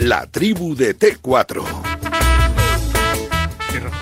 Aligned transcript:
La 0.00 0.26
tribu 0.26 0.74
de 0.74 0.94
T4. 0.94 1.89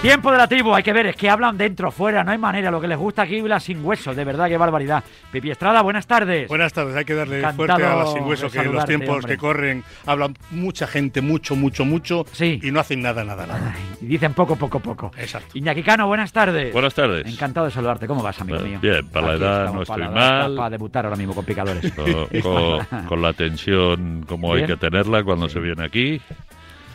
Tiempo 0.00 0.30
de 0.30 0.38
la 0.38 0.46
tribu, 0.46 0.72
hay 0.72 0.84
que 0.84 0.92
ver, 0.92 1.06
es 1.06 1.16
que 1.16 1.28
hablan 1.28 1.58
dentro, 1.58 1.90
fuera, 1.90 2.22
no 2.22 2.30
hay 2.30 2.38
manera. 2.38 2.70
Lo 2.70 2.80
que 2.80 2.86
les 2.86 2.96
gusta 2.96 3.22
aquí 3.22 3.40
la 3.42 3.58
sin 3.58 3.84
hueso, 3.84 4.14
de 4.14 4.24
verdad, 4.24 4.46
qué 4.46 4.56
barbaridad. 4.56 5.02
Pipi 5.32 5.50
Estrada, 5.50 5.82
buenas 5.82 6.06
tardes. 6.06 6.46
Buenas 6.46 6.72
tardes, 6.72 6.94
hay 6.94 7.04
que 7.04 7.14
darle 7.14 7.38
Encantado 7.40 7.56
fuerte 7.66 7.84
a 7.84 7.96
la 7.96 8.06
sin 8.06 8.22
hueso, 8.22 8.48
que 8.48 8.58
en 8.60 8.72
los 8.74 8.84
tiempos 8.84 9.16
hombre. 9.16 9.32
que 9.34 9.38
corren 9.38 9.82
hablan 10.06 10.36
mucha 10.52 10.86
gente, 10.86 11.20
mucho, 11.20 11.56
mucho, 11.56 11.84
mucho, 11.84 12.24
Sí. 12.30 12.60
y 12.62 12.70
no 12.70 12.78
hacen 12.78 13.02
nada, 13.02 13.24
nada, 13.24 13.44
nada. 13.44 13.74
Ay, 13.74 13.82
y 14.00 14.06
dicen 14.06 14.34
poco, 14.34 14.54
poco, 14.54 14.78
poco. 14.78 15.10
Exacto. 15.18 15.58
Iñaki 15.58 15.82
Cano, 15.82 16.06
buenas 16.06 16.32
tardes. 16.32 16.72
Buenas 16.72 16.94
tardes. 16.94 17.26
Encantado 17.26 17.66
de 17.66 17.72
saludarte. 17.72 18.06
¿Cómo 18.06 18.22
vas, 18.22 18.40
amigo 18.40 18.60
Eh, 18.60 18.62
mío? 18.62 18.78
bien, 18.80 19.04
para 19.08 19.26
la 19.26 19.32
Aquí 19.32 19.42
edad 19.42 19.64
estamos, 19.64 19.80
no 19.80 19.94
para 19.94 20.04
estoy 20.04 20.14
la 20.14 20.20
edad, 20.30 20.42
mal. 20.42 20.56
Para 20.56 20.70
debutar 20.70 21.04
ahora 21.06 21.16
mismo 21.16 21.34
con 21.34 21.44
picadores. 21.44 21.92
Con, 21.92 22.06
con- 22.42 23.04
con 23.08 23.20
la 23.20 23.32
tensión 23.32 24.24
como 24.28 24.52
hay 24.52 24.58
Bien. 24.64 24.68
que 24.68 24.76
tenerla 24.76 25.24
cuando 25.24 25.48
se 25.48 25.58
viene 25.58 25.84
aquí. 25.84 26.20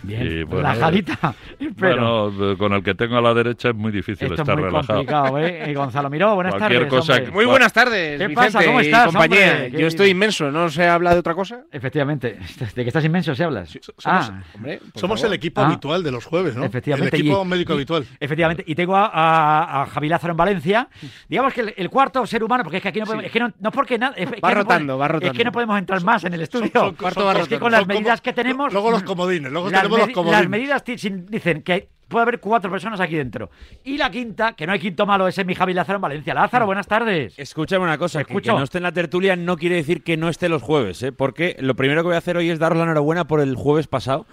Bien, 0.03 0.21
Y, 0.39 0.43
bueno, 0.43 0.67
relajadita. 0.69 1.33
Pero 1.79 2.31
Bueno, 2.31 2.57
con 2.57 2.73
el 2.73 2.83
que 2.83 2.93
tengo 2.95 3.17
a 3.17 3.21
la 3.21 3.33
derecha 3.33 3.69
es 3.69 3.75
muy 3.75 3.91
difícil 3.91 4.23
esto 4.25 4.33
es 4.35 4.39
estar 4.41 4.55
muy 4.55 4.65
relajado. 4.65 4.99
complicado, 4.99 5.39
¿eh? 5.39 5.71
Y 5.71 5.73
Gonzalo 5.75 6.09
Miró, 6.09 6.35
buenas 6.35 6.55
Cualquier 6.55 6.87
tardes. 6.89 6.99
cosa 6.99 7.23
que- 7.23 7.31
Muy 7.31 7.45
buenas 7.45 7.71
tardes, 7.73 8.19
¿Qué 8.19 8.27
Vicente 8.27 8.35
pasa? 8.53 8.65
¿Cómo 8.65 8.79
estás, 8.81 9.05
compañía. 9.05 9.67
Yo 9.69 9.87
estoy 9.87 10.09
inmenso, 10.09 10.51
¿no 10.51 10.69
se 10.69 10.85
habla 10.87 11.13
de 11.13 11.19
otra 11.19 11.33
cosa? 11.35 11.61
Efectivamente. 11.71 12.37
¿De 12.75 12.83
que 12.83 12.89
estás 12.89 13.05
inmenso 13.05 13.33
se 13.33 13.43
hablas? 13.43 13.69
Somos, 13.81 13.95
ah, 14.05 14.41
Hombre, 14.55 14.79
somos 14.95 15.23
el 15.23 15.33
equipo 15.33 15.61
Ah. 15.61 15.67
habitual 15.67 16.03
de 16.03 16.11
los 16.11 16.25
jueves, 16.25 16.55
¿no? 16.55 16.65
Efectivamente, 16.65 17.15
El 17.15 17.21
equipo 17.21 17.41
y- 17.43 17.47
médico 17.47 17.73
y- 17.73 17.75
habitual. 17.75 18.05
Efectivamente, 18.19 18.63
y 18.67 18.75
tengo 18.75 18.95
a, 18.95 19.05
a, 19.07 19.83
a 19.83 19.85
Javi 19.87 20.09
Lázaro 20.09 20.31
en 20.31 20.37
Valencia. 20.37 20.89
Digamos 21.29 21.53
que 21.53 21.61
el, 21.61 21.73
el 21.77 21.89
cuarto 21.89 22.25
ser 22.25 22.43
humano, 22.43 22.63
porque 22.63 22.77
es 22.77 22.83
que 22.83 22.89
aquí 22.89 22.99
no 22.99 23.05
podemos, 23.05 23.25
es 23.25 23.31
que 23.31 23.39
no, 23.39 23.51
no 23.59 23.71
porque 23.71 23.97
nada, 23.97 24.13
es, 24.17 24.29
que 24.29 24.41
Va 24.41 24.49
no 24.49 24.55
rotando, 24.55 24.93
pode- 24.95 24.99
va 24.99 25.05
Es 25.05 25.11
rotando. 25.13 25.37
que 25.37 25.43
no 25.45 25.51
podemos 25.51 25.79
entrar 25.79 26.03
más 26.03 26.23
en 26.25 26.33
el 26.33 26.41
estudio. 26.41 26.69
son- 26.73 26.95
Cuarto 26.95 27.21
son- 27.21 27.29
va 27.35 27.39
es 27.41 27.47
que 27.47 27.59
con 27.59 27.71
las 27.71 27.81
son 27.81 27.87
medidas 27.87 28.21
que 28.21 28.33
tenemos. 28.33 28.71
Luego 28.73 28.91
los 28.91 29.03
comodines, 29.03 29.51
luego 29.51 29.69
tenemos 29.69 29.92
los 29.99 30.07
medi- 30.09 30.13
comodines. 30.13 30.41
las 30.41 30.49
medidas 30.49 30.83
dicen 30.85 31.61
que 31.63 31.73
hay- 31.73 31.87
puede 32.07 32.23
haber 32.23 32.39
cuatro 32.39 32.69
personas 32.69 32.99
aquí 32.99 33.15
dentro. 33.15 33.49
Y 33.83 33.97
la 33.97 34.11
quinta, 34.11 34.53
que 34.53 34.67
no 34.67 34.73
hay 34.73 34.79
quinto 34.79 35.05
malo, 35.07 35.27
ese 35.27 35.41
es 35.41 35.47
mi 35.47 35.55
Javi 35.55 35.73
Lázaro 35.73 35.97
en 35.97 36.01
Valencia. 36.01 36.33
Lázaro, 36.35 36.65
buenas 36.67 36.85
tardes. 36.85 37.33
Escúchame 37.39 37.83
una 37.83 37.97
cosa, 37.97 38.19
que, 38.19 38.25
que 38.27 38.33
no 38.59 38.63
esté 38.63 38.77
en 38.77 38.83
la 38.83 38.91
tertulia 38.91 39.35
no 39.35 39.57
quiere 39.57 39.75
decir 39.75 40.03
que 40.03 40.15
no 40.15 40.29
esté 40.29 40.47
los 40.47 40.61
jueves, 40.61 41.01
¿eh? 41.01 41.11
porque 41.11 41.55
lo 41.59 41.75
primero 41.75 42.01
que 42.01 42.07
voy 42.07 42.15
a 42.15 42.19
hacer 42.19 42.37
hoy 42.37 42.49
es 42.51 42.59
daros 42.59 42.77
la 42.77 42.83
enhorabuena 42.83 43.25
por 43.25 43.39
el 43.39 43.55
jueves 43.55 43.87
pasado. 43.87 44.27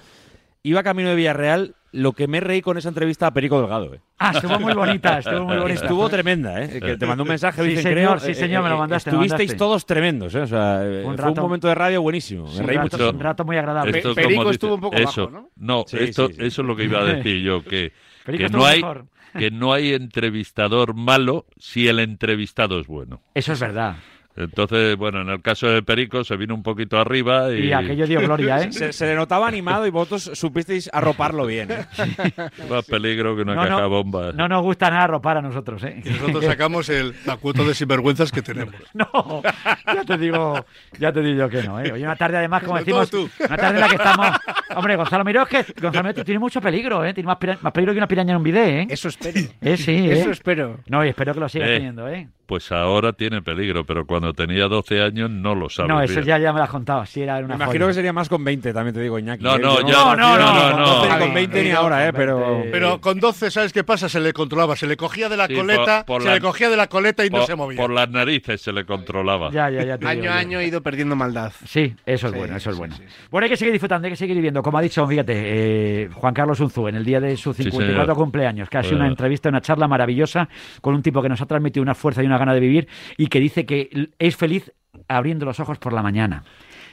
Iba 0.62 0.82
camino 0.82 1.08
de 1.08 1.14
Villarreal, 1.16 1.74
lo 1.92 2.12
que 2.12 2.28
me 2.28 2.38
reí 2.40 2.60
con 2.60 2.76
esa 2.76 2.88
entrevista 2.90 3.26
a 3.28 3.32
Perico 3.32 3.58
Delgado. 3.60 3.94
¿eh? 3.94 4.00
Ah, 4.18 4.32
estuvo 4.34 4.60
muy 4.60 4.74
bonita, 4.74 5.18
estuvo 5.18 5.44
muy 5.46 5.56
bonita. 5.56 5.80
Estuvo 5.82 6.08
tremenda, 6.10 6.62
¿eh? 6.62 6.78
que 6.80 6.96
te 6.98 7.06
mandó 7.06 7.22
un 7.22 7.30
mensaje, 7.30 7.62
Sí, 7.62 7.68
dicen, 7.70 7.82
señor, 7.82 7.94
creo, 8.18 8.20
sí, 8.20 8.32
eh, 8.32 8.34
señor, 8.34 8.62
me 8.62 8.68
lo 8.68 8.74
eh, 8.74 8.78
mandaste, 8.78 9.08
Estuvisteis 9.10 9.38
mandaste. 9.50 9.58
todos 9.58 9.86
tremendos, 9.86 10.34
¿eh? 10.34 10.40
o 10.42 10.46
sea, 10.46 10.84
eh, 10.84 11.02
Un 11.04 11.16
fue 11.16 11.24
rato- 11.28 11.40
un 11.40 11.46
momento 11.46 11.66
de 11.68 11.74
radio 11.74 12.02
buenísimo, 12.02 12.44
me 12.52 12.60
un 12.60 12.66
reí 12.66 12.76
rato, 12.76 12.96
mucho. 12.98 13.10
un 13.10 13.20
rato 13.20 13.44
muy 13.46 13.56
agradable. 13.56 13.96
Esto, 13.98 14.14
Perico 14.14 14.50
estuvo 14.50 14.74
un 14.74 14.80
poco 14.82 14.96
eso, 14.96 15.30
bajo, 15.30 15.48
¿no? 15.56 15.84
Sí, 15.88 15.96
esto, 15.98 16.26
sí, 16.28 16.34
sí. 16.34 16.40
eso 16.44 16.60
es 16.62 16.68
lo 16.68 16.76
que 16.76 16.84
iba 16.84 17.00
a 17.00 17.04
decir 17.04 17.40
yo, 17.42 17.64
que, 17.64 17.92
que 18.26 18.48
no 18.50 18.66
hay 18.66 18.82
mejor. 18.82 19.06
que 19.38 19.50
no 19.50 19.72
hay 19.72 19.94
entrevistador 19.94 20.94
malo 20.94 21.46
si 21.58 21.88
el 21.88 21.98
entrevistado 22.00 22.78
es 22.78 22.86
bueno. 22.86 23.22
Eso 23.34 23.54
es 23.54 23.60
verdad. 23.60 23.96
Entonces, 24.44 24.96
bueno, 24.96 25.20
en 25.22 25.28
el 25.28 25.42
caso 25.42 25.68
de 25.68 25.82
Perico 25.82 26.24
se 26.24 26.36
vino 26.36 26.54
un 26.54 26.62
poquito 26.62 26.98
arriba 26.98 27.52
y, 27.52 27.66
Y 27.68 27.72
aquello 27.72 28.06
dio 28.06 28.20
gloria, 28.20 28.58
¿eh? 28.62 28.72
Se, 28.72 28.92
se 28.92 29.06
le 29.06 29.14
notaba 29.14 29.48
animado 29.48 29.86
y 29.86 29.90
vosotros 29.90 30.30
supisteis 30.34 30.88
arroparlo 30.92 31.46
bien. 31.46 31.70
¿eh? 31.70 31.84
más 32.70 32.84
peligro 32.86 33.36
que 33.36 33.42
una 33.42 33.54
No, 33.54 33.62
caja 33.62 33.80
no, 33.82 33.88
bomba. 33.90 34.32
no 34.32 34.48
nos 34.48 34.62
gusta 34.62 34.90
nada 34.90 35.06
ropar 35.06 35.36
a 35.38 35.42
nosotros, 35.42 35.82
¿eh? 35.84 36.00
Y 36.04 36.08
nosotros 36.10 36.44
sacamos 36.44 36.88
el, 36.88 37.14
la 37.26 37.36
cuota 37.36 37.62
de 37.64 37.74
sinvergüenzas 37.74 38.32
que 38.32 38.42
tenemos. 38.42 38.74
No, 38.94 39.42
ya 39.86 40.04
te 40.04 40.18
digo, 40.18 40.64
ya 40.98 41.12
te 41.12 41.20
digo 41.22 41.38
yo 41.40 41.48
que 41.48 41.62
no, 41.62 41.80
¿eh? 41.80 41.92
Hoy 41.92 42.02
una 42.02 42.16
tarde 42.16 42.36
además, 42.38 42.62
como 42.62 42.76
decimos, 42.78 43.08
tú. 43.10 43.28
una 43.38 43.56
tarde 43.56 43.74
en 43.76 43.80
la 43.80 43.88
que 43.88 43.96
estamos... 43.96 44.28
Hombre, 44.76 44.96
Gonzalo 44.96 45.24
Miró 45.24 45.42
es 45.42 45.48
que 45.48 45.80
Gonzalo 45.80 46.08
Miró 46.08 46.24
tiene 46.24 46.38
mucho 46.38 46.60
peligro, 46.60 47.04
¿eh? 47.04 47.14
Tiene 47.14 47.26
más, 47.26 47.36
pira- 47.38 47.58
más 47.60 47.72
peligro 47.72 47.92
que 47.94 47.98
una 47.98 48.08
piraña 48.08 48.32
en 48.32 48.36
un 48.38 48.42
bidet, 48.42 48.68
¿eh? 48.68 48.86
Eso 48.90 49.08
espero. 49.08 49.40
Eh, 49.60 49.76
sí, 49.76 49.92
¿eh? 49.92 50.12
Eso 50.12 50.30
espero. 50.30 50.80
No, 50.88 51.04
y 51.04 51.08
espero 51.08 51.32
que 51.34 51.40
lo 51.40 51.48
sigas 51.48 51.68
Eh. 51.70 51.74
teniendo, 51.74 52.08
¿eh? 52.08 52.28
Pues 52.50 52.72
ahora 52.72 53.12
tiene 53.12 53.42
peligro, 53.42 53.84
pero 53.84 54.04
cuando 54.04 54.32
tenía 54.34 54.66
12 54.66 55.00
años 55.02 55.30
no 55.30 55.54
lo 55.54 55.68
sabes. 55.68 55.88
No, 55.88 56.02
eso 56.02 56.18
ya, 56.20 56.36
ya 56.36 56.52
me 56.52 56.58
lo 56.58 56.64
has 56.64 56.70
contado, 56.70 57.06
sí 57.06 57.22
era 57.22 57.36
Me 57.38 57.44
una 57.44 57.54
imagino 57.54 57.84
joya. 57.84 57.86
que 57.90 57.94
sería 57.94 58.12
más 58.12 58.28
con 58.28 58.42
20, 58.42 58.72
también 58.72 58.92
te 58.92 59.00
digo, 59.00 59.20
Iñaki. 59.20 59.44
No, 59.44 59.54
¿eh? 59.54 59.58
no, 59.60 59.80
Yo 59.82 59.86
ya- 59.86 59.92
No, 59.92 60.16
no, 60.16 60.36
no, 60.36 60.52
no, 60.52 60.70
con 60.72 60.80
no. 60.80 60.86
12 60.88 61.02
ni 61.04 61.08
Javi, 61.12 61.24
con 61.26 61.34
20 61.34 61.62
ni 61.62 61.68
no, 61.70 61.78
ahora, 61.78 62.08
¿eh? 62.08 62.10
con 62.10 62.18
Pero... 62.18 62.50
20. 62.54 62.70
Pero 62.72 63.00
con 63.00 63.20
12, 63.20 63.50
¿sabes 63.52 63.72
qué 63.72 63.84
pasa? 63.84 64.08
Se 64.08 64.18
le 64.18 64.32
controlaba, 64.32 64.74
se 64.74 64.88
le 64.88 64.96
cogía 64.96 65.28
de 65.28 65.36
la 65.36 65.46
Sí, 65.46 65.54
coleta, 65.54 66.04
por- 66.04 66.16
por 66.16 66.22
se 66.22 66.28
la- 66.28 66.34
le 66.34 66.40
cogía 66.40 66.68
de 66.70 66.76
la 66.76 66.88
coleta 66.88 67.24
y 67.24 67.30
no 67.30 67.46
se 67.46 67.54
movía. 67.54 67.76
por 67.80 67.92
las 67.92 68.10
narices 68.10 68.60
se 68.60 68.72
le 68.72 68.84
controlaba. 68.84 69.52
Ya, 69.52 69.70
ya, 69.70 69.84
ya 69.84 69.96
te 69.96 70.08
Año 70.08 70.32
a 70.32 70.36
año 70.38 70.58
he 70.58 70.66
ido 70.66 70.82
perdiendo 70.82 71.14
maldad. 71.14 71.52
Sí, 71.66 71.94
eso 72.04 72.26
es 72.26 72.32
Sí, 72.32 72.38
bueno, 72.40 72.56
eso 72.56 72.70
es 72.70 72.74
sí, 72.74 72.78
bueno. 72.80 72.96
sí, 72.96 73.04
sí. 73.06 73.14
Bueno, 73.30 73.44
hay 73.44 73.50
que 73.50 73.56
seguir 73.58 73.70
disfrutando, 73.70 74.06
hay 74.06 74.10
que 74.12 74.16
seguir 74.16 74.34
viviendo. 74.34 74.60
Como 74.60 74.76
ha 74.76 74.82
dicho, 74.82 75.06
fíjate, 75.06 75.34
eh, 75.36 76.08
Juan 76.14 76.34
Carlos 76.34 76.58
Unzu, 76.58 76.88
en 76.88 76.96
el 76.96 77.04
día 77.04 77.20
de 77.20 77.36
su 77.36 77.54
54 77.54 78.02
señor. 78.02 78.16
cumpleaños, 78.16 78.68
que 78.68 78.76
ha 78.78 78.82
sido 78.82 78.96
una 78.96 79.06
Eh. 79.06 79.10
entrevista, 79.10 79.48
una 79.48 79.60
charla 79.60 79.86
maravillosa 79.86 80.48
con 80.80 80.94
un 80.94 81.02
tipo 81.02 81.22
que 81.22 81.28
nos 81.28 81.40
ha 81.40 81.46
transmitido 81.46 81.82
una 81.84 81.94
fuerza 81.94 82.24
y 82.24 82.26
una 82.26 82.39
gana 82.40 82.52
de 82.54 82.60
vivir 82.60 82.88
y 83.16 83.28
que 83.28 83.38
dice 83.40 83.64
que 83.64 84.08
es 84.18 84.36
feliz 84.36 84.72
abriendo 85.06 85.46
los 85.46 85.60
ojos 85.60 85.78
por 85.78 85.92
la 85.92 86.02
mañana. 86.02 86.42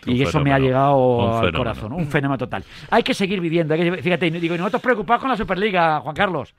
Un 0.05 0.15
y 0.15 0.21
eso 0.21 0.39
me 0.39 0.53
ha 0.53 0.59
llegado 0.59 1.39
al 1.39 1.51
corazón, 1.51 1.91
un 1.93 2.07
fenómeno 2.07 2.37
total. 2.37 2.63
Hay 2.91 3.01
que 3.03 3.13
seguir 3.13 3.41
viviendo, 3.41 3.73
hay 3.73 3.89
que- 3.89 4.01
fíjate, 4.01 4.27
y 4.27 4.29
digo, 4.31 4.53
y 4.55 4.57
nosotros 4.59 4.81
preocupados 4.81 5.21
con 5.21 5.31
la 5.31 5.35
Superliga, 5.37 5.99
Juan 6.01 6.15
Carlos. 6.15 6.53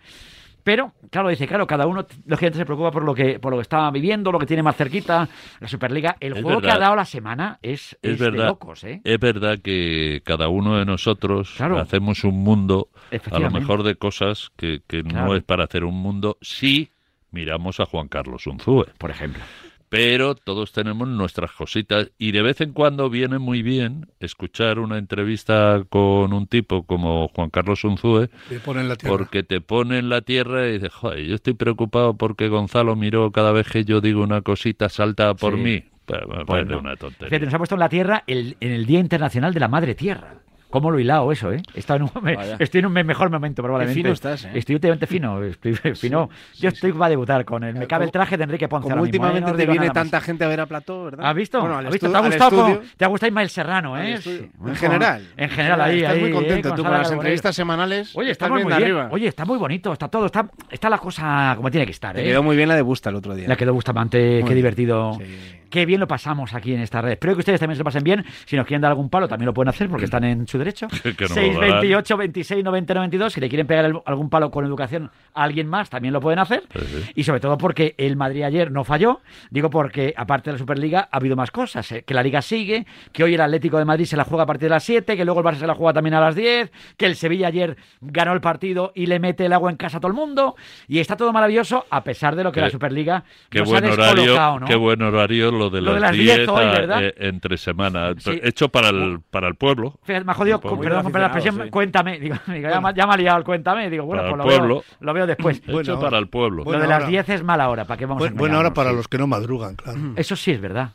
Pero, 0.65 0.93
claro, 1.11 1.31
dice, 1.31 1.47
claro, 1.47 1.67
cada 1.67 1.87
uno, 1.87 2.05
lógicamente, 2.27 2.59
se 2.59 2.67
preocupa 2.67 2.91
por 2.91 3.03
lo 3.03 3.15
que 3.15 3.39
por 3.39 3.53
lo 3.53 3.57
que 3.59 3.63
está 3.63 3.91
viviendo, 3.91 4.31
lo 4.31 4.39
que 4.39 4.45
tiene 4.45 4.63
más 4.63 4.77
cerquita, 4.77 5.27
la 5.61 5.69
Superliga. 5.69 6.17
El 6.21 6.37
Es 6.37 6.43
juego 6.43 6.61
que 6.61 6.71
ha 6.71 6.79
dado 6.79 6.95
la 6.95 7.07
semana 7.07 7.59
es, 7.63 7.97
Es 8.03 8.15
es 8.15 8.19
de 8.19 8.31
locos, 8.33 8.85
¿eh? 8.85 9.01
Es 9.05 9.19
verdad 9.19 9.59
que 9.63 10.21
cada 10.25 10.49
uno 10.49 10.77
de 10.77 10.85
nosotros 10.85 11.55
Claro. 11.57 11.79
hacemos 11.79 12.23
un 12.25 12.43
mundo, 12.43 12.89
a 13.31 13.39
lo 13.39 13.51
mejor 13.51 13.83
de 13.83 13.95
cosas 13.95 14.51
que, 14.57 14.81
que 14.87 15.03
Claro. 15.05 15.29
no 15.29 15.35
es 15.37 15.43
para 15.43 15.65
hacer 15.65 15.85
un 15.85 15.95
mundo 15.95 16.37
si 16.43 16.91
miramos 17.31 17.81
a 17.81 17.87
Juan 17.87 18.09
Carlos 18.09 18.47
Unzúe. 18.47 18.87
Por 18.99 19.11
ejemplo. 19.11 19.43
Pero 19.91 20.35
todos 20.35 20.73
tenemos 20.73 21.09
nuestras 21.09 21.51
cositas 21.53 22.11
y 22.19 22.33
de 22.33 22.43
vez 22.43 22.61
en 22.61 22.75
cuando 22.75 23.09
viene 23.09 23.39
muy 23.39 23.63
bien 23.63 24.07
escuchar 24.21 24.79
una 24.81 24.99
entrevista 24.99 25.83
con 25.89 26.35
un 26.35 26.47
tipo 26.47 26.83
como 26.83 27.29
Juan 27.29 27.49
Carlos 27.49 27.85
Unzúe 27.85 28.29
Le 28.51 28.61
ponen 28.61 28.87
la 28.89 28.97
tierra. 28.97 29.17
porque 29.17 29.43
te 29.45 29.63
pone 29.63 29.97
en 29.99 30.11
la 30.11 30.21
tierra 30.21 30.69
y 30.69 30.73
dices, 30.75 30.93
joder, 30.93 31.25
yo 31.25 31.35
estoy 31.37 31.55
preocupado 31.55 32.19
porque 32.19 32.49
Gonzalo 32.49 32.97
miró 32.97 33.33
cada 33.33 33.51
vez 33.53 33.67
que 33.71 33.87
yo 33.87 34.03
digo 34.03 34.23
una 34.23 34.43
cosita 34.43 34.91
salta 34.91 35.33
por 35.35 35.55
Sí. 35.55 35.61
mí. 35.61 35.85
Pues, 36.05 36.21
me 36.29 36.45
Pues 36.45 36.65
una 36.65 36.79
Fíjate, 36.81 36.97
tontería. 36.99 37.39
nos 37.41 37.55
ha 37.55 37.59
puesto 37.59 37.75
en 37.75 37.81
la 37.81 37.89
Tierra 37.89 38.25
el- 38.27 38.57
en 38.61 38.73
el 38.73 38.85
Día 38.85 39.01
Internacional 39.01 39.55
de 39.55 39.61
la 39.61 39.69
Madre 39.69 39.95
Tierra. 39.95 40.35
¿Cómo 40.71 40.91
lo 40.91 40.99
hilado 41.01 41.33
eso, 41.33 41.51
eh? 41.53 41.63
En 41.75 42.03
un- 42.03 42.11
me- 42.23 42.37
estoy 42.59 42.81
en 42.81 42.87
un 42.87 42.93
me- 42.93 43.05
mejor 43.05 43.31
momento, 43.31 43.63
probablemente. 43.63 43.99
fino 44.01 44.13
estás, 44.13 44.45
¿eh? 44.45 44.51
Estoy 44.55 44.75
últimamente 44.75 45.07
fino. 45.07 45.43
Estoy 45.43 45.75
fino. 45.75 46.29
Yo 46.59 46.69
estoy 46.69 46.93
para 46.93 47.09
debutar 47.11 47.45
con 47.45 47.65
él. 47.65 47.75
Me 47.75 47.87
cabe 47.87 48.05
el 48.05 48.11
traje 48.11 48.37
de 48.37 48.45
Enrique 48.45 48.69
Ponce 48.69 48.83
Como 48.85 48.97
ahora 48.97 49.03
mismo, 49.11 49.25
¿eh? 49.25 49.29
últimamente 49.29 49.51
No 49.51 49.57
te 49.57 49.67
viene 49.67 49.91
tanta 49.91 50.21
gente 50.21 50.45
a 50.45 50.49
ver 50.49 50.61
a 50.61 50.67
Plató, 50.67 51.05
¿verdad? 51.05 51.27
¿Has 51.27 51.35
visto? 51.35 51.61
Bueno, 51.61 51.79
¿Has 51.79 51.91
visto? 51.91 52.11
¿Te 52.11 52.17
ha 52.17 52.21
gustado, 52.21 52.51
cómo- 52.51 52.81
¿Te 52.97 53.05
ha 53.05 53.09
gustado 53.09 53.29
Ismael 53.29 53.49
Serrano, 53.51 53.99
eh? 53.99 54.19
Sí. 54.21 54.51
En 54.67 54.77
general. 54.77 55.27
En 55.37 55.49
general, 55.51 55.81
ahí, 55.81 55.99
Estás 55.99 56.13
ahí. 56.15 56.21
muy 56.21 56.31
eh, 56.31 56.35
contento 56.35 56.69
con 56.69 56.77
tú 56.77 56.83
con 56.83 56.93
las 56.93 57.11
entrevistas 57.13 57.57
semanales. 57.57 58.15
Oye, 58.17 58.31
estamos 58.31 58.63
muy 58.63 58.71
bien 58.73 58.83
arriba. 58.83 59.09
Oye, 59.11 59.29
está 59.29 59.45
muy 59.45 59.59
bonito, 59.59 59.93
está 59.93 60.09
todo. 60.09 60.27
Está, 60.27 60.49
está 60.71 60.91
la 60.91 60.99
cosa 60.99 61.55
como 61.57 61.71
tiene 61.71 61.87
que 61.87 61.93
estar, 61.93 62.15
Te 62.15 62.23
¿eh? 62.23 62.25
quedó 62.25 62.43
muy 62.43 62.57
bien 62.57 62.69
la 62.69 62.75
de 62.77 62.83
Busta 62.83 63.11
el 63.11 63.17
otro 63.17 63.35
día. 63.35 63.49
La 63.49 63.57
quedó 63.57 63.73
Bustamante, 63.73 64.43
qué 64.47 64.55
divertido. 64.55 65.15
Sí. 65.19 65.55
Qué 65.71 65.85
bien 65.85 66.01
lo 66.01 66.09
pasamos 66.09 66.55
aquí 66.55 66.73
en 66.73 66.81
esta 66.81 67.03
red. 67.03 67.13
Espero 67.13 67.35
que 67.35 67.41
ustedes 67.41 67.61
también 67.61 67.77
se 67.77 67.81
lo 67.81 67.85
pasen 67.85 68.03
bien. 68.03 68.25
Si 68.47 68.57
nos 68.57 68.65
quieren 68.67 68.81
dar 68.81 68.91
algún 68.91 69.11
palo, 69.11 69.29
también 69.29 69.45
lo 69.45 69.53
pueden 69.53 69.69
hacer 69.69 69.89
porque 69.91 70.05
están 70.07 70.25
en 70.25 70.47
su 70.49 70.58
derecho. 70.59 70.89
Que 71.03 71.25
no 71.25 71.29
lo 71.29 71.35
darán. 71.35 71.45
628 71.83 72.17
26 72.17 72.65
90 72.65 72.95
92. 72.95 73.33
Si 73.33 73.41
le 73.41 73.49
quieren 73.49 73.67
pegar 73.67 73.85
el- 73.87 74.01
algún 74.05 74.29
palo 74.31 74.51
con 74.51 74.65
educación 74.65 75.11
a 75.35 75.43
alguien 75.43 75.67
más, 75.69 75.91
también 75.91 76.13
lo 76.13 76.21
pueden 76.21 76.39
hacer. 76.39 76.65
Sí, 76.73 76.81
sí. 76.87 77.13
Y 77.15 77.25
sobre 77.25 77.41
todo 77.41 77.57
porque 77.59 77.95
el 77.99 78.17
Madrid 78.17 78.43
ayer 78.43 78.71
no 78.71 78.85
falló. 78.85 79.21
Digo 79.51 79.71
porque, 79.71 80.15
aparte 80.17 80.51
de 80.51 80.55
la 80.55 80.59
Superliga, 80.59 81.09
ha 81.11 81.17
habido 81.17 81.37
más 81.37 81.51
cosas. 81.51 81.91
¿eh? 81.93 82.03
Que 82.07 82.15
la 82.15 82.23
Liga 82.23 82.43
sigue, 82.43 82.87
que 83.13 83.25
hoy 83.25 83.35
el 83.35 83.41
Atlético 83.41 83.79
de 83.79 83.85
Madrid 83.85 84.05
se 84.05 84.17
la 84.17 84.25
juega 84.25 84.45
a 84.45 84.47
partir 84.47 84.65
de 84.69 84.71
las 84.75 84.85
7, 84.85 85.17
que 85.17 85.25
luego 85.25 85.41
el 85.41 85.47
Barça 85.47 85.59
se 85.61 85.67
la 85.67 85.75
juega 85.75 85.93
también 85.95 86.15
a 86.15 86.21
las 86.21 86.35
10, 86.35 86.71
que 86.97 87.07
el 87.07 87.17
Sevilla 87.17 87.49
ayer 87.49 87.77
ganó 88.01 88.33
el 88.33 88.41
partido 88.41 88.93
y 88.95 89.07
le 89.07 89.19
mete 89.19 89.47
el 89.47 89.53
agua 89.53 89.71
en 89.71 89.77
casa 89.77 89.99
a 89.99 90.01
todo 90.01 90.11
el 90.11 90.17
mundo. 90.17 90.57
Y 90.89 90.99
está 90.99 91.17
todo 91.17 91.33
maravilloso, 91.33 91.87
a 91.91 92.03
pesar 92.05 92.37
de 92.37 92.45
lo 92.45 92.53
que 92.53 92.57
Qué- 92.61 92.67
la 92.67 92.71
Superliga 92.71 93.25
Qué 93.51 93.61
nos 93.61 93.69
buen 93.71 93.85
ha 93.85 93.93
horario, 93.93 94.15
descolocado, 94.23 94.61
¿no? 94.61 94.67
qué 94.67 94.75
buen 94.77 95.03
horario 95.03 95.51
lo 95.51 95.71
de 95.71 95.81
Lo 95.81 95.93
las 95.93 96.03
las 96.03 96.13
10 96.13 96.37
10 96.39 96.49
hoy, 96.49 96.65
a- 96.65 96.71
¿verdad? 96.73 97.05
eh, 97.05 97.15
entre 97.19 97.57
semana, 97.57 98.13
Sí. 98.19 98.41
hecho 98.43 98.69
para 98.69 98.89
el 98.91 99.21
para 99.31 99.49
el 99.49 99.55
pueblo. 99.55 99.99
Fíjate, 100.03 100.25
jodido, 100.57 100.77
Muy 100.77 100.87
perdón, 100.87 101.03
con 101.13 101.21
la 101.21 101.27
expresión, 101.27 101.61
sí. 101.65 101.71
cuéntame. 101.71 102.19
Digo, 102.19 102.37
digo, 102.47 102.69
ya, 102.71 102.81
me- 102.81 102.95
ya 102.95 103.07
me 103.07 103.15
ha 103.15 103.17
liado 103.17 103.39
el 103.39 103.45
cuéntame. 103.45 103.91
Digo, 103.91 104.05
bueno, 104.07 104.23
Para 104.23 104.37
pues 104.37 104.41
el 104.41 104.59
lo 104.59 104.59
pueblo. 104.59 104.75
veo, 104.75 104.85
lo 105.01 105.13
veo 105.15 105.27
después. 105.27 105.63
Hecho 105.67 106.01
para 106.01 106.19
el 106.19 106.29
pueblo. 106.29 106.65
lo 106.65 106.73
de 106.73 106.87
las 106.87 107.01
hora. 107.01 107.09
10 107.09 107.29
es 107.29 107.43
mala 107.45 107.69
hora, 107.69 107.85
¿para 107.85 107.99
qué 107.99 108.07
vamos 108.07 108.33
buena 108.35 108.59
hora 108.59 108.73
para 108.75 108.91
Sí. 108.91 108.97
los 108.97 109.09
que 109.09 109.19
no 109.19 109.27
madrugan, 109.27 109.77
claro. 109.77 109.99
Eso 110.17 110.37
sí 110.37 110.51
es 110.53 110.61
verdad. 110.61 110.91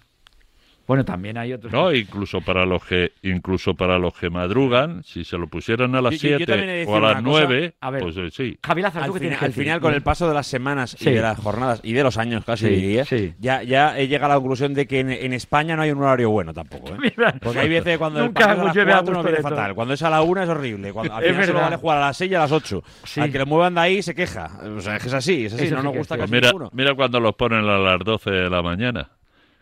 Bueno, 0.86 1.06
también 1.06 1.38
hay 1.38 1.54
otros. 1.54 1.72
No, 1.72 1.94
incluso 1.94 2.42
para 2.42 2.66
los 2.66 2.84
que 2.86 3.14
incluso 3.22 3.74
para 3.74 3.98
los 3.98 4.14
que 4.18 4.30
madrugan, 4.30 5.02
si 5.04 5.24
se 5.24 5.38
lo 5.38 5.48
pusieran 5.48 5.96
a 5.96 6.02
las 6.02 6.20
Yo- 6.20 6.28
yo- 6.28 6.30
yo 6.32 6.38
7 6.40 6.52
también 6.52 6.70
he 6.70 6.74
de 6.74 6.78
decir 6.80 6.94
o 6.94 6.98
a 6.98 7.00
las 7.00 7.12
una 7.14 7.24
cosa. 7.24 7.46
9, 7.48 7.74
A 7.80 7.90
ver. 7.90 8.02
pues 8.04 8.18
eh, 8.18 8.30
sí. 8.32 8.60
Javi 8.62 8.82
Lázaro, 8.82 9.06
Al, 9.06 9.08
¿tú 9.10 9.14
qué 9.14 9.20
final, 9.20 9.30
tienes 9.30 9.40
que 9.40 9.46
al 9.46 9.54
final, 9.54 9.80
con 9.80 9.94
el 9.94 10.02
paso 10.04 10.28
de 10.28 10.34
las 10.34 10.46
semanas 10.46 10.96
Sí. 11.00 11.10
y 11.10 11.14
de 11.14 11.22
las 11.22 11.40
jornadas 11.40 11.80
y 11.84 11.94
de 11.94 12.04
los 12.04 12.18
años 12.18 12.44
casi, 12.44 12.68
Sí, 12.68 12.76
diría, 12.76 13.06
sí. 13.06 13.34
ya, 13.40 13.64
ya 13.64 13.98
he 13.98 14.08
llegado 14.10 14.34
a 14.34 14.36
la 14.36 14.40
conclusión 14.42 14.74
de 14.74 14.86
que 14.86 15.00
en, 15.00 15.10
en 15.12 15.32
España 15.34 15.76
no 15.78 15.84
hay 15.84 15.92
un 15.92 16.00
horario 16.04 16.30
bueno 16.32 16.54
tampoco. 16.54 16.90
¿eh? 16.94 16.98
Mira, 17.02 17.34
Porque 17.42 17.60
hay 17.60 17.70
veces 17.70 17.98
cuando 17.98 18.20
el 18.20 18.26
Nunca 18.26 18.46
partido 18.48 18.56
es 18.58 18.62
a 18.62 18.66
las 18.66 18.76
llueve 18.76 18.92
a 18.92 18.96
4 18.96 19.14
nos 19.14 19.18
gusto 19.24 19.30
viene 19.32 19.42
todo. 19.44 19.56
fatal. 19.58 19.76
Cuando 19.76 19.94
es 19.94 20.02
a 20.04 20.10
la 20.10 20.22
1 20.22 20.44
es 20.44 20.50
horrible. 20.50 20.92
Cuando, 20.94 21.14
al 21.16 21.24
final 21.24 21.36
solo 21.36 21.48
verdad. 21.54 21.64
vale 21.64 21.76
jugar 21.78 21.98
a 21.98 22.02
las 22.02 22.18
6 22.18 22.32
y 22.32 22.36
a 22.36 22.40
las 22.40 22.52
8. 22.52 22.84
Sí. 23.06 23.22
Al 23.22 23.32
que 23.32 23.40
lo 23.40 23.46
muevan 23.46 23.74
de 23.76 23.80
ahí 23.82 24.02
se 24.02 24.14
queja. 24.14 24.50
O 24.76 24.82
sea, 24.82 24.98
es 24.98 25.02
que 25.02 25.08
es 25.08 25.14
así, 25.14 25.46
es 25.46 25.54
así. 25.54 25.64
Eso 25.66 25.76
no 25.76 25.82
sí 25.82 25.86
nos 25.86 25.94
que 25.94 25.98
gusta 26.00 26.16
es 26.16 26.22
casi 26.22 26.34
mira, 26.34 26.48
ninguno. 26.50 26.70
mira 26.74 26.94
cuando 26.94 27.20
los 27.22 27.36
ponen 27.36 27.60
a 27.70 27.78
las 27.78 28.00
12 28.00 28.30
de 28.32 28.50
la 28.50 28.62
mañana. 28.62 29.10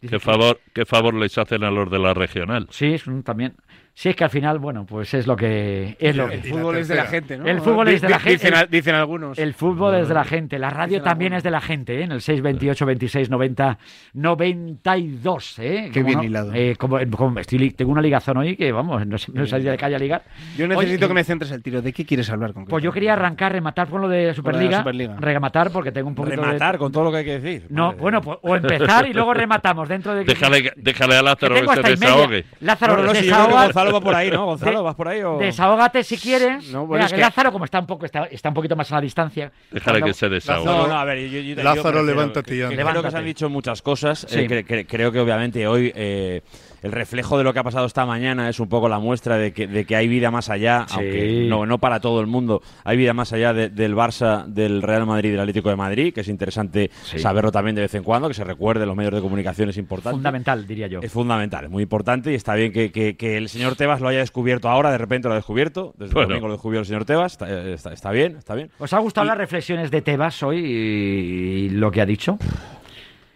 ¿Qué 0.01 0.19
favor, 0.19 0.59
¿Qué 0.73 0.85
favor 0.85 1.13
les 1.13 1.37
hacen 1.37 1.63
a 1.63 1.69
los 1.71 1.89
de 1.91 1.99
la 1.99 2.13
regional? 2.13 2.67
Sí, 2.71 2.93
es 2.93 3.03
también. 3.23 3.55
Sí, 4.01 4.09
es 4.09 4.15
que 4.15 4.23
al 4.23 4.31
final, 4.31 4.57
bueno, 4.57 4.83
pues 4.83 5.13
es 5.13 5.27
lo 5.27 5.35
que 5.35 5.95
es 5.99 6.15
lo 6.15 6.25
El 6.27 6.41
que- 6.41 6.49
fútbol 6.49 6.77
es 6.77 6.87
de 6.87 6.95
la 6.95 7.05
gente, 7.05 7.37
¿no? 7.37 7.45
El 7.45 7.61
fútbol 7.61 7.87
es 7.89 8.01
de 8.01 8.09
la 8.09 8.17
gente. 8.17 8.47
Dicen, 8.47 8.67
dicen 8.71 8.95
algunos. 8.95 9.37
El 9.37 9.53
fútbol 9.53 9.93
es 9.93 10.07
de 10.07 10.15
la 10.15 10.23
gente, 10.23 10.57
la 10.57 10.71
radio 10.71 10.93
Dicen 10.95 11.03
también 11.03 11.33
algunos. 11.33 11.37
es 11.37 11.43
de 11.43 11.51
la 11.51 11.61
gente, 11.61 11.99
¿eh? 11.99 12.03
en 12.05 12.11
el 12.13 12.21
628 12.21 12.83
26 12.87 13.29
90 13.29 13.77
92, 14.13 15.59
¿eh? 15.59 15.89
Qué 15.93 15.99
¿Cómo 16.01 16.05
bien 16.07 16.17
no? 16.17 16.23
hilado. 16.23 16.51
Eh, 16.55 16.75
como, 16.77 16.97
como 17.15 17.39
estoy 17.39 17.69
tengo 17.71 17.91
una 17.91 18.01
ligazón 18.01 18.37
hoy 18.37 18.55
que, 18.55 18.71
vamos, 18.71 19.05
no 19.05 19.17
no 19.33 19.45
sé 19.45 19.59
de 19.59 19.77
calle 19.77 19.95
a 19.97 19.99
ligar. 19.99 20.23
Yo 20.57 20.67
necesito 20.67 21.05
Oye, 21.05 21.07
que 21.07 21.13
me 21.13 21.23
centres 21.23 21.51
el 21.51 21.61
tiro. 21.61 21.83
¿De 21.83 21.93
qué 21.93 22.03
quieres 22.03 22.27
hablar 22.31 22.53
con 22.53 22.65
Pues 22.65 22.83
yo 22.83 22.91
quería 22.91 23.13
arrancar, 23.13 23.51
rematar 23.51 23.87
con 23.87 24.01
lo 24.01 24.09
de 24.09 24.33
Superliga. 24.33 24.79
Superliga. 24.79 25.15
Rematar 25.19 25.69
porque 25.71 25.91
tengo 25.91 26.07
un 26.07 26.15
poquito 26.15 26.37
de- 26.41 26.47
Rematar 26.47 26.77
con 26.79 26.91
todo 26.91 27.03
lo 27.03 27.11
que 27.11 27.17
hay 27.17 27.25
que 27.25 27.39
decir. 27.39 27.67
No, 27.69 27.87
Madre 27.89 27.99
bueno, 28.01 28.21
pues, 28.21 28.37
o 28.41 28.55
empezar 28.55 29.07
y 29.07 29.13
luego 29.13 29.33
rematamos 29.35 29.87
dentro 29.87 30.15
de... 30.15 30.23
Déjale, 30.23 30.73
déjale 30.75 31.15
a 31.15 31.19
que 31.19 31.23
Lázaro 31.23 31.55
tengo 31.55 31.71
que 31.71 31.83
se 31.83 31.89
desahogue. 31.91 32.45
Lázaro, 32.61 32.97
No, 32.97 33.03
no, 33.03 33.13
sí, 33.15 33.25
yo 33.27 33.33
creo 33.35 33.45
que 33.47 33.51
desahoga- 33.53 33.67
Gonzalo 33.91 33.99
va 33.99 34.01
por 34.01 34.15
ahí, 34.15 34.31
¿no? 34.31 34.45
Gonzalo, 34.45 34.77
de- 34.79 34.83
¿vas 34.83 34.95
por 34.95 35.07
ahí 35.07 35.21
o...? 35.21 35.37
Desahógate 35.37 36.03
si 36.03 36.17
quieres. 36.17 36.67
No, 36.69 36.85
bueno, 36.85 36.93
Venga, 37.03 37.05
es 37.07 37.13
que 37.13 37.19
Lázaro, 37.19 37.51
como 37.51 37.65
está 37.65 37.79
un 37.79 37.87
poco 37.87 38.05
está, 38.05 38.25
está 38.25 38.49
un 38.49 38.55
poquito 38.55 38.75
más 38.75 38.91
a 38.91 38.95
la 38.95 39.01
distancia. 39.01 39.51
Déjale 39.71 39.99
cuando- 39.99 40.07
que 40.07 40.13
se 40.13 40.29
desahogue. 40.29 40.65
No, 40.65 40.87
no, 40.87 40.99
a 40.99 41.03
ver, 41.05 41.19
yo, 41.29 41.39
yo- 41.39 41.55
yo 41.55 41.63
Lázaro, 41.63 42.03
levántate 42.03 42.57
ya. 42.57 42.67
Creo 42.69 43.03
que 43.03 43.11
se 43.11 43.17
han 43.17 43.25
dicho 43.25 43.49
muchas 43.49 43.81
cosas. 43.81 44.25
Sí. 44.29 44.39
eh, 44.39 44.47
cre- 44.49 44.65
cre- 44.65 44.85
creo 44.87 45.11
que 45.11 45.19
obviamente 45.19 45.67
hoy 45.67 45.91
eh, 45.95 46.41
el 46.81 46.91
reflejo 46.91 47.37
de 47.37 47.43
lo 47.43 47.53
que 47.53 47.59
ha 47.59 47.63
pasado 47.63 47.85
esta 47.85 48.05
mañana 48.05 48.49
es 48.49 48.59
un 48.59 48.67
poco 48.67 48.89
la 48.89 48.99
muestra 48.99 49.37
de 49.37 49.53
que, 49.53 49.67
de 49.67 49.85
que 49.85 49.95
hay 49.95 50.07
vida 50.07 50.31
más 50.31 50.49
allá, 50.49 50.85
Sí. 50.87 50.95
aunque 50.97 51.45
no, 51.47 51.65
no 51.65 51.77
para 51.77 51.99
todo 51.99 52.19
el 52.21 52.27
mundo, 52.27 52.61
hay 52.83 52.97
vida 52.97 53.13
más 53.13 53.31
allá 53.33 53.53
de- 53.53 53.69
del 53.69 53.95
Barça, 53.95 54.45
del 54.45 54.81
Real 54.81 55.05
Madrid 55.05 55.29
y 55.29 55.31
del 55.33 55.41
Atlético 55.41 55.69
de 55.69 55.75
Madrid, 55.75 56.13
que 56.13 56.21
es 56.21 56.27
interesante 56.27 56.89
Sí. 57.03 57.19
saberlo 57.19 57.51
también 57.51 57.75
de 57.75 57.81
vez 57.81 57.93
en 57.95 58.03
cuando, 58.03 58.27
que 58.27 58.33
se 58.33 58.43
recuerde 58.43 58.85
los 58.85 58.95
medios 58.95 59.13
de 59.13 59.21
comunicación 59.21 59.69
es 59.69 59.77
importante. 59.77 60.15
Fundamental, 60.15 60.65
diría 60.67 60.87
yo. 60.87 60.99
Es 61.01 61.11
fundamental, 61.11 61.65
es 61.65 61.69
muy 61.71 61.83
importante 61.83 62.31
y 62.31 62.35
está 62.35 62.55
bien 62.55 62.71
que, 62.71 62.91
que- 62.91 63.15
que 63.15 63.37
el 63.37 63.49
señor 63.49 63.75
Tebas 63.75 64.01
lo 64.01 64.07
haya 64.07 64.19
descubierto 64.19 64.69
ahora, 64.69 64.91
de 64.91 64.97
repente 64.97 65.27
lo 65.27 65.33
ha 65.33 65.37
descubierto, 65.37 65.93
desde 65.97 66.13
Bueno. 66.13 66.27
el 66.27 66.29
domingo 66.29 66.47
lo 66.47 66.53
descubrió 66.53 66.79
el 66.79 66.85
señor 66.85 67.05
Tebas, 67.05 67.33
está, 67.33 67.49
eh, 67.49 67.73
está- 67.73 67.93
está 67.93 68.11
bien, 68.11 68.35
está 68.37 68.55
bien. 68.55 68.69
¿Os 68.79 68.91
ha 68.93 68.99
gustado 68.99 69.25
las 69.27 69.37
reflexiones 69.37 69.91
de 69.91 70.01
Tebas 70.01 70.41
hoy 70.43 70.57
y 70.57 71.69
lo 71.69 71.91
que 71.91 72.01
ha 72.01 72.05
dicho? 72.05 72.37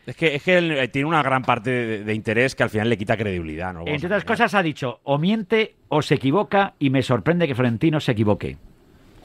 Es 0.05 0.15
que, 0.15 0.35
es 0.35 0.43
que 0.43 0.57
él 0.57 0.71
eh, 0.71 0.87
tiene 0.87 1.07
una 1.07 1.23
gran 1.23 1.41
parte 1.41 1.71
de, 1.71 2.03
de 2.03 2.13
interés 2.13 2.55
que 2.55 2.63
al 2.63 2.69
final 2.69 2.89
le 2.89 2.97
quita 2.97 3.17
credibilidad. 3.17 3.73
¿no? 3.73 3.83
Entre 3.85 4.05
otras 4.05 4.23
cosas 4.23 4.53
ha 4.53 4.61
dicho, 4.61 4.99
o 5.03 5.17
miente 5.17 5.75
o 5.87 6.01
se 6.01 6.15
equivoca 6.15 6.75
y 6.79 6.89
me 6.89 7.01
sorprende 7.01 7.47
que 7.47 7.55
Florentino 7.55 7.99
se 7.99 8.11
equivoque. 8.11 8.57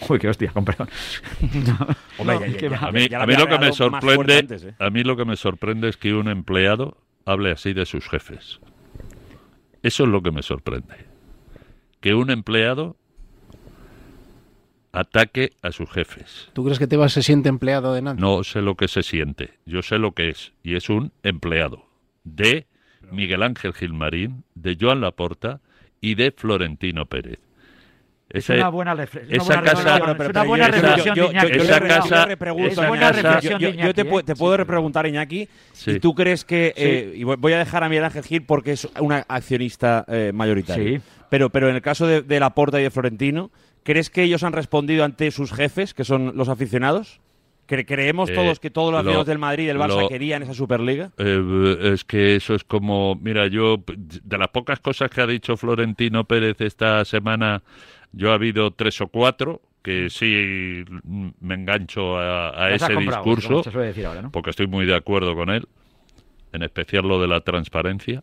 Uy, 0.09 0.19
qué 0.19 0.29
hostia, 0.29 0.51
con 0.53 0.65
perdón. 0.65 0.89
Mí, 2.93 3.09
lo 3.09 3.49
que 3.49 3.59
me 3.59 3.73
sorprende, 3.73 4.39
antes, 4.39 4.65
¿eh? 4.65 4.75
a 4.79 4.91
mí 4.91 5.03
lo 5.03 5.17
que 5.17 5.25
me 5.25 5.37
sorprende 5.37 5.89
es 5.89 5.97
que 5.97 6.15
un 6.15 6.29
empleado 6.29 6.97
hable 7.25 7.53
así 7.53 7.73
de 7.73 7.87
sus 7.87 8.09
jefes. 8.09 8.61
Eso 9.83 10.05
es 10.05 10.09
lo 10.09 10.23
que 10.23 10.31
me 10.31 10.43
sorprende. 10.43 11.07
Que 12.01 12.15
un 12.15 12.31
empleado 12.31 12.97
ataque 14.93 15.53
a 15.63 15.73
sus 15.73 15.91
jefes. 15.91 16.49
¿Tú 16.53 16.65
crees 16.65 16.79
que 16.79 16.87
Tebas 16.87 17.13
se 17.13 17.23
siente 17.23 17.49
empleado 17.49 17.95
de 17.95 18.03
nada? 18.03 18.17
No 18.19 18.43
sé 18.45 18.61
lo 18.61 18.75
que 18.77 18.89
se 18.89 19.03
siente, 19.03 19.51
yo 19.67 19.83
sé 19.83 19.99
lo 19.99 20.13
que 20.13 20.31
es, 20.31 20.53
y 20.63 20.75
es 20.77 20.89
un 20.89 21.13
empleado 21.23 21.87
de 22.25 22.67
Miguel 23.11 23.43
Ángel 23.43 23.73
Gilmarín, 23.73 24.45
de 24.55 24.77
Joan 24.81 25.01
Laporta 25.01 25.61
y 26.01 26.15
de 26.15 26.33
Florentino 26.33 27.07
Pérez. 27.07 27.39
Es 28.33 28.49
una 28.49 28.69
buena, 28.69 28.93
esa 28.93 29.61
casa- 29.61 29.97
una 29.97 30.43
yo- 30.45 30.45
buena 30.49 30.69
reflexión 30.69 31.17
yo- 31.17 31.31
Esa 31.31 31.81
casa- 31.81 32.27
te, 32.29 34.03
¿eh? 34.03 34.23
te 34.25 34.37
puedo 34.37 34.65
preguntar, 34.65 35.05
Iñaki, 35.09 35.49
Sí. 35.73 35.93
¿y 35.93 35.99
tú 35.99 36.15
crees 36.15 36.45
que, 36.45 36.73
eh, 36.77 37.13
y 37.17 37.25
voy- 37.25 37.35
voy 37.41 37.53
a 37.55 37.59
dejar 37.59 37.83
a 37.83 37.89
Miguel 37.89 38.05
Ángel 38.05 38.23
Gil 38.23 38.43
porque 38.45 38.71
es 38.73 38.89
una 39.01 39.25
accionista 39.29 40.05
eh, 40.07 40.31
mayoritaria, 40.33 41.01
Sí. 41.01 41.05
pero, 41.29 41.51
pero 41.51 41.69
en 41.71 41.75
el 41.75 41.83
caso 41.83 42.07
de, 42.07 42.23
de 42.23 42.39
Laporta 42.39 42.79
y 42.79 42.85
de 42.85 42.91
Florentino, 42.93 43.51
¿crees 43.83 44.11
que 44.11 44.23
ellos 44.23 44.43
han 44.43 44.53
respondido 44.53 45.05
ante 45.05 45.31
sus 45.31 45.53
jefes, 45.53 45.95
que 45.95 46.05
son 46.05 46.33
los 46.37 46.49
aficionados? 46.49 47.21
¿Cre- 47.69 47.87
¿Creemos 47.87 48.29
Eh, 48.31 48.35
todos 48.35 48.59
que 48.59 48.71
todos 48.71 48.89
los 48.93 48.95
lo- 48.95 48.99
aficionados 49.01 49.27
del 49.29 49.39
Madrid 49.39 49.65
y 49.65 49.67
del 49.69 49.79
Barça 49.79 50.01
lo- 50.03 50.09
querían 50.09 50.43
esa 50.43 50.55
Superliga? 50.55 51.13
Eh, 51.19 51.93
es 51.95 52.05
que 52.05 52.35
eso 52.37 52.55
es 52.55 52.65
como, 52.65 53.15
mira, 53.15 53.47
yo 53.47 53.83
de 53.97 54.39
las 54.39 54.49
pocas 54.49 54.81
cosas 54.81 55.09
que 55.11 55.21
ha 55.21 55.27
dicho 55.27 55.57
Florentino 55.57 56.25
Pérez 56.25 56.61
esta 56.61 57.05
semana, 57.05 57.63
yo 58.13 58.33
ha 58.33 58.35
habido 58.35 58.73
tres 58.73 59.01
o 59.01 59.07
cuatro 59.09 59.63
que 59.83 60.11
sí 60.11 60.85
me 61.41 61.55
engancho 61.55 62.19
a, 62.19 62.71
ese 62.75 62.93
comprado, 62.93 63.23
discurso, 63.25 63.49
como 63.49 63.63
se 63.63 63.71
suele 63.71 63.87
decir 63.87 64.05
ahora, 64.05 64.21
¿no? 64.23 64.31
porque 64.31 64.51
estoy 64.51 64.67
muy 64.67 64.85
de 64.85 64.95
acuerdo 64.95 65.35
con 65.35 65.49
él, 65.49 65.67
en 66.53 66.63
especial 66.65 67.07
lo 67.09 67.21
de 67.21 67.29
la 67.29 67.41
transparencia. 67.41 68.23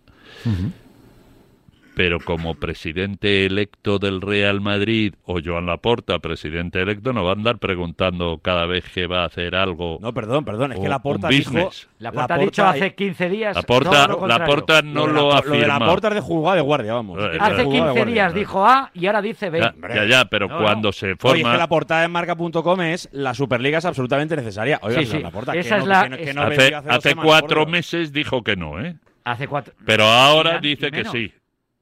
Pero 1.98 2.20
como 2.20 2.54
presidente 2.54 3.48
electo 3.48 3.98
del 3.98 4.22
Real 4.22 4.62
Madrid 4.62 5.16
o 5.26 5.40
Joan 5.44 5.66
Laporta, 5.66 6.20
presidente 6.20 6.80
electo, 6.80 7.12
no 7.12 7.24
va 7.24 7.32
a 7.32 7.34
andar 7.34 7.58
preguntando 7.58 8.40
cada 8.42 8.68
vez 8.68 8.86
que 8.94 9.08
va 9.08 9.24
a 9.24 9.26
hacer 9.26 9.56
algo. 9.56 9.98
No, 10.00 10.14
perdón, 10.14 10.46
perdón, 10.46 10.74
es 10.74 10.78
O 10.78 10.84
que 10.84 10.90
Laporta 10.90 11.28
dijo... 11.28 11.52
business. 11.52 11.90
La 11.98 12.12
porta 12.12 12.36
ha 12.36 12.38
dicho 12.38 12.64
hace 12.66 12.94
15 12.94 13.30
días. 13.30 13.56
Laporta, 13.56 14.08
contrario. 14.08 14.28
Laporta 14.28 14.82
no 14.84 15.08
de 15.08 15.14
lo, 15.14 15.34
afirma. 15.34 15.56
Lo 15.56 15.62
de 15.62 15.68
Laporta 15.68 16.08
es 16.10 16.14
de 16.14 16.22
jugada 16.22 16.56
de 16.58 16.62
guardia, 16.62 16.94
vamos. 16.94 17.18
Eh, 17.20 17.38
Hace 17.40 17.40
jugada 17.40 17.58
de 17.58 17.64
15 17.64 17.80
guardia. 17.82 18.06
días 18.14 18.34
dijo 18.36 18.66
A 18.68 18.92
y 18.94 19.06
ahora 19.08 19.22
dice 19.24 19.50
B. 19.50 19.60
Ya, 19.60 19.74
ya, 19.96 20.06
ya, 20.06 20.26
pero 20.26 20.48
No, 20.48 20.60
cuando 20.60 20.90
no. 20.90 20.92
se 20.94 21.06
Oye, 21.08 21.14
es 21.14 21.20
forma... 21.20 21.52
que 21.52 21.58
la 21.58 21.68
portada 21.68 22.04
en 22.04 22.12
marca.com 22.12 22.82
es 22.82 23.10
la 23.12 23.34
Superliga 23.34 23.80
es 23.80 23.86
absolutamente 23.86 24.36
necesaria. 24.36 24.80
Oiga, 24.84 25.00
Sí, 25.00 25.06
señor 25.08 25.18
sí. 25.20 25.24
Laporta, 25.24 25.56
Esa 25.56 25.76
que 25.78 25.82
es 25.82 25.88
no- 25.88 25.90
la- 25.92 26.04
que 26.04 26.10
no- 26.10 26.18
que 26.18 26.24
es- 26.30 26.36
no 26.36 26.42
hace 26.44 26.50
vendió 26.58 26.78
hace 26.78 26.88
dos 26.90 26.98
hace 26.98 27.10
semanas, 27.10 27.26
cuatro 27.32 27.66
meses 27.66 28.12
dijo 28.14 28.44
que 28.44 28.56
no, 28.56 28.80
¿eh? 28.80 28.96
Hace 29.24 29.48
cuatro. 29.48 29.74
Pero 29.84 30.04
ahora 30.06 30.60
dice 30.60 30.92
que 30.92 31.04
sí. 31.06 31.34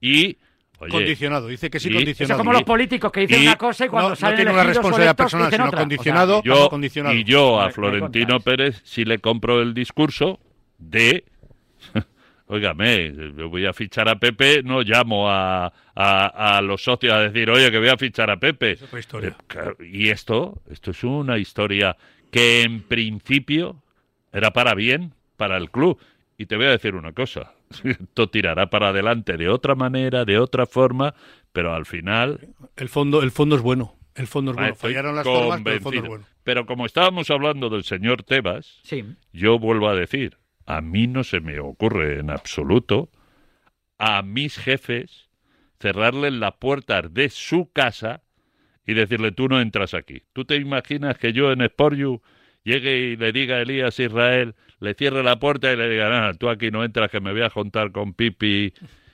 Y, 0.01 0.37
oye, 0.79 0.91
Condicionado, 0.91 1.47
dice 1.47 1.69
que 1.69 1.79
sí 1.79 1.87
y- 1.87 1.91
Eso 1.91 1.99
condicionado. 1.99 2.37
como 2.39 2.53
los 2.53 2.63
políticos 2.63 3.11
que 3.11 3.21
dicen 3.21 3.41
Y- 3.43 3.47
una 3.47 3.55
cosa 3.57 3.85
y 3.85 3.89
cuando 3.89 4.09
no, 4.09 4.15
no 4.29 4.35
tiene 4.35 4.51
una 4.51 4.63
responsabilidad 4.63 5.15
personal, 5.15 5.47
dicen 5.47 5.57
sino 5.57 5.67
otra. 5.69 5.79
condicionado. 5.79 6.39
O 6.39 6.41
sea, 6.41 6.51
bajo 6.51 6.63
yo, 6.65 6.69
condicionado. 6.69 7.15
y 7.15 7.23
yo 7.23 7.61
a 7.61 7.69
Florentino. 7.71 8.39
Pérez 8.39 8.81
sí 8.83 9.05
le 9.05 9.19
compro 9.19 9.61
el 9.61 9.73
discurso 9.73 10.39
de... 10.77 11.23
Óigame, 12.47 13.11
yo 13.35 13.49
voy 13.49 13.65
a 13.65 13.73
fichar 13.73 14.07
a 14.07 14.19
Pepe, 14.19 14.61
no 14.63 14.81
llamo 14.81 15.31
a, 15.31 15.65
a, 15.95 16.57
a 16.57 16.61
los 16.61 16.83
socios 16.83 17.11
a 17.13 17.19
decir, 17.21 17.49
oye, 17.49 17.71
que 17.71 17.79
voy 17.79 17.87
a 17.89 17.97
fichar 17.97 18.29
a 18.29 18.37
Pepe. 18.37 18.73
Es 18.73 18.83
otra 18.83 18.99
historia. 18.99 19.35
Eh, 19.79 19.85
Y 19.91 20.09
esto, 20.09 20.61
esto 20.69 20.91
es 20.91 21.03
una 21.03 21.39
historia 21.39 21.97
que 22.31 22.61
en 22.61 22.81
principio 22.83 23.81
era 24.31 24.51
para 24.51 24.75
bien, 24.75 25.13
para 25.37 25.57
el 25.57 25.71
club. 25.71 25.97
Y 26.37 26.45
te 26.45 26.55
voy 26.55 26.67
a 26.67 26.69
decir 26.71 26.93
una 26.93 27.13
cosa, 27.13 27.51
esto 27.83 28.29
tirará 28.29 28.69
para 28.69 28.89
adelante 28.89 29.37
de 29.37 29.49
otra 29.49 29.75
manera, 29.75 30.25
de 30.25 30.37
otra 30.39 30.65
forma, 30.65 31.13
pero 31.51 31.73
al 31.73 31.85
final... 31.85 32.49
El 32.75 32.89
fondo, 32.89 33.21
el 33.21 33.31
fondo 33.31 33.55
es 33.55 33.61
bueno. 33.61 33.95
El 34.15 34.27
fondo 34.27 34.51
es 34.51 34.57
ah, 34.57 34.61
bueno. 34.61 34.75
Fallaron 34.75 35.15
las 35.15 35.25
formas, 35.25 35.61
pero 35.63 35.75
el 35.75 35.81
fondo 35.81 35.97
es 35.97 36.01
convencido. 36.01 36.09
bueno. 36.09 36.25
Pero 36.43 36.65
como 36.65 36.85
estábamos 36.85 37.29
hablando 37.29 37.69
del 37.69 37.83
señor 37.83 38.23
Tebas, 38.23 38.79
Sí. 38.83 39.03
yo 39.33 39.59
vuelvo 39.59 39.89
a 39.89 39.95
decir, 39.95 40.37
a 40.65 40.81
mí 40.81 41.07
no 41.07 41.23
se 41.23 41.39
me 41.41 41.59
ocurre 41.59 42.19
en 42.19 42.29
absoluto 42.29 43.09
a 43.97 44.21
mis 44.21 44.57
jefes 44.57 45.29
cerrarles 45.79 46.33
las 46.33 46.53
puertas 46.53 47.13
de 47.13 47.29
su 47.29 47.71
casa 47.71 48.23
y 48.85 48.93
decirle 48.93 49.31
tú 49.31 49.47
no 49.47 49.59
entras 49.59 49.93
aquí. 49.93 50.23
¿Tú 50.33 50.45
te 50.45 50.55
imaginas 50.55 51.17
que 51.17 51.33
yo 51.33 51.51
en 51.51 51.61
Sport 51.61 51.97
You 51.97 52.21
llegue 52.65 52.97
y 52.97 53.15
le 53.15 53.31
diga 53.31 53.55
a 53.55 53.61
Elías 53.61 53.97
Israel, 53.99 54.55
le 54.81 54.93
cierre 54.95 55.23
la 55.23 55.39
puerta 55.39 55.71
y 55.71 55.77
le 55.77 55.89
diga, 55.89 56.09
nada, 56.09 56.33
tú 56.33 56.49
aquí 56.49 56.71
no 56.71 56.83
entras, 56.83 57.09
que 57.09 57.21
me 57.21 57.31
voy 57.31 57.43
a 57.43 57.49
juntar 57.49 57.93
con 57.93 58.13
Pipi 58.13 58.73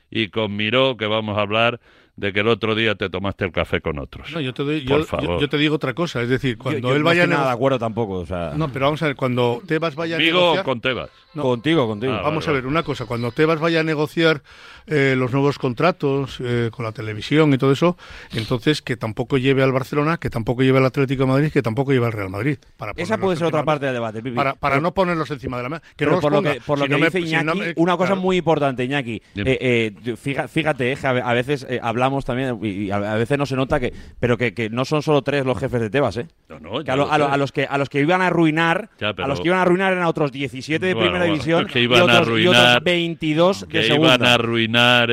y 0.10 0.30
con 0.30 0.56
Miró, 0.56 0.98
que 0.98 1.06
vamos 1.06 1.38
a 1.38 1.42
hablar 1.42 1.80
de 2.22 2.32
que 2.32 2.40
el 2.42 2.48
otro 2.48 2.76
día 2.76 2.94
te 2.94 3.10
tomaste 3.10 3.46
el 3.46 3.52
café 3.52 3.82
con 3.82 3.98
otros. 3.98 4.32
No, 4.32 4.40
yo 4.40 4.54
te, 4.54 4.64
doy- 4.64 4.82
Por 4.82 5.00
yo, 5.00 5.04
favor. 5.06 5.26
yo- 5.26 5.40
yo 5.42 5.50
te 5.50 5.58
digo 5.58 5.76
otra 5.76 5.94
cosa. 5.96 6.22
Es 6.22 6.30
decir, 6.30 6.56
cuando 6.58 6.90
yo 6.90 6.96
él 6.96 7.02
no 7.02 7.06
vaya 7.06 7.22
a 7.22 7.24
estoy 7.26 7.36
nada 7.36 7.48
de 7.50 7.54
acuerdo 7.54 7.80
tampoco. 7.80 8.14
O 8.20 8.26
sea, 8.28 8.54
No, 8.56 8.72
pero 8.72 8.86
vamos 8.86 9.02
a 9.02 9.08
ver, 9.08 9.16
cuando 9.16 9.60
Tebas 9.66 9.96
vaya 9.96 10.16
a 10.16 10.20
¿Conmigo 10.20 10.38
o 10.38 10.42
negociar... 10.44 10.66
con 10.66 10.82
Tebas? 10.82 11.10
No. 11.34 11.44
Contigo, 11.44 11.88
contigo. 11.88 12.14
Ah, 12.14 12.22
Vamos 12.22 12.46
vale, 12.46 12.58
a 12.58 12.62
ver, 12.62 12.68
una 12.68 12.84
cosa, 12.84 13.06
cuando 13.06 13.32
Tebas 13.32 13.60
vaya 13.60 13.80
a 13.80 13.84
negociar 13.84 14.44
eh, 14.88 15.16
los 15.18 15.32
nuevos 15.32 15.58
contratos 15.58 16.38
eh, 16.44 16.70
con 16.72 16.86
la 16.86 16.92
televisión 16.92 17.54
y 17.54 17.58
todo 17.58 17.72
eso, 17.72 17.98
entonces 18.34 18.82
que 18.82 18.98
tampoco 18.98 19.38
lleve 19.38 19.64
al 19.64 19.72
Barcelona, 19.72 20.18
que 20.18 20.30
tampoco 20.30 20.62
lleve 20.64 20.78
al 20.80 20.86
Atlético 20.86 21.24
de 21.24 21.30
Madrid, 21.32 21.52
que 21.52 21.62
tampoco 21.62 21.92
lleve 21.94 22.06
al 22.06 22.12
Real 22.12 22.30
Madrid. 22.30 22.58
Para 22.78 22.92
Esa 22.98 23.18
puede 23.18 23.38
ser 23.38 23.48
otra 23.48 23.64
parte 23.64 23.86
del 23.86 23.96
debate, 23.96 24.22
Pipi. 24.22 24.36
Para, 24.36 24.54
para 24.56 24.76
Pero- 24.76 24.82
no 24.84 24.94
ponerlos 24.94 25.30
encima 25.32 25.58
de 25.58 25.64
la 25.64 25.70
mesa. 25.70 25.82
Que 25.82 25.90
pero 25.98 26.12
no 26.12 26.16
los 26.18 26.22
por 26.22 26.32
lo 26.32 26.38
ponga. 26.40 26.54
que, 26.54 26.62
por 26.62 26.78
lo 26.80 26.84
Si 26.86 26.90
que 26.90 26.94
no 26.96 27.00
me- 27.00 27.06
dice 27.08 27.22
si 27.22 27.28
Iñaki, 27.30 27.46
no 27.46 27.56
me- 27.56 27.74
una 27.78 27.94
cosa 27.98 28.08
claro. 28.10 28.22
muy 28.22 28.38
importante, 28.38 28.84
Iñaki. 28.84 29.22
Eh, 29.36 29.94
eh, 30.06 30.48
fíjate, 30.48 30.92
eh, 30.92 30.98
a 31.04 31.10
a 31.10 31.34
veces 31.34 31.66
eh, 31.70 31.80
hablamos 32.12 32.26
también, 32.26 32.60
y 32.64 32.92
a 32.92 33.00
veces 33.16 33.38
no 33.38 33.46
se 33.46 33.56
nota 33.56 33.80
que, 33.80 33.94
pero 34.20 34.38
que, 34.38 34.54
que 34.54 34.70
no 34.70 34.86
son 34.86 35.02
solo 35.02 35.22
tres 35.22 35.46
los 35.46 35.58
jefes 35.58 35.80
de 35.82 35.90
Tebas, 35.90 36.18
¿eh? 36.18 36.28
No, 36.50 36.60
no, 36.60 36.84
Que 36.84 36.92
a, 36.92 36.96
lo- 36.96 37.06
lo 37.06 37.12
a 37.12 37.18
lo- 37.18 37.26
sé. 37.28 37.32
a 37.34 37.38
los 37.38 37.52
que 37.52 37.66
a 37.66 37.78
los 37.78 37.90
que 37.90 38.00
iban 38.02 38.22
a 38.22 38.28
arruinar, 38.28 38.90
Ya, 39.00 39.14
pero- 39.14 39.26
a 39.26 39.28
los 39.28 39.40
que 39.40 39.48
iban 39.48 39.60
a 39.60 39.62
arruinar 39.64 39.94
eran 39.94 40.06
otros 40.06 40.32
17 40.32 40.86
de 40.86 40.94
Bueno, 40.94 41.08
primera 41.08 41.26
bueno, 41.26 41.34
división 41.34 41.66
que 41.68 41.80
y, 41.80 41.84
iban 41.84 42.00
a 42.02 42.04
otros, 42.04 42.40
y 42.40 42.48
otros 42.48 42.62
arruinar- 42.64 42.84
22 42.84 43.66
que 43.70 43.78
de 43.80 43.86
iban 43.88 43.98
segunda. 44.02 44.32
a 44.32 44.34
arruinar 44.34 45.10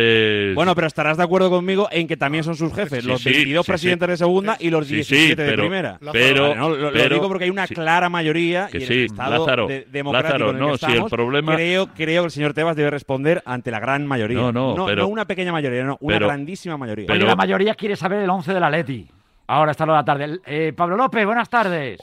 Bueno, 0.54 0.74
pero 0.74 0.86
estarás 0.86 1.16
de 1.16 1.22
acuerdo 1.22 1.50
conmigo 1.50 1.88
en 1.90 2.06
que 2.08 2.16
también 2.16 2.44
son 2.44 2.56
sus 2.56 2.72
jefes, 2.74 3.02
Sí, 3.04 3.08
los 3.08 3.22
sí, 3.22 3.30
22 3.30 3.64
sí, 3.66 3.72
presidentes 3.72 4.06
sí. 4.06 4.10
de 4.10 4.16
segunda 4.16 4.56
y 4.58 4.70
los 4.70 4.86
Sí, 4.86 5.04
sí, 5.04 5.14
17 5.14 5.42
de 5.42 5.52
primera. 5.56 5.98
pero- 6.12 6.42
Vale, 6.48 6.56
¿no? 6.56 6.68
lo, 6.70 6.76
lo 6.76 6.92
pero- 6.92 7.14
digo 7.14 7.28
porque 7.28 7.44
hay 7.44 7.50
una 7.50 7.66
sí. 7.66 7.74
clara 7.74 8.08
mayoría 8.08 8.68
Que 8.70 8.78
y 8.78 8.84
en 8.84 8.92
el 8.92 9.04
estado 9.04 9.38
Lázaro, 9.46 9.66
de- 9.68 9.86
democrático 9.90 10.28
Lázaro, 10.38 10.50
en 10.50 10.56
el 10.56 10.62
no, 10.62 10.72
que 10.72 10.78
si 10.78 10.84
el 10.86 10.90
estamos, 10.92 11.10
problema- 11.12 11.54
creo, 11.54 11.86
creo 11.94 12.22
que 12.22 12.26
el 12.26 12.30
señor 12.32 12.54
Tebas 12.54 12.76
debe 12.76 12.90
responder 12.90 13.42
ante 13.44 13.70
la 13.70 13.80
gran 13.80 14.06
mayoría. 14.06 14.38
No, 14.38 14.52
no, 14.52 14.86
pero- 14.86 15.06
una 15.08 15.26
pequeña 15.26 15.52
mayoría, 15.52 15.84
no, 15.84 15.96
una 16.00 16.16
pero- 16.16 16.26
grandísima 16.26 16.76
mayoría. 16.78 17.06
Oye, 17.06 17.18
pero- 17.18 17.26
la 17.26 17.36
mayoría 17.36 17.74
quiere 17.74 17.96
saber 17.96 18.20
el 18.22 18.30
11 18.30 18.54
de 18.54 18.60
la 18.60 18.70
Leti. 18.70 19.08
Ahora 19.46 19.72
está 19.72 19.84
lo 19.86 19.92
de 19.92 19.98
la 19.98 20.04
tarde. 20.04 20.40
Eh, 20.46 20.72
Pablo 20.76 20.96
López, 20.96 21.24
buenas 21.26 21.48
tardes. 21.50 22.00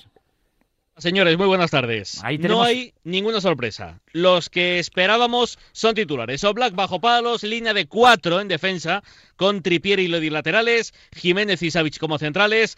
Señores, 0.98 1.38
muy 1.38 1.48
buenas 1.48 1.72
tardes. 1.72 2.24
Ahí 2.24 2.38
No 2.38 2.64
hay 2.64 2.94
ninguna 3.04 3.42
sorpresa. 3.42 4.00
Los 4.14 4.50
que 4.50 4.80
esperábamos 4.80 5.60
son 5.74 5.94
titulares. 5.94 6.44
Oblak 6.46 6.74
bajo 6.74 7.02
palos, 7.02 7.44
línea 7.44 7.74
de 7.74 7.86
cuatro 7.86 8.40
en 8.40 8.48
defensa, 8.48 9.04
con 9.36 9.62
Tripier 9.62 10.00
y 10.00 10.08
Lodi 10.08 10.30
laterales, 10.30 10.94
Jiménez 11.14 11.62
y 11.64 11.72
Savic 11.72 12.00
como 12.00 12.18
centrales, 12.18 12.78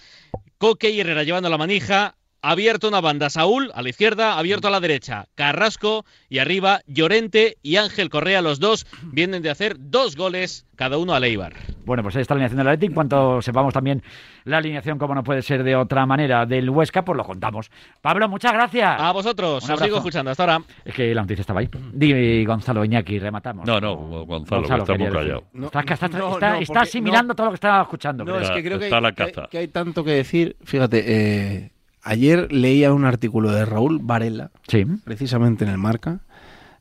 Coque 0.57 0.89
y 0.89 0.99
Herrera 0.99 1.21
llevando 1.23 1.49
la 1.49 1.59
manija, 1.59 2.15
abierto 2.41 2.87
una 2.87 3.01
banda 3.01 3.29
Saúl 3.29 3.71
a 3.73 3.81
la 3.81 3.89
izquierda, 3.89 4.37
abierto 4.37 4.67
a 4.67 4.71
la 4.71 4.79
derecha 4.79 5.25
Carrasco 5.35 6.05
y 6.29 6.39
arriba 6.39 6.81
Llorente 6.87 7.57
y 7.63 7.77
Ángel 7.77 8.09
Correa, 8.09 8.41
los 8.41 8.59
dos 8.59 8.85
vienen 9.03 9.41
de 9.41 9.49
hacer 9.49 9.75
dos 9.79 10.15
goles 10.15 10.65
cada 10.75 10.97
uno 10.97 11.13
a 11.15 11.19
Leibar. 11.19 11.53
Bueno, 11.85 12.03
pues 12.03 12.15
ahí 12.15 12.21
está 12.21 12.35
la 12.35 12.39
alineación 12.45 12.57
del 12.59 12.67
Atleti. 12.67 12.85
En 12.85 12.93
cuanto 12.93 13.41
sepamos 13.41 13.73
también 13.73 14.03
la 14.43 14.57
alineación, 14.57 14.99
como 14.99 15.15
no 15.15 15.23
puede 15.23 15.41
ser 15.41 15.63
de 15.63 15.75
otra 15.75 16.05
manera, 16.05 16.45
del 16.45 16.69
Huesca, 16.69 17.03
pues 17.03 17.17
lo 17.17 17.23
contamos. 17.23 17.71
Pablo, 18.01 18.29
muchas 18.29 18.53
gracias. 18.53 19.01
A 19.01 19.11
vosotros, 19.11 19.63
Un 19.63 19.71
os 19.71 19.79
sigo 19.79 19.97
escuchando. 19.97 20.29
Hasta 20.31 20.43
ahora. 20.43 20.61
Es 20.85 20.93
que 20.93 21.15
la 21.15 21.21
noticia 21.21 21.41
estaba 21.41 21.61
ahí. 21.61 21.69
Di 21.93 22.45
Gonzalo 22.45 22.85
Iñaki, 22.85 23.17
rematamos. 23.17 23.65
No, 23.65 23.81
no, 23.81 23.95
Gonzalo, 24.25 24.61
que 24.67 24.73
está 24.77 24.97
muy 24.97 25.09
callado. 25.11 25.43
No, 25.53 25.65
está, 25.67 25.79
está- 25.79 25.93
está- 25.95 26.07
no, 26.09 26.33
está- 26.33 26.49
no, 26.51 26.55
está 26.57 26.73
porque- 26.73 26.79
asimilando 26.89 27.27
no. 27.29 27.35
todo 27.35 27.45
lo 27.47 27.51
que 27.51 27.55
estaba 27.55 27.81
escuchando. 27.81 28.23
No, 28.23 28.31
creo. 28.33 28.43
es 28.43 28.51
que 28.51 28.57
Está- 28.59 28.67
creo 28.67 28.77
que 28.79 28.85
hay, 28.85 28.89
está 28.89 29.01
la 29.01 29.11
que 29.13 29.23
hay- 29.23 29.31
caza. 29.31 29.47
que 29.49 29.57
hay 29.57 29.67
tanto 29.69 30.03
que 30.03 30.11
decir. 30.11 30.55
Fíjate, 30.63 31.03
eh, 31.07 31.71
ayer 32.07 32.51
leía 32.51 32.93
un 32.93 33.05
artículo 33.05 33.51
de 33.51 33.65
Raúl 33.65 33.99
Varela, 34.01 34.51
Sí. 34.67 34.85
precisamente 35.03 35.63
en 35.65 35.71
el 35.71 35.77
Marca, 35.77 36.21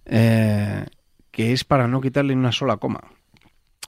eh, 0.05 0.87
que 1.31 1.53
es 1.53 1.65
para 1.65 1.89
no 1.89 2.01
quitarle 2.01 2.35
ni 2.35 2.41
una 2.41 2.53
sola 2.53 2.77
coma. 2.79 3.01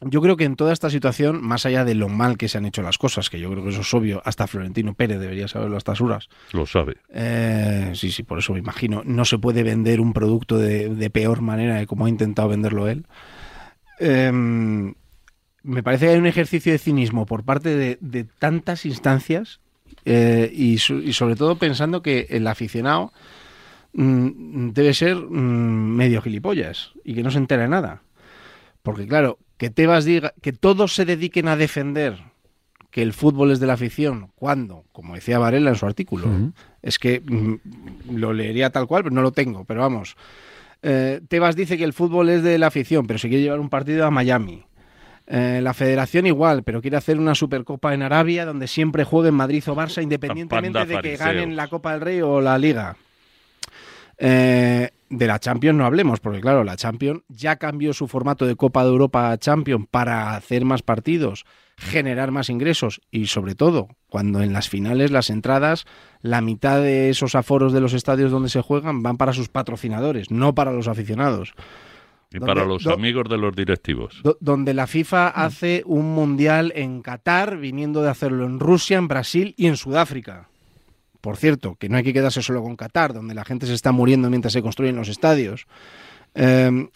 Yo 0.00 0.20
creo 0.22 0.36
que 0.36 0.44
en 0.44 0.54
toda 0.54 0.72
esta 0.72 0.90
situación, 0.90 1.42
más 1.42 1.66
allá 1.66 1.84
de 1.84 1.96
lo 1.96 2.08
mal 2.08 2.36
que 2.38 2.46
se 2.48 2.56
han 2.56 2.66
hecho 2.66 2.82
las 2.82 2.98
cosas, 2.98 3.30
que 3.30 3.40
yo 3.40 3.50
creo 3.50 3.64
que 3.64 3.70
eso 3.70 3.80
es 3.80 3.92
obvio, 3.94 4.22
hasta 4.24 4.46
Florentino 4.46 4.94
Pérez 4.94 5.18
debería 5.18 5.48
saberlo 5.48 5.74
a 5.74 5.78
estas 5.78 6.00
horas, 6.00 6.28
Lo 6.52 6.66
sabe. 6.66 6.98
eh, 7.12 7.90
sí, 7.94 8.12
sí, 8.12 8.22
por 8.22 8.38
eso 8.38 8.52
me 8.52 8.60
imagino. 8.60 9.02
No 9.04 9.24
se 9.24 9.38
puede 9.38 9.64
vender 9.64 10.00
un 10.00 10.12
producto 10.12 10.56
de, 10.56 10.88
de 10.94 11.10
peor 11.10 11.40
manera 11.40 11.74
de 11.76 11.86
como 11.88 12.06
ha 12.06 12.08
intentado 12.08 12.48
venderlo 12.48 12.86
él. 12.86 13.06
Eh, 13.98 14.30
me 15.64 15.82
parece 15.82 16.06
que 16.06 16.12
hay 16.12 16.18
un 16.18 16.26
ejercicio 16.26 16.70
de 16.70 16.78
cinismo 16.78 17.26
por 17.26 17.42
parte 17.44 17.74
de, 17.76 17.98
de 18.00 18.22
tantas 18.24 18.86
instancias 18.86 19.60
eh, 20.04 20.50
y, 20.54 20.78
su- 20.78 21.00
y 21.00 21.12
sobre 21.12 21.36
todo 21.36 21.56
pensando 21.56 22.02
que 22.02 22.26
el 22.30 22.46
aficionado 22.46 23.12
mm, 23.92 24.70
debe 24.70 24.94
ser 24.94 25.16
mm, 25.16 25.96
medio 25.96 26.22
gilipollas 26.22 26.92
y 27.04 27.14
que 27.14 27.22
no 27.22 27.30
se 27.30 27.38
entera 27.38 27.62
de 27.62 27.68
nada. 27.68 28.02
Porque 28.82 29.06
claro, 29.06 29.38
que 29.56 29.70
Tebas 29.70 30.04
diga 30.04 30.34
que 30.40 30.52
todos 30.52 30.94
se 30.94 31.04
dediquen 31.04 31.48
a 31.48 31.56
defender 31.56 32.16
que 32.90 33.02
el 33.02 33.12
fútbol 33.12 33.50
es 33.50 33.60
de 33.60 33.66
la 33.66 33.74
afición, 33.74 34.30
cuando, 34.34 34.84
como 34.92 35.14
decía 35.14 35.38
Varela 35.38 35.68
en 35.70 35.76
su 35.76 35.84
artículo, 35.84 36.26
es 36.80 36.98
que 36.98 37.20
mm, 37.20 38.16
lo 38.16 38.32
leería 38.32 38.70
tal 38.70 38.86
cual, 38.86 39.02
pero 39.02 39.14
no 39.14 39.20
lo 39.22 39.32
tengo, 39.32 39.64
pero 39.64 39.80
vamos. 39.80 40.16
Eh, 40.82 41.20
Tebas 41.28 41.56
dice 41.56 41.76
que 41.76 41.84
el 41.84 41.92
fútbol 41.92 42.30
es 42.30 42.42
de 42.42 42.56
la 42.56 42.68
afición, 42.68 43.06
pero 43.06 43.18
se 43.18 43.28
quiere 43.28 43.42
llevar 43.42 43.60
un 43.60 43.68
partido 43.68 44.06
a 44.06 44.10
Miami. 44.10 44.64
Eh, 45.30 45.60
la 45.62 45.74
federación 45.74 46.26
igual, 46.26 46.62
pero 46.62 46.80
quiere 46.80 46.96
hacer 46.96 47.18
una 47.18 47.34
supercopa 47.34 47.92
en 47.92 48.02
Arabia 48.02 48.46
donde 48.46 48.66
siempre 48.66 49.04
jueguen 49.04 49.34
Madrid 49.34 49.62
o 49.68 49.76
Barça, 49.76 50.02
independientemente 50.02 50.86
de 50.86 51.00
que 51.02 51.16
ganen 51.18 51.54
la 51.54 51.68
Copa 51.68 51.92
del 51.92 52.00
Rey 52.00 52.22
o 52.22 52.40
la 52.40 52.56
Liga. 52.56 52.96
Eh, 54.16 54.88
de 55.10 55.26
la 55.26 55.38
Champions 55.38 55.76
no 55.76 55.84
hablemos, 55.84 56.20
porque 56.20 56.40
claro, 56.40 56.64
la 56.64 56.76
Champions 56.76 57.22
ya 57.28 57.56
cambió 57.56 57.92
su 57.92 58.08
formato 58.08 58.46
de 58.46 58.56
Copa 58.56 58.82
de 58.84 58.88
Europa 58.88 59.30
a 59.30 59.36
Champions 59.36 59.86
para 59.90 60.34
hacer 60.34 60.64
más 60.64 60.80
partidos, 60.80 61.44
generar 61.76 62.30
más 62.30 62.48
ingresos 62.48 63.02
y 63.10 63.26
sobre 63.26 63.54
todo 63.54 63.88
cuando 64.08 64.42
en 64.42 64.54
las 64.54 64.70
finales 64.70 65.10
las 65.10 65.28
entradas, 65.28 65.84
la 66.22 66.40
mitad 66.40 66.80
de 66.80 67.10
esos 67.10 67.34
aforos 67.34 67.74
de 67.74 67.80
los 67.80 67.92
estadios 67.92 68.30
donde 68.30 68.48
se 68.48 68.62
juegan 68.62 69.02
van 69.02 69.18
para 69.18 69.34
sus 69.34 69.50
patrocinadores, 69.50 70.30
no 70.30 70.54
para 70.54 70.72
los 70.72 70.88
aficionados. 70.88 71.54
Y 72.30 72.38
¿Dónde- 72.38 72.46
para 72.54 72.66
los 72.66 72.86
amigos 72.86 73.28
de 73.30 73.38
los 73.38 73.56
directivos. 73.56 74.20
Do- 74.22 74.36
donde 74.40 74.74
la 74.74 74.86
FIFA 74.86 75.28
hace 75.28 75.82
un 75.86 76.12
mundial 76.14 76.72
en 76.76 77.00
Qatar, 77.00 77.56
viniendo 77.56 78.02
de 78.02 78.10
hacerlo 78.10 78.44
en 78.44 78.60
Rusia, 78.60 78.98
en 78.98 79.08
Brasil 79.08 79.54
y 79.56 79.66
en 79.66 79.76
Sudáfrica. 79.76 80.48
Por 81.22 81.36
cierto, 81.36 81.74
que 81.76 81.88
no 81.88 81.96
hay 81.96 82.04
que 82.04 82.12
quedarse 82.12 82.42
solo 82.42 82.62
con 82.62 82.76
Qatar, 82.76 83.12
donde 83.12 83.34
la 83.34 83.44
gente 83.44 83.66
se 83.66 83.74
está 83.74 83.92
muriendo 83.92 84.28
mientras 84.30 84.52
se 84.52 84.62
construyen 84.62 84.94
los 84.96 85.08
estadios. 85.08 85.66
Eh, 86.38 86.88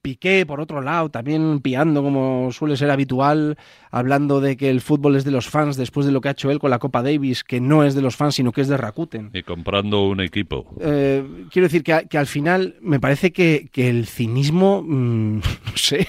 Piqué, 0.00 0.46
por 0.46 0.60
otro 0.60 0.80
lado, 0.80 1.10
también 1.10 1.60
piando 1.60 2.02
como 2.02 2.50
suele 2.52 2.76
ser 2.76 2.90
habitual, 2.90 3.58
hablando 3.90 4.40
de 4.40 4.56
que 4.56 4.70
el 4.70 4.80
fútbol 4.80 5.16
es 5.16 5.24
de 5.24 5.30
los 5.30 5.48
fans 5.48 5.76
después 5.76 6.06
de 6.06 6.12
lo 6.12 6.20
que 6.20 6.28
ha 6.28 6.32
hecho 6.32 6.50
él 6.50 6.58
con 6.58 6.70
la 6.70 6.78
Copa 6.78 7.02
Davis, 7.02 7.42
que 7.44 7.60
no 7.60 7.84
es 7.84 7.94
de 7.94 8.02
los 8.02 8.16
fans, 8.16 8.36
sino 8.36 8.52
que 8.52 8.60
es 8.60 8.68
de 8.68 8.76
Rakuten. 8.76 9.30
Y 9.32 9.42
comprando 9.42 10.06
un 10.06 10.20
equipo. 10.20 10.66
Eh, 10.80 11.46
quiero 11.50 11.66
decir 11.66 11.82
que, 11.82 12.16
al 12.16 12.26
final 12.26 12.76
me 12.80 13.00
parece 13.00 13.32
que, 13.32 13.68
que 13.72 13.90
el 13.90 14.06
cinismo, 14.06 14.82
mm, 14.82 15.36
no 15.66 15.76
sé, 15.76 16.06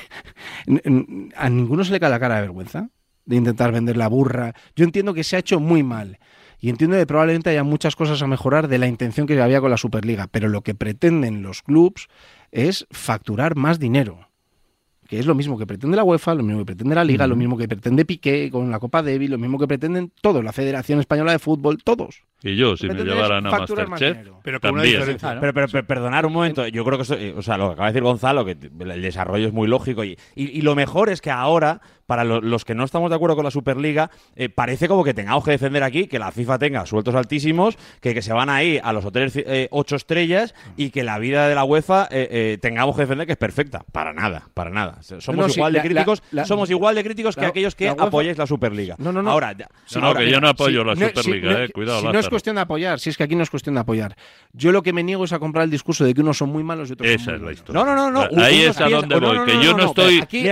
a 1.35 1.49
ninguno 1.49 1.83
se 1.83 1.91
le 1.91 1.99
cae 1.99 2.09
la 2.09 2.19
cara 2.19 2.35
de 2.35 2.41
vergüenza 2.41 2.89
de 3.25 3.35
intentar 3.37 3.71
vender 3.71 3.97
la 3.97 4.07
burra. 4.07 4.53
Yo 4.75 4.83
entiendo 4.83 5.13
que 5.13 5.23
se 5.23 5.35
ha 5.35 5.39
hecho 5.39 5.59
muy 5.59 5.81
mal 5.81 6.19
y 6.63 6.69
entiendo 6.69 6.95
que 6.95 7.05
probablemente 7.05 7.49
haya 7.49 7.65
muchas 7.65 7.93
cosas 7.97 8.21
a 8.21 8.27
mejorar 8.27 8.69
de 8.69 8.77
la 8.77 8.87
intención 8.87 9.27
que 9.27 9.41
había 9.41 9.59
con 9.59 9.69
la 9.69 9.75
Superliga, 9.75 10.27
pero 10.31 10.47
lo 10.47 10.61
que 10.61 10.73
pretenden 10.75 11.43
los 11.43 11.61
clubs 11.61 12.07
es 12.53 12.87
facturar 12.89 13.57
más 13.57 13.79
dinero. 13.79 14.29
Que 15.09 15.19
es 15.19 15.25
lo 15.25 15.35
mismo 15.35 15.57
que 15.59 15.67
pretende 15.67 15.97
la 15.97 16.03
UEFA, 16.05 16.33
lo 16.33 16.41
mismo 16.43 16.59
que 16.59 16.65
pretende 16.67 16.95
la 16.95 17.03
Liga, 17.03 17.27
lo 17.27 17.35
mismo 17.35 17.57
que 17.57 17.67
pretende 17.67 18.05
Piqué 18.05 18.49
con 18.49 18.71
la 18.71 18.79
Copa 18.79 19.03
Davis, 19.03 19.29
lo 19.29 19.37
mismo 19.37 19.59
que 19.59 19.67
pretenden 19.67 20.11
todos, 20.21 20.41
la 20.43 20.53
Federación 20.53 20.99
Española 21.01 21.33
de 21.33 21.39
Fútbol, 21.39 21.83
todos. 21.83 22.23
Y 22.41 22.55
yo, 22.55 22.77
si 22.77 22.87
me 22.87 22.93
llevaran 22.95 23.45
a 23.45 23.51
Masterchef. 23.51 24.17
Pero 24.43 24.59
con 24.61 24.71
una 24.71 24.81
también. 24.83 24.99
diferencia. 25.01 25.37
Pero, 25.41 25.53
pero, 25.53 25.67
pero 25.67 25.85
perdonar 25.85 26.25
un 26.25 26.33
momento, 26.33 26.65
yo 26.67 26.85
creo 26.85 26.97
que 26.97 27.03
eso, 27.03 27.15
eh, 27.15 27.33
o 27.37 27.41
sea, 27.41 27.57
lo 27.57 27.67
que 27.67 27.73
acaba 27.73 27.87
de 27.87 27.93
decir 27.93 28.03
Gonzalo, 28.03 28.45
que 28.45 28.51
el 28.51 29.01
desarrollo 29.01 29.45
es 29.47 29.53
muy 29.53 29.67
lógico 29.67 30.03
y, 30.05 30.17
y- 30.35 30.57
y 30.57 30.61
lo 30.61 30.73
mejor 30.73 31.09
es 31.09 31.19
que 31.21 31.31
ahora, 31.31 31.81
para 32.13 32.23
lo- 32.23 32.41
los 32.41 32.63
que 32.63 32.75
no 32.75 32.83
estamos 32.83 33.09
de 33.09 33.15
acuerdo 33.15 33.35
con 33.35 33.43
la 33.43 33.49
Superliga, 33.49 34.11
eh, 34.35 34.47
parece 34.47 34.87
como 34.87 35.03
que 35.03 35.15
tengamos 35.15 35.43
que 35.43 35.49
defender 35.49 35.81
aquí 35.81 36.05
que 36.05 36.19
la 36.19 36.31
FIFA 36.31 36.59
tenga 36.59 36.85
sueltos 36.85 37.15
altísimos, 37.15 37.75
que, 38.01 38.13
que 38.13 38.21
se 38.21 38.31
van 38.33 38.51
ahí 38.51 38.79
a 38.83 38.93
los 38.93 39.03
hoteles 39.03 39.33
eh, 39.35 39.67
ocho 39.71 39.95
estrellas 39.95 40.53
y 40.77 40.91
que 40.91 41.03
la 41.03 41.17
vida 41.17 41.47
de 41.47 41.55
la 41.55 41.63
UEFA 41.63 42.07
eh, 42.11 42.27
eh, 42.29 42.57
tengamos 42.61 42.95
que 42.95 43.01
defender 43.01 43.25
que 43.25 43.33
es 43.33 43.37
perfecta. 43.39 43.83
Para 43.91 44.13
nada, 44.13 44.43
para 44.53 44.69
nada. 44.69 45.01
Somos 45.01 45.27
No, 45.29 45.33
no, 45.33 45.49
sí, 45.49 45.55
igual 45.59 45.73
de 45.73 45.79
la- 45.79 45.83
la- 45.83 45.89
críticos, 45.89 46.21
la- 46.29 46.45
somos 46.45 46.69
igual 46.69 46.93
de 46.93 47.03
críticos 47.03 47.33
que 47.35 47.41
la- 47.41 47.47
aquellos 47.47 47.73
que 47.73 47.85
la 47.85 47.93
apoyáis 47.93 48.37
la 48.37 48.45
Superliga. 48.45 48.93
No, 48.99 49.11
no, 49.11 49.23
no. 49.23 49.31
Ahora, 49.31 49.53
ya- 49.53 49.67
No, 49.99 50.05
ahora, 50.05 50.19
que 50.19 50.29
yo 50.29 50.39
no 50.39 50.49
apoyo 50.49 50.83
la 50.83 50.93
no- 50.93 51.07
Superliga, 51.07 51.63
eh. 51.63 51.69
Cuidado, 51.69 52.01
si 52.01 52.07
no 52.09 52.19
es 52.19 52.29
cuestión 52.29 52.57
de 52.57 52.61
apoyar, 52.61 52.99
si 52.99 53.09
es 53.09 53.17
que 53.17 53.23
aquí 53.23 53.35
no 53.35 53.41
es 53.41 53.49
cuestión 53.49 53.73
de 53.73 53.81
apoyar. 53.81 54.15
Yo 54.51 54.71
lo 54.71 54.83
que 54.83 54.93
me 54.93 55.01
niego 55.01 55.23
es 55.25 55.33
a 55.33 55.39
comprar 55.39 55.63
el 55.65 55.71
discurso 55.71 56.05
de 56.05 56.13
que 56.13 56.21
unos 56.21 56.37
son 56.37 56.49
muy 56.49 56.63
malos 56.63 56.91
y 56.91 56.93
otros 56.93 57.09
Esa 57.09 57.23
son 57.23 57.23
es 57.23 57.25
muy 57.25 57.33
la 57.39 57.43
buenos. 57.45 57.57
historia. 57.59 57.83
No, 57.83 57.95
no, 57.95 58.11
no, 58.11 58.27
no. 58.29 58.43
Ahí 58.43 58.61
es 58.61 58.79
a 58.79 58.87
donde 58.87 59.19
voy, 59.19 59.39
que 59.47 59.65
yo 59.65 59.75
no, 59.75 59.85
estoy... 59.85 60.19
Aquí 60.21 60.43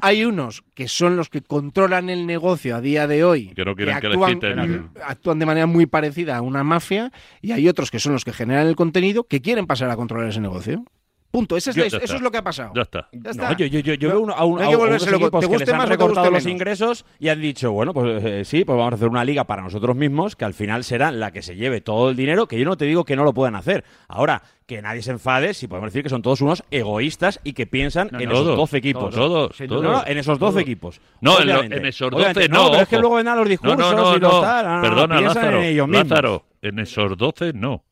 hay 0.00 0.24
unos 0.24 0.62
que 0.74 0.88
son 0.88 1.16
los 1.16 1.28
que 1.28 1.40
controlan 1.42 2.08
el 2.10 2.26
negocio 2.26 2.76
a 2.76 2.80
día 2.80 3.06
de 3.06 3.24
hoy, 3.24 3.48
Que 3.54 3.64
no 3.64 3.74
quieren 3.74 3.98
que 4.00 4.08
les 4.08 4.16
actúan, 4.16 4.34
quiten. 4.34 4.90
actúan 5.04 5.38
de 5.38 5.46
manera 5.46 5.66
muy 5.66 5.86
parecida 5.86 6.36
a 6.36 6.42
una 6.42 6.64
mafia, 6.64 7.12
y 7.42 7.52
hay 7.52 7.68
otros 7.68 7.90
que 7.90 7.98
son 7.98 8.12
los 8.12 8.24
que 8.24 8.32
generan 8.32 8.66
el 8.66 8.76
contenido 8.76 9.24
que 9.24 9.40
quieren 9.40 9.66
pasar 9.66 9.90
a 9.90 9.96
controlar 9.96 10.28
ese 10.28 10.40
negocio. 10.40 10.84
Punto. 11.30 11.56
Eso 11.58 11.70
es, 11.70 11.76
eso 11.76 11.96
es 12.16 12.20
lo 12.22 12.30
que 12.30 12.38
ha 12.38 12.42
pasado. 12.42 12.72
Ya 12.74 12.82
está. 12.82 13.08
Ya 13.12 13.20
No, 13.22 13.30
está. 13.30 13.52
yo, 13.56 13.66
yo, 13.66 13.80
yo, 13.80 13.94
yo 13.94 14.08
No- 14.08 14.14
veo 14.14 14.22
uno- 14.24 14.34
a, 14.34 14.44
un, 14.46 14.54
no 14.56 14.60
hay 14.62 14.66
a 14.68 14.70
que 14.70 14.76
volverse 14.76 15.10
loco. 15.10 15.40
que 15.40 15.58
les 15.58 15.68
han 15.68 15.76
más 15.76 15.86
te 15.86 15.90
recortado 15.92 16.26
guste 16.26 16.34
los 16.36 16.44
menos. 16.44 16.46
ingresos 16.46 17.04
y 17.18 17.28
han 17.28 17.40
dicho, 17.42 17.70
bueno, 17.72 17.92
pues 17.92 18.24
eh, 18.24 18.44
sí, 18.46 18.64
pues 18.64 18.78
vamos 18.78 18.92
a 18.92 18.96
hacer 18.96 19.08
una 19.08 19.24
liga 19.24 19.44
para 19.44 19.60
nosotros 19.62 19.94
mismos 19.94 20.36
que 20.36 20.46
al 20.46 20.54
final 20.54 20.84
será 20.84 21.10
la 21.10 21.30
que 21.30 21.42
se 21.42 21.54
lleve 21.56 21.82
todo 21.82 22.08
el 22.08 22.16
dinero, 22.16 22.48
que 22.48 22.58
yo 22.58 22.64
no 22.64 22.76
te 22.78 22.86
digo 22.86 23.04
que 23.04 23.14
no 23.14 23.24
lo 23.24 23.34
puedan 23.34 23.56
hacer. 23.56 23.84
Ahora, 24.08 24.42
que 24.66 24.80
nadie 24.80 25.02
se 25.02 25.10
enfade 25.10 25.52
si 25.54 25.66
podemos 25.68 25.90
decir 25.92 26.02
que 26.02 26.08
son 26.08 26.22
todos 26.22 26.40
unos 26.40 26.62
egoístas 26.70 27.40
y 27.44 27.52
que 27.52 27.66
piensan 27.66 28.08
No, 28.10 28.20
en 28.20 28.26
no, 28.28 28.32
esos 28.34 28.44
todos, 28.46 28.56
12 28.58 28.76
equipos. 28.78 29.14
todos, 29.14 29.56
Sin 29.56 29.68
todos. 29.68 29.82
No, 29.82 29.92
no, 29.92 30.02
en 30.06 30.16
esos 30.18 30.38
12 30.38 30.60
equipos. 30.60 31.00
No, 31.20 31.40
en 31.40 31.46
lo- 31.46 31.52
Obviamente. 31.54 31.76
en 31.76 31.86
esos 31.86 32.08
Obviamente, 32.12 32.40
12 32.40 32.48
no. 32.52 32.64
no, 32.64 32.70
pero 32.70 32.82
es 32.82 32.88
que 32.88 32.98
luego 32.98 33.16
vendrán 33.16 33.36
los 33.36 33.44
No, 33.46 33.50
discursos 33.50 33.78
no, 33.78 33.92
no, 33.92 34.16
y 34.16 34.20
los 34.20 34.32
no. 34.32 34.40
tal. 34.40 34.66
no, 34.66 34.76
no, 34.76 34.82
Perdona, 34.82 35.18
piensan 35.18 35.36
Lázaro. 35.42 35.58
en 35.58 35.64
ellos 35.64 35.88
mismos. 35.88 36.08
Lázaro, 36.08 36.44
en 36.62 36.78
esos 36.78 37.16
12 37.18 37.52
no. 37.54 37.84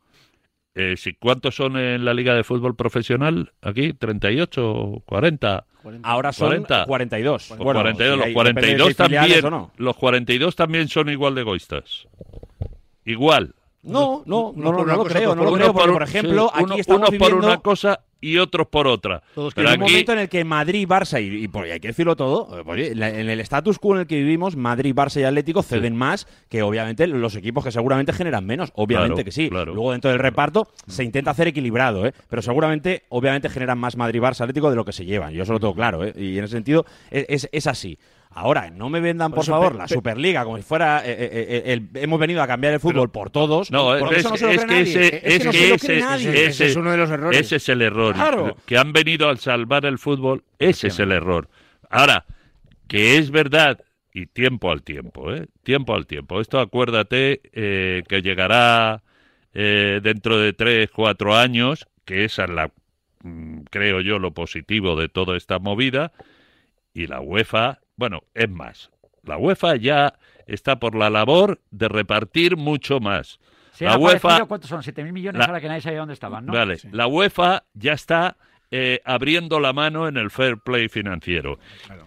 Eh, 0.78 0.94
si, 0.98 1.14
¿Cuántos 1.14 1.56
son 1.56 1.78
en 1.78 2.04
la 2.04 2.12
Liga 2.12 2.34
de 2.34 2.44
Fútbol 2.44 2.76
Profesional 2.76 3.50
aquí? 3.62 3.94
¿38? 3.94 5.04
¿40? 5.06 5.64
Ahora 6.02 6.32
son 6.34 6.48
40. 6.48 6.84
42. 6.84 7.46
Pues 7.48 7.58
Bueno, 7.58 7.80
42, 7.80 8.12
sí, 8.12 8.18
los 8.18 8.26
ahí 8.26 8.34
depende 8.34 8.60
de 8.60 8.74
42 8.74 8.86
si 8.86 9.02
hay 9.02 9.06
filiales 9.08 9.40
también, 9.40 9.60
no. 9.60 9.72
los 9.78 9.96
42 9.96 10.56
también 10.56 10.88
son 10.88 11.08
igual 11.08 11.34
de 11.34 11.40
egoístas. 11.40 12.06
Igual. 13.06 13.54
No, 13.86 14.22
no, 14.26 14.52
no, 14.56 14.70
no, 14.72 14.76
por 14.76 14.86
no 14.88 14.96
lo 14.96 15.04
creo, 15.04 15.34
no 15.34 15.44
lo 15.44 15.50
por 15.50 15.58
creo, 15.58 15.72
porque, 15.72 15.88
un- 15.88 15.94
por 15.94 16.02
ejemplo, 16.02 16.50
sí, 16.54 16.64
aquí 16.64 16.80
estamos 16.80 17.08
uno 17.10 17.18
por 17.18 17.28
viviendo 17.28 17.46
una 17.46 17.58
cosa 17.58 18.00
y 18.20 18.38
otros 18.38 18.66
por 18.66 18.86
otra. 18.86 19.22
Todos 19.34 19.54
Pero 19.54 19.68
en 19.68 19.76
un 19.78 19.82
aquí, 19.84 19.92
momento 19.92 20.12
en 20.14 20.18
el 20.20 20.28
que 20.28 20.42
Madrid, 20.44 20.88
Barça 20.88 21.22
y, 21.22 21.44
y 21.44 21.48
por- 21.48 21.66
y 21.66 21.70
hay 21.70 21.78
que 21.80 21.88
decirlo 21.88 22.16
todo, 22.16 22.48
en 22.74 23.02
el 23.30 23.40
status 23.40 23.78
quo 23.78 23.94
en 23.94 24.00
el 24.00 24.06
que 24.06 24.16
vivimos, 24.16 24.56
Madrid, 24.56 24.94
Barça 24.94 25.20
y 25.20 25.24
Atlético 25.24 25.62
ceden 25.62 25.94
más 25.94 26.26
que 26.48 26.62
obviamente 26.62 27.06
los 27.06 27.36
equipos 27.36 27.62
que 27.62 27.70
seguramente 27.70 28.12
generan 28.12 28.44
menos, 28.44 28.72
obviamente 28.74 29.14
Claro, 29.16 29.24
que 29.24 29.30
sí. 29.32 29.48
claro. 29.50 29.74
Luego 29.74 29.92
dentro 29.92 30.10
del 30.10 30.18
reparto 30.18 30.66
se 30.88 31.04
intenta 31.04 31.30
hacer 31.30 31.48
equilibrado, 31.48 32.06
¿eh? 32.06 32.12
pero 32.28 32.42
seguramente 32.42 33.04
obviamente 33.10 33.48
generan 33.50 33.78
más 33.78 33.96
Madrid, 33.96 34.20
Barça, 34.20 34.40
Atlético 34.40 34.70
de 34.70 34.76
lo 34.76 34.84
que 34.84 34.92
se 34.92 35.04
llevan. 35.04 35.32
Yo 35.34 35.42
eso 35.42 35.52
lo 35.52 35.60
tengo 35.60 35.74
claro, 35.74 36.02
¿eh? 36.02 36.12
y 36.16 36.38
en 36.38 36.44
ese 36.44 36.52
sentido 36.56 36.86
es, 37.10 37.26
es- 37.28 37.48
es 37.52 37.66
así. 37.66 37.98
Ahora, 38.36 38.70
no 38.70 38.90
me 38.90 39.00
vendan, 39.00 39.32
por, 39.32 39.44
eso, 39.44 39.52
favor, 39.52 39.72
pe- 39.72 39.78
la 39.78 39.86
pe- 39.86 39.94
Superliga 39.94 40.44
como 40.44 40.58
si 40.58 40.62
fuera. 40.62 41.02
eh, 41.06 41.12
eh, 41.12 41.62
eh, 41.66 41.72
el- 41.72 41.88
hemos 41.94 42.20
venido 42.20 42.42
a 42.42 42.46
cambiar 42.46 42.74
el 42.74 42.80
fútbol 42.80 43.10
por 43.10 43.30
todos. 43.30 43.70
No, 43.70 43.96
es, 43.96 44.18
eso 44.18 44.28
no 44.30 44.36
se 44.36 44.44
lo 44.46 44.50
es 44.52 44.64
cree 44.66 44.84
que 44.84 44.90
ese, 44.90 45.16
Es 45.16 45.44
es 45.46 45.50
que 45.50 45.74
ese- 45.74 45.98
ese- 46.46 46.66
Ese 46.66 46.78
uno 46.78 46.90
de 46.90 46.96
los 46.98 47.10
errores. 47.10 47.40
Ese 47.40 47.56
es 47.56 47.68
el 47.70 47.80
error. 47.82 48.14
Claro. 48.14 48.56
Que 48.66 48.76
han 48.76 48.92
venido 48.92 49.28
a 49.30 49.36
salvar 49.36 49.86
el 49.86 49.98
fútbol, 49.98 50.44
ese 50.58 50.88
es 50.88 50.98
el 50.98 51.12
error. 51.12 51.48
Ahora, 51.88 52.24
que 52.88 53.16
es 53.16 53.30
verdad, 53.30 53.80
y 54.12 54.26
tiempo 54.26 54.70
al 54.70 54.82
tiempo, 54.82 55.32
¿eh? 55.32 55.46
Tiempo 55.62 55.94
al 55.94 56.06
tiempo. 56.06 56.40
Esto 56.40 56.58
acuérdate 56.60 57.40
eh, 57.52 58.02
que 58.08 58.22
llegará 58.22 59.02
eh, 59.54 60.00
dentro 60.02 60.38
de 60.38 60.52
tres, 60.52 60.90
cuatro 60.90 61.34
años, 61.34 61.86
que 62.04 62.24
esa 62.26 62.44
es 62.44 62.50
la, 62.50 62.70
mm, 63.22 63.60
creo 63.70 64.02
yo, 64.02 64.18
lo 64.18 64.32
positivo 64.32 64.94
de 64.94 65.08
toda 65.08 65.36
esta 65.38 65.58
movida, 65.58 66.12
y 66.92 67.06
la 67.06 67.20
UEFA, 67.20 67.78
bueno, 67.96 68.22
es 68.34 68.48
más, 68.50 68.90
la 69.22 69.36
UEFA 69.38 69.76
ya 69.76 70.14
está 70.46 70.78
por 70.78 70.94
la 70.94 71.10
labor 71.10 71.60
de 71.70 71.88
repartir 71.88 72.56
mucho 72.56 73.00
más. 73.00 73.38
Se 73.72 73.84
La 73.84 73.98
UEFA- 73.98 74.46
¿cuántos 74.46 74.70
son? 74.70 74.80
7.000 74.82 75.12
millones 75.12 75.38
La- 75.40 75.46
ahora 75.46 75.60
que 75.60 75.68
nadie 75.68 75.80
sabía 75.82 75.98
dónde 75.98 76.14
estaban, 76.14 76.46
¿no? 76.46 76.52
Vale, 76.52 76.78
la 76.92 77.06
UEFA 77.06 77.64
ya 77.74 77.92
está 77.92 78.36
eh, 78.70 79.00
abriendo 79.04 79.60
la 79.60 79.72
mano 79.72 80.08
en 80.08 80.16
el 80.16 80.30
fair 80.30 80.58
play 80.58 80.88
financiero. 80.88 81.58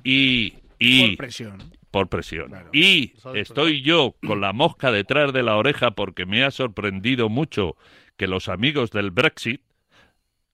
Y, 0.03 0.55
y 0.77 1.09
Por 1.09 1.17
presión. 1.17 1.57
por 1.91 2.09
presión. 2.09 2.47
Claro. 2.49 2.69
Y 2.73 3.13
estoy 3.35 3.81
yo 3.81 4.15
con 4.25 4.41
la 4.41 4.51
mosca 4.51 4.91
detrás 4.91 5.31
de 5.31 5.41
la 5.43 5.55
oreja 5.57 5.91
porque 5.91 6.25
me 6.25 6.43
ha 6.43 6.51
sorprendido 6.51 7.29
mucho 7.29 7.77
que 8.17 8.27
los 8.27 8.49
amigos 8.49 8.91
del 8.91 9.11
Brexit, 9.11 9.61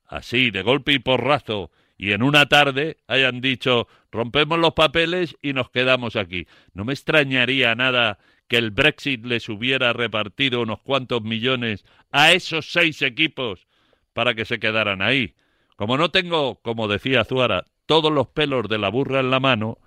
así 0.08 0.52
de 0.52 0.62
golpe 0.62 0.94
y 0.94 1.00
porrazo, 1.00 1.72
y 1.98 2.12
en 2.12 2.24
una 2.24 2.48
tarde 2.48 2.98
hayan 3.08 3.42
dicho 3.42 3.88
rompemos 4.12 4.60
los 4.60 4.74
papeles 4.74 5.36
y 5.42 5.54
nos 5.54 5.70
quedamos 5.70 6.16
aquí. 6.16 6.48
No 6.74 6.86
me 6.86 6.94
extrañaría 6.94 7.76
nada 7.76 8.20
que 8.48 8.58
el 8.58 8.72
Brexit 8.72 9.26
les 9.26 9.50
hubiera 9.50 9.94
repartido 9.94 10.62
unos 10.62 10.82
cuantos 10.82 11.22
millones 11.22 11.86
a 12.12 12.32
esos 12.32 12.72
seis 12.72 13.02
equipos 13.02 13.68
para 14.14 14.34
que 14.36 14.46
se 14.46 14.60
quedaran 14.60 15.02
ahí. 15.02 15.36
Como 15.76 15.98
no 15.98 16.10
tengo, 16.12 16.56
como 16.62 16.88
decía 16.88 17.26
Zuara, 17.26 17.66
todos 17.86 18.12
los 18.12 18.28
pelos 18.28 18.68
de 18.70 18.78
la 18.78 18.90
burra 18.90 19.20
en 19.20 19.32
la 19.32 19.40
mano, 19.40 19.80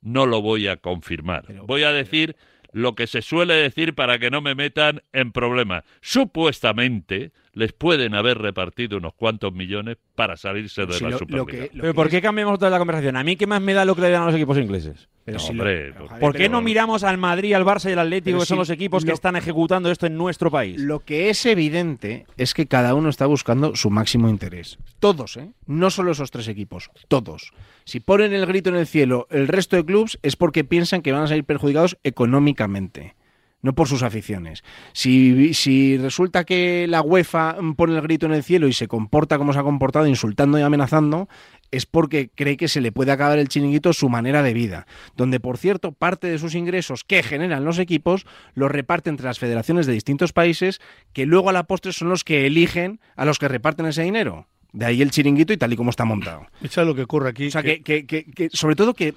no 0.00 0.26
lo 0.26 0.42
voy 0.42 0.68
a 0.68 0.76
confirmar. 0.76 1.46
voy 1.64 1.84
a 1.84 1.92
decir 1.92 2.36
lo 2.72 2.94
que 2.94 3.06
se 3.06 3.22
suele 3.22 3.54
decir 3.54 3.94
para 3.94 4.18
que 4.18 4.30
no 4.30 4.40
me 4.40 4.54
metan 4.54 5.02
en 5.12 5.32
problemas. 5.32 5.84
Supuestamente 6.00 7.32
les 7.54 7.72
pueden 7.72 8.14
haber 8.14 8.38
repartido 8.38 8.96
unos 8.96 9.12
cuantos 9.14 9.52
millones 9.52 9.98
para 10.14 10.36
salirse 10.36 10.86
de 10.86 10.94
Si 10.94 11.04
la 11.04 11.10
lo- 11.10 11.12
lo 11.14 11.18
Superliga. 11.18 11.46
que- 11.46 11.76
lo 11.76 11.82
¿Pero 11.82 11.92
que 11.92 11.94
por 11.94 12.06
es- 12.06 12.10
qué 12.10 12.22
cambiamos 12.22 12.58
toda 12.58 12.70
la 12.70 12.78
conversación? 12.78 13.16
A 13.16 13.22
mí, 13.24 13.36
¿qué 13.36 13.46
más 13.46 13.60
me 13.60 13.74
da 13.74 13.84
lo 13.84 13.94
que 13.94 14.00
le 14.02 14.10
dan 14.10 14.22
a 14.22 14.26
los 14.26 14.34
equipos 14.34 14.56
ingleses? 14.58 15.08
Pero 15.24 15.36
No, 15.38 15.44
si 15.44 15.52
lo- 15.52 15.62
hombre, 15.62 15.92
pero, 15.92 16.08
Javier, 16.08 16.20
¿Por 16.20 16.32
qué 16.32 16.38
pero 16.40 16.52
no 16.52 16.62
miramos 16.62 17.04
al 17.04 17.16
Madrid, 17.18 17.52
al 17.52 17.64
Barça 17.64 17.88
y 17.90 17.92
al 17.92 18.00
Atlético, 18.00 18.24
Pero 18.36 18.40
que 18.40 18.46
son 18.46 18.56
si 18.56 18.58
los 18.60 18.70
equipos 18.70 19.04
que 19.04 19.12
están 19.12 19.36
ejecutando 19.36 19.90
esto 19.90 20.06
en 20.06 20.16
nuestro 20.16 20.50
país? 20.50 20.80
Lo 20.80 21.00
que 21.00 21.28
es 21.30 21.46
evidente 21.46 22.26
es 22.36 22.54
que 22.54 22.66
cada 22.66 22.94
uno 22.94 23.08
está 23.08 23.26
buscando 23.26 23.76
su 23.76 23.88
máximo 23.90 24.28
interés. 24.28 24.78
Todos, 24.98 25.36
¿eh? 25.36 25.50
No 25.66 25.90
solo 25.90 26.10
esos 26.12 26.30
tres 26.32 26.48
equipos, 26.48 26.90
todos. 27.06 27.52
Si 27.84 28.00
ponen 28.00 28.32
el 28.32 28.46
grito 28.46 28.70
en 28.70 28.76
el 28.76 28.86
cielo 28.86 29.26
el 29.30 29.46
resto 29.46 29.76
de 29.76 29.84
clubes 29.84 30.18
es 30.22 30.34
porque 30.36 30.64
piensan 30.64 31.02
que 31.02 31.12
van 31.12 31.22
a 31.22 31.26
salir 31.28 31.44
perjudicados 31.44 31.98
económicamente, 32.02 33.14
no 33.62 33.74
por 33.74 33.88
sus 33.88 34.02
aficiones. 34.02 34.62
Si, 34.92 35.54
si 35.54 35.96
resulta 35.96 36.44
que 36.44 36.86
la 36.88 37.00
UEFA 37.00 37.56
pone 37.76 37.94
el 37.94 38.02
grito 38.02 38.26
en 38.26 38.32
el 38.32 38.42
cielo 38.42 38.66
y 38.68 38.72
se 38.72 38.88
comporta 38.88 39.38
como 39.38 39.52
se 39.52 39.60
ha 39.60 39.62
comportado, 39.62 40.06
insultando 40.06 40.58
y 40.58 40.62
amenazando, 40.62 41.28
es 41.70 41.86
porque 41.86 42.28
cree 42.34 42.56
que 42.58 42.68
se 42.68 42.80
le 42.80 42.92
puede 42.92 43.12
acabar 43.12 43.38
el 43.38 43.48
chiringuito 43.48 43.92
su 43.92 44.08
manera 44.10 44.42
de 44.42 44.52
vida, 44.52 44.86
donde 45.16 45.40
por 45.40 45.56
cierto 45.58 45.92
parte 45.92 46.26
de 46.26 46.38
sus 46.38 46.54
ingresos 46.54 47.04
que 47.04 47.22
generan 47.22 47.64
los 47.64 47.78
equipos 47.78 48.26
los 48.54 48.70
reparte 48.70 49.08
entre 49.10 49.26
las 49.26 49.38
federaciones 49.38 49.86
de 49.86 49.94
distintos 49.94 50.32
países 50.32 50.80
que 51.12 51.24
luego 51.24 51.48
a 51.48 51.52
la 51.54 51.62
postre 51.64 51.92
son 51.92 52.08
los 52.10 52.24
que 52.24 52.46
eligen 52.46 53.00
a 53.16 53.24
los 53.24 53.38
que 53.38 53.48
reparten 53.48 53.86
ese 53.86 54.02
dinero. 54.02 54.46
De 54.74 54.86
ahí 54.86 55.02
el 55.02 55.10
chiringuito 55.10 55.52
y 55.52 55.56
tal 55.58 55.72
y 55.72 55.76
como 55.76 55.90
está 55.90 56.04
montado. 56.04 56.46
Echa 56.62 56.82
lo 56.84 56.94
que 56.94 57.02
ocurre 57.02 57.28
aquí. 57.28 57.46
O 57.46 57.50
sea, 57.50 57.62
que- 57.62 57.82
que, 57.82 58.06
que- 58.06 58.24
que- 58.24 58.32
que- 58.32 58.50
sobre 58.56 58.74
todo 58.74 58.92
que, 58.94 59.14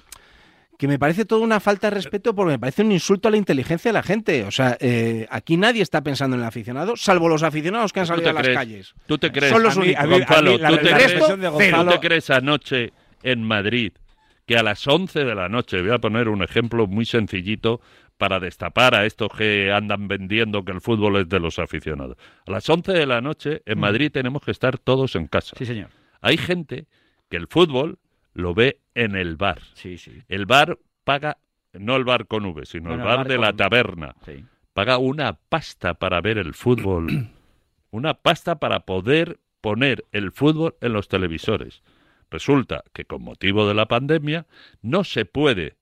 que 0.78 0.88
me 0.88 0.98
parece 0.98 1.24
toda 1.24 1.40
una 1.42 1.58
falta 1.60 1.88
de 1.88 1.96
respeto 1.96 2.34
porque 2.34 2.52
me 2.52 2.58
parece 2.58 2.82
un 2.82 2.92
insulto 2.92 3.28
a 3.28 3.30
la 3.30 3.36
inteligencia 3.36 3.88
de 3.88 3.94
la 3.94 4.02
gente. 4.02 4.44
O 4.44 4.50
sea, 4.50 4.76
eh, 4.80 5.26
aquí 5.30 5.56
nadie 5.56 5.82
está 5.82 6.02
pensando 6.02 6.36
en 6.36 6.42
el 6.42 6.46
aficionado, 6.48 6.96
salvo 6.96 7.28
los 7.28 7.42
aficionados 7.42 7.92
que 7.92 8.00
han 8.00 8.06
¿Tú 8.06 8.12
salido 8.12 8.30
a 8.30 8.32
las 8.34 8.42
crees? 8.42 8.56
calles. 8.58 8.94
¿Tú 9.06 9.18
te 9.18 9.32
crees? 9.32 9.52
Son 9.52 9.62
los 9.62 9.76
únicos. 9.76 10.04
Gonzalo, 10.06 10.58
la- 10.58 10.68
¿tú 10.68 10.76
te 10.76 10.82
crees- 10.92 11.14
¿Tú 11.18 11.88
te 11.90 12.00
crees 12.00 12.30
anoche 12.30 12.92
en 13.22 13.42
Madrid 13.42 13.92
que 14.46 14.56
a 14.56 14.62
las 14.62 14.86
11 14.86 15.24
de 15.24 15.34
la 15.34 15.48
noche, 15.48 15.80
voy 15.82 15.90
a 15.92 15.98
poner 15.98 16.28
un 16.28 16.42
ejemplo 16.42 16.86
muy 16.86 17.04
sencillito 17.04 17.80
para 18.16 18.38
destapar 18.38 18.94
a 18.94 19.04
estos 19.04 19.28
que 19.36 19.72
andan 19.72 20.08
vendiendo 20.08 20.64
que 20.64 20.72
el 20.72 20.80
fútbol 20.80 21.16
es 21.16 21.28
de 21.28 21.40
los 21.40 21.58
aficionados. 21.58 22.16
A 22.46 22.50
las 22.52 22.68
11 22.70 22.92
de 22.92 23.06
la 23.06 23.20
noche 23.20 23.62
Mm. 23.66 23.72
en 23.72 23.78
Madrid 23.80 24.10
tenemos 24.12 24.42
que 24.42 24.52
estar 24.52 24.78
todos 24.78 25.16
en 25.16 25.26
casa. 25.26 25.56
Sí, 25.58 25.66
señor. 25.66 25.88
Hay 26.20 26.36
gente 26.38 26.86
que 27.28 27.36
el 27.36 27.46
fútbol 27.48 27.98
lo 28.36 28.54
ve 28.54 28.78
en 28.94 29.16
el 29.16 29.36
bar. 29.36 29.60
Sí, 29.74 29.98
sí. 29.98 30.22
El 30.28 30.46
bar 30.46 30.78
paga, 31.04 31.38
no 31.72 31.96
el 31.96 32.04
bar 32.04 32.26
con 32.26 32.44
V, 32.46 32.66
sino 32.66 32.90
Bueno, 32.90 33.04
el 33.04 33.10
el 33.10 33.16
bar 33.16 33.28
de 33.28 33.38
la 33.38 33.52
taberna 33.52 34.14
sí. 34.24 34.44
paga 34.72 34.98
una 34.98 35.32
pasta 35.34 35.94
para 35.94 36.20
ver 36.20 36.38
el 36.38 36.54
fútbol, 36.54 37.28
una 37.90 38.14
pasta 38.14 38.58
para 38.58 38.80
poder 38.80 39.38
poner 39.60 40.04
el 40.12 40.32
fútbol 40.32 40.76
en 40.80 40.92
los 40.92 41.08
televisores. 41.08 41.82
Resulta 42.30 42.84
que 42.92 43.04
con 43.04 43.22
motivo 43.22 43.66
de 43.68 43.74
la 43.74 43.86
pandemia 43.86 44.46
no 44.82 45.04
se 45.04 45.24
puede 45.24 45.76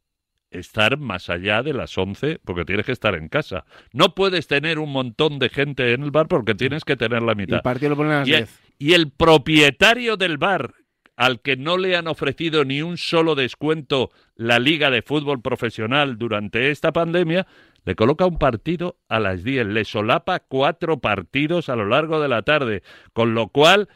estar 0.50 0.98
más 0.98 1.30
allá 1.30 1.62
de 1.64 1.72
las 1.72 1.96
11 1.98 2.38
porque 2.44 2.64
tienes 2.64 2.86
que 2.86 2.92
estar 2.92 3.14
en 3.16 3.28
casa. 3.28 3.64
No 3.92 4.14
puedes 4.14 4.46
tener 4.46 4.78
un 4.78 4.92
montón 4.92 5.38
de 5.40 5.48
gente 5.48 5.92
en 5.94 6.02
el 6.04 6.12
bar 6.12 6.28
porque 6.28 6.54
tienes 6.54 6.84
que 6.84 6.96
tener 6.96 7.22
la 7.22 7.32
Y 7.32 7.36
mitad. 7.36 7.56
el 7.56 7.62
partido 7.62 7.90
lo 7.90 7.96
ponen 7.96 8.12
a 8.12 8.18
las 8.20 8.28
Y 8.28 8.34
el, 8.34 8.38
10. 8.44 8.60
y 8.78 8.92
el 8.92 9.10
propietario 9.10 10.16
del 10.16 10.38
bar, 10.38 10.74
al 11.16 11.40
que 11.40 11.56
no 11.56 11.76
le 11.76 11.96
han 11.96 12.08
ofrecido 12.08 12.64
ni 12.64 12.82
un 12.82 12.98
solo 12.98 13.34
descuento 13.34 14.10
la 14.36 14.58
Liga 14.58 14.90
de 14.90 15.02
Fútbol 15.02 15.40
Profesional 15.40 16.18
durante 16.18 16.70
esta 16.70 16.92
pandemia, 16.92 17.46
le 17.84 17.94
coloca 17.94 18.26
un 18.26 18.38
partido 18.38 18.96
a 19.08 19.20
las 19.20 19.44
10, 19.44 19.66
le 19.66 19.84
solapa 19.84 20.40
cuatro 20.40 21.00
partidos 21.00 21.68
a 21.68 21.76
lo 21.76 21.86
largo 21.86 22.20
de 22.20 22.28
la 22.28 22.42
tarde, 22.42 22.82
con 23.12 23.34
lo 23.34 23.48
cual, 23.48 23.88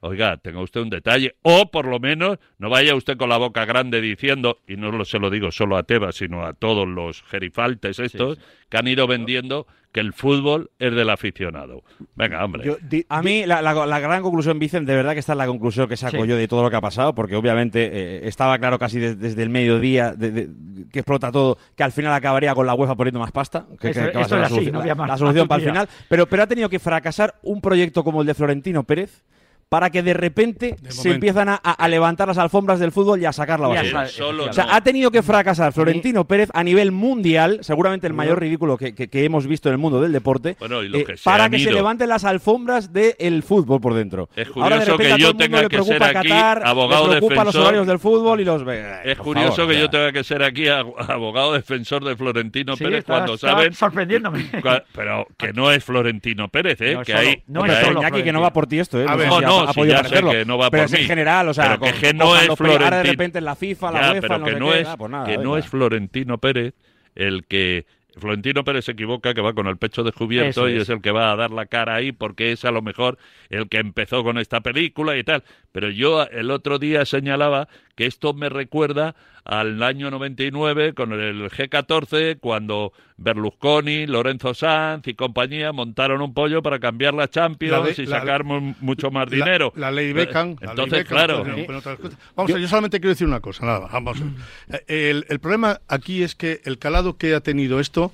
oiga, 0.00 0.36
tenga 0.38 0.60
usted 0.62 0.80
un 0.80 0.90
detalle, 0.90 1.34
o 1.42 1.70
por 1.70 1.86
lo 1.86 2.00
menos 2.00 2.38
no 2.58 2.70
vaya 2.70 2.94
usted 2.94 3.16
con 3.16 3.28
la 3.28 3.36
boca 3.36 3.64
grande 3.64 4.00
diciendo, 4.00 4.58
y 4.66 4.76
no 4.76 4.90
lo, 4.90 5.04
se 5.04 5.18
lo 5.18 5.30
digo 5.30 5.50
solo 5.50 5.76
a 5.76 5.82
Tebas, 5.82 6.16
sino 6.16 6.44
a 6.44 6.52
todos 6.54 6.88
los 6.88 7.22
gerifaltes 7.22 7.98
estos, 7.98 8.38
que 8.68 8.76
han 8.78 8.88
ido 8.88 9.06
vendiendo 9.06 9.66
que 9.92 9.98
el 10.00 10.12
fútbol 10.12 10.70
es 10.78 10.94
del 10.94 11.10
aficionado. 11.10 11.82
Venga, 12.14 12.44
hombre. 12.44 12.64
Yo 12.64 12.76
di- 12.80 13.04
A 13.08 13.22
mí 13.22 13.44
la, 13.44 13.60
la- 13.60 13.86
la 13.86 13.98
gran 13.98 14.22
conclusión, 14.22 14.58
Vicen, 14.60 14.86
de 14.86 14.94
verdad 14.94 15.14
que 15.14 15.18
esta 15.18 15.32
es 15.32 15.36
la 15.38 15.48
conclusión 15.48 15.88
que 15.88 15.96
saco 15.96 16.22
Sí. 16.22 16.28
yo 16.28 16.36
de 16.36 16.46
todo 16.46 16.62
lo 16.62 16.70
que 16.70 16.76
ha 16.76 16.80
pasado, 16.80 17.12
porque 17.12 17.34
obviamente 17.34 17.90
eh, 17.92 18.20
estaba 18.28 18.56
claro 18.60 18.78
casi 18.78 19.00
des- 19.00 19.18
desde 19.18 19.42
el 19.42 19.48
mediodía 19.50 20.12
de- 20.12 20.30
de- 20.30 20.48
que 20.92 21.00
explota 21.00 21.32
todo, 21.32 21.58
que 21.76 21.82
al 21.82 21.90
final 21.90 22.12
acabaría 22.12 22.54
con 22.54 22.66
la 22.68 22.74
UEFA 22.74 22.94
poniendo 22.94 23.18
más 23.18 23.32
pasta, 23.32 23.66
que, 23.80 23.90
Eso- 23.90 24.00
que- 24.00 24.12
que 24.12 24.18
va 24.18 24.24
a 24.24 24.28
ser 24.28 24.38
la, 24.38 24.46
así, 24.46 24.54
solución- 24.54 24.96
no 24.96 25.06
la 25.06 25.18
solución 25.18 25.48
para 25.48 25.60
el 25.62 25.68
final, 25.68 25.88
pero, 26.08 26.26
pero 26.26 26.44
ha 26.44 26.46
tenido 26.46 26.68
que 26.68 26.78
fracasar 26.78 27.34
un 27.42 27.60
proyecto 27.60 28.04
como 28.04 28.20
el 28.20 28.28
de 28.28 28.34
Florentino 28.34 28.84
Pérez 28.84 29.24
para 29.70 29.88
que 29.90 30.02
de 30.02 30.14
repente 30.14 30.74
De 30.82 30.90
se 30.90 31.12
empiezan 31.12 31.48
a, 31.48 31.54
a 31.54 31.88
levantar 31.88 32.26
las 32.26 32.38
alfombras 32.38 32.80
del 32.80 32.90
fútbol 32.90 33.22
y 33.22 33.24
a 33.24 33.32
sacar 33.32 33.60
la 33.60 33.68
basura. 33.68 34.02
O 34.48 34.52
sea, 34.52 34.64
no. 34.66 34.72
ha 34.72 34.80
tenido 34.80 35.12
que 35.12 35.22
fracasar 35.22 35.72
Florentino 35.72 36.24
Pérez 36.26 36.50
a 36.52 36.64
nivel 36.64 36.90
mundial, 36.90 37.60
seguramente 37.62 38.08
el 38.08 38.12
mayor 38.12 38.40
ridículo 38.40 38.76
que, 38.76 38.96
que- 38.96 39.08
que 39.08 39.24
hemos 39.24 39.46
visto 39.46 39.68
en 39.68 39.74
el 39.74 39.78
mundo 39.78 40.00
del 40.00 40.10
deporte, 40.12 40.56
Bueno, 40.58 40.82
y 40.82 40.88
los 40.88 41.02
eh, 41.02 41.04
que 41.04 41.16
se 41.16 41.22
para 41.22 41.48
que 41.48 41.58
levanten 41.58 42.08
las 42.08 42.24
alfombras 42.24 42.92
del 42.92 43.44
fútbol 43.44 43.80
por 43.80 43.94
dentro. 43.94 44.28
Es 44.34 44.48
Ahora 44.56 44.80
de 44.80 44.86
curioso 44.86 44.92
repente 44.98 45.06
que 45.06 45.12
a 45.12 45.16
todo 45.18 45.32
yo 45.32 45.36
tenga 45.36 45.62
le 45.62 45.68
que 45.68 45.76
ser 45.76 45.84
preocupa 45.98 46.18
aquí 46.20 46.28
Qatar, 46.28 46.62
abogado 46.66 47.02
le 47.04 47.10
preocupa 47.18 47.34
los 47.36 47.44
defensor. 47.44 47.62
horarios 47.62 47.86
del 47.86 47.98
fútbol 48.00 48.40
y 48.40 48.44
los... 48.44 48.62
Es 49.04 49.16
Por 49.16 49.24
curioso 49.24 49.52
favor, 49.56 49.72
que 49.72 49.78
yo 49.78 49.88
tenga 49.88 50.10
que 50.12 50.24
ser 50.24 50.42
aquí 50.42 50.66
abogado 50.66 51.52
defensor 51.52 52.04
de 52.04 52.16
Florentino 52.16 52.74
Sí, 52.76 52.82
Pérez 52.82 53.04
cuando 53.04 53.34
estaba 53.34 53.52
saben 53.58 53.72
sorprendiéndome. 53.74 54.46
pero 54.94 55.28
que 55.38 55.52
no 55.52 55.70
es 55.70 55.84
Florentino 55.84 56.48
Pérez, 56.48 56.80
¿eh? 56.80 56.94
No 56.94 57.00
es 57.02 57.06
que 57.06 57.12
solo- 57.12 57.28
hay 57.28 57.42
no 57.46 57.62
que 57.62 58.18
es 58.18 58.24
que 58.24 58.32
no 58.32 58.40
va 58.40 58.52
por 58.52 58.66
ti 58.66 58.80
esto, 58.80 59.00
¿eh? 59.00 59.04
No, 59.04 59.12
ha- 59.12 59.59
no, 59.64 59.68
ha 59.68 59.72
si 59.72 59.80
podido 59.80 59.94
ya 59.94 59.98
sé 59.98 60.02
parecerlo. 60.04 60.30
que 60.32 60.44
no 60.44 60.58
va 60.58 60.70
pero 60.70 60.84
por 60.86 60.94
es 60.94 61.00
en 61.02 61.06
general, 61.06 61.48
o 61.48 61.54
sea, 61.54 61.64
Pero 61.64 61.80
que 61.80 61.90
con- 61.92 62.00
que 62.00 62.14
no 62.14 62.36
es 62.36 62.48
de 62.48 62.56
Florentino. 62.56 63.02
repente 63.02 63.38
en 63.38 63.44
la 63.44 63.54
FIFA, 63.56 63.90
la 63.92 64.00
Ya, 64.00 64.08
UEFA, 64.12 64.20
pero 64.20 64.38
no 64.38 64.44
que 64.46 64.52
no 64.56 64.72
es 64.74 64.88
pues 64.96 65.10
nada, 65.10 65.26
que 65.26 65.38
no 65.38 65.56
es 65.56 65.66
Florentino 65.68 66.38
Pérez 66.38 66.74
el 67.14 67.44
que 67.46 67.86
Florentino 68.18 68.64
Pérez 68.64 68.84
se 68.86 68.92
equivoca 68.92 69.34
que 69.34 69.40
va 69.40 69.52
con 69.54 69.68
el 69.68 69.76
pecho 69.76 70.02
descubierto 70.02 70.66
Eso 70.66 70.68
y 70.68 70.76
es. 70.76 70.82
es 70.82 70.88
el 70.88 71.00
que 71.00 71.12
va 71.12 71.30
a 71.30 71.36
dar 71.36 71.52
la 71.52 71.66
cara 71.66 71.94
ahí 71.94 72.10
porque 72.10 72.50
es 72.52 72.64
a 72.64 72.72
lo 72.72 72.82
mejor 72.82 73.18
el 73.50 73.68
que 73.68 73.78
empezó 73.78 74.24
con 74.24 74.36
esta 74.36 74.60
película 74.62 75.16
y 75.16 75.22
tal. 75.22 75.44
Pero 75.70 75.90
yo 75.90 76.24
el 76.24 76.50
otro 76.50 76.80
día 76.80 77.04
señalaba 77.04 77.68
que 78.00 78.06
esto 78.06 78.32
me 78.32 78.48
recuerda 78.48 79.14
al 79.44 79.82
año 79.82 80.10
99 80.10 80.94
con 80.94 81.12
el 81.12 81.50
G14 81.50 82.38
cuando 82.40 82.94
Berlusconi, 83.18 84.06
Lorenzo 84.06 84.54
Sanz 84.54 85.06
y 85.06 85.12
compañía 85.12 85.70
montaron 85.72 86.22
un 86.22 86.32
pollo 86.32 86.62
para 86.62 86.78
cambiar 86.78 87.12
la 87.12 87.28
Champions 87.28 87.98
La 87.98 88.02
y 88.02 88.06
sacar 88.06 88.42
mu- 88.44 88.74
mucho 88.80 89.10
más 89.10 89.28
La- 89.30 89.36
dinero. 89.36 89.74
La, 89.76 89.90
ley 89.90 90.14
Beckham. 90.14 90.56
la 90.62 90.68
ley 90.68 90.70
Entonces, 90.70 90.98
Beckham, 91.00 91.14
claro. 91.14 91.66
cosas. 91.66 91.98
Vamos 92.34 92.50
a 92.50 92.54
ver, 92.54 92.62
yo 92.62 92.68
solamente 92.68 93.00
quiero 93.00 93.10
decir 93.10 93.26
una 93.26 93.40
cosa, 93.40 93.66
nada, 93.66 93.86
vamos. 93.92 94.18
a 94.18 94.24
ver. 94.24 94.82
Eh, 94.88 95.10
El, 95.10 95.26
el 95.28 95.38
problema 95.38 95.82
aquí 95.86 96.22
es 96.22 96.34
que 96.34 96.62
el 96.64 96.78
calado 96.78 97.18
que 97.18 97.34
ha 97.34 97.40
tenido 97.40 97.80
esto, 97.80 98.12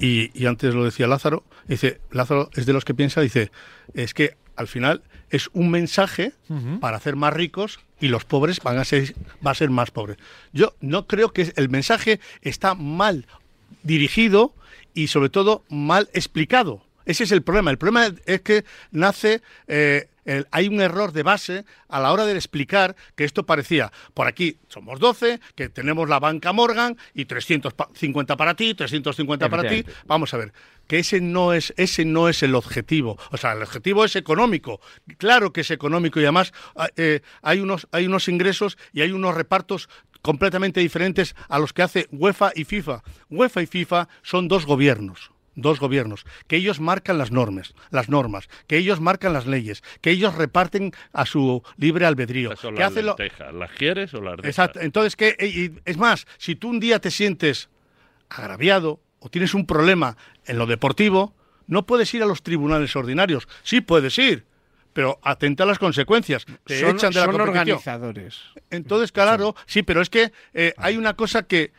y, 0.00 0.32
y 0.34 0.46
antes 0.46 0.74
lo 0.74 0.82
decía 0.84 1.06
Lázaro, 1.06 1.44
dice, 1.68 2.00
Lázaro 2.10 2.50
es 2.54 2.66
de 2.66 2.72
los 2.72 2.84
que 2.84 2.94
piensa, 2.94 3.20
dice, 3.20 3.52
es 3.94 4.14
que 4.14 4.34
al 4.56 4.66
final 4.66 5.02
es 5.30 5.48
un 5.52 5.70
mensaje 5.70 6.32
para 6.80 6.96
hacer 6.96 7.14
más 7.14 7.32
ricos 7.32 7.78
y 8.00 8.08
los 8.08 8.24
pobres 8.24 8.60
van 8.60 8.78
a 8.78 8.84
ser, 8.84 9.14
va 9.46 9.50
a 9.52 9.54
ser 9.54 9.70
más 9.70 9.90
pobres. 9.90 10.18
Yo 10.52 10.74
no 10.80 11.06
creo 11.06 11.32
que 11.32 11.52
el 11.56 11.68
mensaje 11.68 12.20
está 12.42 12.74
mal 12.74 13.26
dirigido 13.82 14.54
y 14.94 15.08
sobre 15.08 15.28
todo 15.28 15.64
mal 15.68 16.08
explicado. 16.12 16.82
Ese 17.06 17.24
es 17.24 17.32
el 17.32 17.42
problema. 17.42 17.70
El 17.70 17.78
problema 17.78 18.12
es 18.26 18.40
que 18.42 18.64
nace, 18.90 19.40
eh, 19.66 20.08
el- 20.26 20.46
hay 20.50 20.68
un 20.68 20.80
error 20.82 21.12
de 21.12 21.22
base 21.22 21.64
a 21.88 22.00
la 22.00 22.12
hora 22.12 22.26
de 22.26 22.34
explicar 22.34 22.96
que 23.16 23.24
esto 23.24 23.44
parecía, 23.46 23.90
por 24.12 24.26
aquí 24.26 24.58
somos 24.68 25.00
12, 25.00 25.40
que 25.54 25.70
tenemos 25.70 26.06
la 26.08 26.18
banca 26.20 26.52
Morgan 26.52 26.98
y 27.14 27.24
350 27.24 28.36
para 28.36 28.54
ti, 28.54 28.74
350 28.74 29.46
para 29.48 29.62
ti. 29.70 29.90
Vamos 30.06 30.34
a 30.34 30.36
ver, 30.36 30.52
que 30.88 30.98
ese 30.98 31.20
no 31.20 31.52
es 31.52 31.72
ese 31.76 32.04
no 32.04 32.28
es 32.28 32.42
el 32.42 32.54
objetivo. 32.54 33.16
O 33.30 33.36
sea, 33.36 33.52
el 33.52 33.62
objetivo 33.62 34.04
es 34.04 34.16
económico. 34.16 34.80
Claro 35.18 35.52
que 35.52 35.60
es 35.60 35.70
económico 35.70 36.18
y 36.18 36.24
además 36.24 36.52
ah, 36.74 36.88
eh, 36.96 37.20
hay 37.42 37.60
unos 37.60 37.86
hay 37.92 38.06
unos 38.06 38.28
ingresos 38.28 38.76
y 38.92 39.02
hay 39.02 39.12
unos 39.12 39.36
repartos 39.36 39.88
completamente 40.22 40.80
diferentes 40.80 41.36
a 41.48 41.58
los 41.58 41.72
que 41.72 41.82
hace 41.82 42.08
UEFA 42.10 42.50
y 42.54 42.64
FIFA. 42.64 43.02
UEFA 43.30 43.62
y 43.62 43.66
FIFA 43.66 44.08
son 44.22 44.48
dos 44.48 44.66
gobiernos 44.66 45.30
dos 45.60 45.80
gobiernos, 45.80 46.24
que 46.46 46.54
ellos 46.54 46.78
marcan 46.78 47.18
las 47.18 47.32
normas, 47.32 47.74
las 47.90 48.08
normas, 48.08 48.48
que 48.68 48.78
ellos 48.78 49.00
marcan 49.00 49.32
las 49.32 49.46
leyes, 49.46 49.82
que 50.00 50.10
ellos 50.10 50.36
reparten 50.36 50.92
a 51.12 51.26
su 51.26 51.64
libre 51.76 52.06
albedrío, 52.06 52.54
son 52.54 52.76
que 52.76 52.80
las 52.80 52.92
hacen 52.92 53.06
lo-. 53.06 53.16
¿Las 53.52 53.72
quieres 53.72 54.14
o 54.14 54.20
las 54.20 54.36
dejas? 54.36 54.50
Exacto. 54.50 54.80
Entonces, 54.80 55.16
que 55.16 55.72
es 55.84 55.96
más, 55.96 56.28
si 56.38 56.54
tú 56.54 56.70
un 56.70 56.78
día 56.78 57.00
te 57.00 57.10
sientes 57.10 57.70
agraviado 58.28 59.00
o 59.20 59.28
tienes 59.28 59.54
un 59.54 59.66
problema 59.66 60.16
en 60.46 60.58
lo 60.58 60.66
deportivo, 60.66 61.34
no 61.66 61.86
puedes 61.86 62.12
ir 62.14 62.22
a 62.22 62.26
los 62.26 62.42
tribunales 62.42 62.94
ordinarios. 62.96 63.46
Sí 63.62 63.80
puedes 63.80 64.18
ir, 64.18 64.44
pero 64.92 65.18
atenta 65.22 65.64
a 65.64 65.66
las 65.66 65.78
consecuencias. 65.78 66.46
Te 66.64 66.80
son 66.80 66.96
echan 66.96 67.12
de 67.12 67.20
la 67.20 67.26
son 67.26 67.36
competición. 67.36 67.76
organizadores. 67.76 68.40
Entonces, 68.70 69.12
claro, 69.12 69.54
sí, 69.66 69.82
pero 69.82 70.00
es 70.00 70.10
que 70.10 70.32
eh, 70.54 70.74
hay 70.76 70.96
una 70.96 71.14
cosa 71.14 71.42
que 71.42 71.72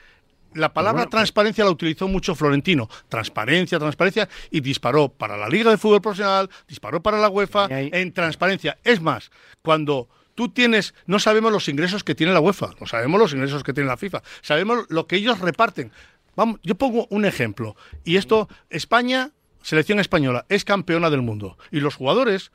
la 0.54 0.74
palabra 0.74 1.06
transparencia 1.08 1.64
la 1.64 1.72
utilizó 1.72 2.08
mucho 2.08 2.36
Florentino. 2.36 2.90
Transparencia, 3.08 3.80
transparencia, 3.80 4.30
y 4.50 4.62
disparó 4.62 5.10
para 5.10 5.38
la 5.38 5.48
Liga 5.50 5.70
de 5.70 5.78
Fútbol 5.78 6.02
Profesional, 6.02 6.50
disparó 6.68 7.02
para 7.02 7.20
la 7.20 7.30
UEFA 7.30 7.68
en 7.70 8.14
transparencia. 8.14 8.78
Es 8.84 9.02
más, 9.02 9.32
cuando 9.62 10.10
tú 10.36 10.50
tienes, 10.50 10.94
no 11.06 11.20
sabemos 11.20 11.52
los 11.52 11.68
ingresos 11.68 12.04
que 12.04 12.16
tiene 12.16 12.34
la 12.34 12.40
UEFA, 12.40 12.70
no 12.80 12.88
sabemos 12.88 13.20
los 13.20 13.34
ingresos 13.34 13.64
que 13.64 13.74
tiene 13.74 13.90
la 13.90 13.98
FIFA, 13.98 14.24
sabemos 14.42 14.86
lo 14.90 15.06
que 15.06 15.18
ellos 15.18 15.40
reparten. 15.40 15.92
Vamos, 16.36 16.60
yo 16.64 16.76
pongo 16.76 17.08
un 17.10 17.26
ejemplo, 17.26 17.76
y 18.04 18.18
esto, 18.18 18.48
España, 18.70 19.32
selección 19.62 20.00
española, 20.00 20.46
es 20.50 20.64
campeona 20.66 21.10
del 21.10 21.22
mundo, 21.22 21.58
y 21.72 21.80
los 21.80 21.96
jugadores 21.96 22.52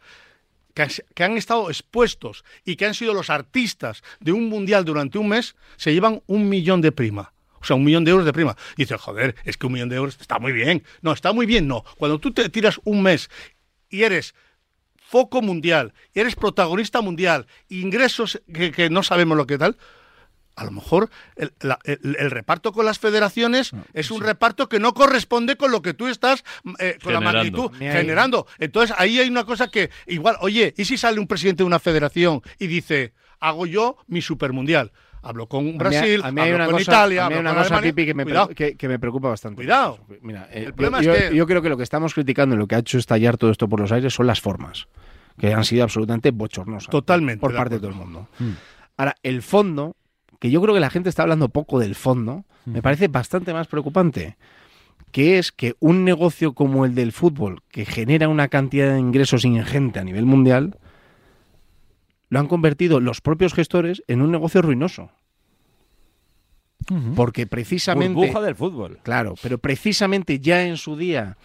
que, 0.74 1.24
han 1.24 1.36
estado 1.36 1.68
expuestos 1.70 2.44
y 2.64 2.76
que 2.76 2.86
han 2.86 2.94
sido 2.94 3.14
los 3.14 3.30
artistas 3.30 4.02
de 4.20 4.32
un 4.32 4.48
mundial 4.48 4.84
durante 4.84 5.18
un 5.18 5.28
mes, 5.28 5.56
se 5.76 5.92
llevan 5.92 6.22
un 6.26 6.48
millón 6.48 6.80
de 6.80 6.92
prima. 6.92 7.32
O 7.60 7.66
sea, 7.66 7.76
un 7.76 7.84
millón 7.84 8.04
de 8.04 8.10
euros 8.10 8.26
de 8.26 8.32
prima. 8.32 8.56
Dices, 8.76 9.00
joder, 9.00 9.36
es 9.44 9.56
que 9.56 9.66
un 9.66 9.72
millón 9.72 9.88
de 9.88 9.96
euros 9.96 10.18
está 10.20 10.38
muy 10.38 10.52
bien. 10.52 10.82
No, 11.00 11.12
está 11.12 11.32
muy 11.32 11.46
bien, 11.46 11.66
no. 11.66 11.82
Cuando 11.96 12.18
tú 12.18 12.30
te 12.30 12.50
tiras 12.50 12.78
un 12.84 13.02
mes 13.02 13.30
y 13.88 14.02
eres 14.02 14.34
foco 14.96 15.40
mundial, 15.40 15.94
y 16.12 16.20
eres 16.20 16.34
protagonista 16.34 17.00
mundial, 17.00 17.46
ingresos 17.68 18.42
que 18.52 18.90
no 18.90 19.02
sabemos 19.02 19.38
lo 19.38 19.46
que 19.46 19.56
tal, 19.56 19.78
a 20.56 20.64
lo 20.64 20.70
mejor 20.70 21.10
el, 21.36 21.52
la- 21.60 21.78
el- 21.84 22.16
el 22.18 22.30
reparto 22.30 22.72
con 22.72 22.84
las 22.86 22.98
federaciones 22.98 23.72
es 23.92 24.10
un 24.10 24.20
reparto 24.22 24.68
que 24.68 24.78
no 24.78 24.94
corresponde 24.94 25.56
con 25.56 25.70
lo 25.72 25.82
que 25.82 25.94
tú 25.94 26.06
estás 26.06 26.44
eh, 26.78 26.98
con 27.02 27.12
la 27.12 27.18
Generando. 27.20 27.22
magnitud 27.62 27.70
Ni 27.80 27.86
ahí. 27.86 27.92
generando. 27.96 28.46
Entonces 28.58 28.94
ahí 28.98 29.18
hay 29.18 29.28
una 29.28 29.44
cosa 29.44 29.68
que 29.68 29.90
igual, 30.06 30.36
oye, 30.40 30.72
¿y 30.76 30.84
si 30.84 30.96
sale 30.96 31.18
un 31.20 31.26
presidente 31.26 31.62
de 31.62 31.66
una 31.66 31.78
federación 31.78 32.40
y 32.58 32.66
dice, 32.68 33.14
hago 33.40 33.66
yo 33.66 33.96
mi 34.06 34.22
supermundial? 34.22 34.92
Hablo 35.26 35.48
con 35.48 35.78
Brasil, 35.78 36.20
a 36.22 36.30
mí 36.30 36.40
hay 36.42 36.48
hablo 36.50 36.56
una 36.56 36.64
con 36.66 36.74
cosa, 36.74 36.82
Italia, 36.92 37.24
a 37.24 37.28
mí 37.30 37.34
hay 37.36 37.40
una 37.40 37.54
cosa. 37.54 37.80
Pipi, 37.80 38.04
que 38.04 38.12
me, 38.12 38.26
que, 38.54 38.76
que 38.76 38.88
me 38.88 38.98
preocupa 38.98 39.28
bastante. 39.30 39.56
Cuidado. 39.56 39.98
Mira, 40.20 40.48
El 40.52 40.64
eh, 40.64 40.72
problema 40.74 41.00
yo, 41.00 41.14
es 41.14 41.30
que- 41.30 41.36
yo 41.36 41.46
creo 41.46 41.62
que 41.62 41.70
lo 41.70 41.78
que 41.78 41.82
estamos 41.82 42.12
criticando 42.12 42.54
y 42.54 42.58
lo 42.58 42.66
que 42.66 42.74
ha 42.74 42.78
hecho 42.80 42.98
estallar 42.98 43.38
todo 43.38 43.50
esto 43.50 43.66
por 43.66 43.80
los 43.80 43.90
aires 43.90 44.12
son 44.12 44.26
las 44.26 44.42
formas, 44.42 44.86
que 45.38 45.54
han 45.54 45.64
sido 45.64 45.82
absolutamente 45.82 46.30
bochornosas. 46.30 46.90
Totalmente, 46.90 47.40
Por 47.40 47.54
parte 47.56 47.76
de 47.76 47.80
todo 47.80 47.88
el 47.88 47.96
mundo. 47.96 48.28
Ahora, 48.98 49.16
el 49.22 49.40
fondo, 49.42 49.96
que 50.38 50.50
yo 50.50 50.60
creo 50.62 50.74
que 50.74 50.80
la 50.80 50.90
gente 50.90 51.08
está 51.08 51.22
hablando 51.22 51.48
poco 51.48 51.78
del 51.78 51.94
fondo, 51.94 52.44
me 52.64 52.82
parece 52.82 53.08
bastante 53.08 53.52
más 53.52 53.66
preocupante. 53.66 54.36
Que 55.10 55.38
es 55.38 55.52
que 55.52 55.74
un 55.78 56.04
negocio 56.04 56.54
como 56.54 56.84
el 56.84 56.94
del 56.94 57.12
fútbol, 57.12 57.62
que 57.70 57.84
genera 57.84 58.28
una 58.28 58.48
cantidad 58.48 58.92
de 58.92 58.98
ingresos 58.98 59.44
ingente 59.44 60.00
a 60.00 60.04
nivel 60.04 60.26
mundial, 60.26 60.78
lo 62.28 62.40
han 62.40 62.48
convertido 62.48 63.00
los 63.00 63.20
propios 63.20 63.54
gestores 63.54 64.02
en 64.08 64.22
un 64.22 64.32
negocio 64.32 64.60
ruinoso. 64.60 65.10
Porque 67.14 67.46
precisamente. 67.46 68.14
Burbuja 68.14 68.40
del 68.40 68.56
fútbol. 68.56 68.98
Claro, 69.02 69.34
pero 69.42 69.58
precisamente 69.58 70.38
ya 70.38 70.66
en 70.66 70.76
su 70.76 70.96
día 70.96 71.38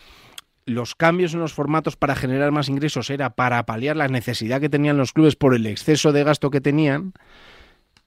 los 0.65 0.95
cambios 0.95 1.33
en 1.33 1.39
los 1.39 1.53
formatos 1.53 1.95
para 1.95 2.15
generar 2.15 2.51
más 2.51 2.69
ingresos 2.69 3.09
era 3.09 3.31
para 3.31 3.65
paliar 3.65 3.97
la 3.97 4.07
necesidad 4.07 4.61
que 4.61 4.69
tenían 4.69 4.97
los 4.97 5.13
clubes 5.13 5.35
por 5.35 5.55
el 5.55 5.65
exceso 5.65 6.11
de 6.11 6.23
gasto 6.23 6.51
que 6.51 6.61
tenían, 6.61 7.13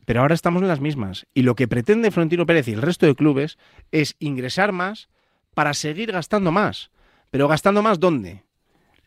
pero 0.04 0.20
ahora 0.20 0.34
estamos 0.34 0.62
en 0.62 0.68
las 0.68 0.80
mismas. 0.80 1.26
Y 1.34 1.42
lo 1.42 1.54
que 1.54 1.68
pretende 1.68 2.10
Florentino 2.10 2.46
Pérez 2.46 2.68
y 2.68 2.72
el 2.72 2.82
resto 2.82 3.06
de 3.06 3.14
clubes 3.14 3.58
es 3.90 4.16
ingresar 4.18 4.72
más 4.72 5.08
para 5.54 5.74
seguir 5.74 6.12
gastando 6.12 6.50
más. 6.52 6.90
Pero 7.30 7.48
gastando 7.48 7.82
más 7.82 7.98
¿dónde? 8.00 8.42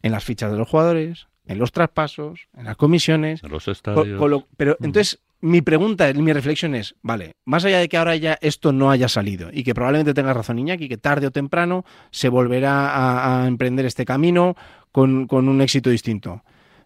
En 0.02 0.12
las 0.12 0.24
fichas 0.24 0.52
de 0.52 0.58
los 0.58 0.68
jugadores, 0.70 1.28
en 1.48 1.60
los 1.60 1.72
traspasos, 1.72 2.48
en 2.56 2.66
las 2.66 2.76
comisiones, 2.78 3.44
En 3.44 3.52
los 3.52 3.68
estadios. 3.68 4.20
con 4.20 4.32
lo- 4.32 4.48
pero 4.58 4.78
entonces 4.82 5.20
mi 5.42 5.62
pregunta, 5.62 6.12
mi 6.14 6.34
reflexión 6.34 6.74
es, 6.74 6.96
vale, 7.04 7.34
más 7.46 7.66
allá 7.66 7.78
de 7.80 7.88
que 7.90 7.98
ahora 7.98 8.16
ya 8.16 8.38
esto 8.42 8.72
no 8.72 8.90
haya 8.90 9.08
salido 9.08 9.50
y 9.52 9.64
que 9.64 9.76
probablemente 9.76 10.14
tenga 10.16 10.34
razón 10.34 10.58
Iñaki, 10.58 10.88
que 10.90 10.98
tarde 10.98 11.28
o 11.28 11.32
temprano 11.32 11.86
se 12.10 12.30
volverá 12.30 12.90
a, 12.90 13.44
a 13.44 13.48
emprender 13.48 13.86
este 13.86 14.06
camino 14.06 14.56
con, 14.92 15.28
con 15.28 15.48
un 15.50 15.62
éxito 15.62 15.90
distinto. 15.92 16.44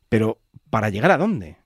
Pero 0.10 0.40
¿para 0.70 0.90
llegar 0.90 1.12
a 1.12 1.18
dónde? 1.18 1.58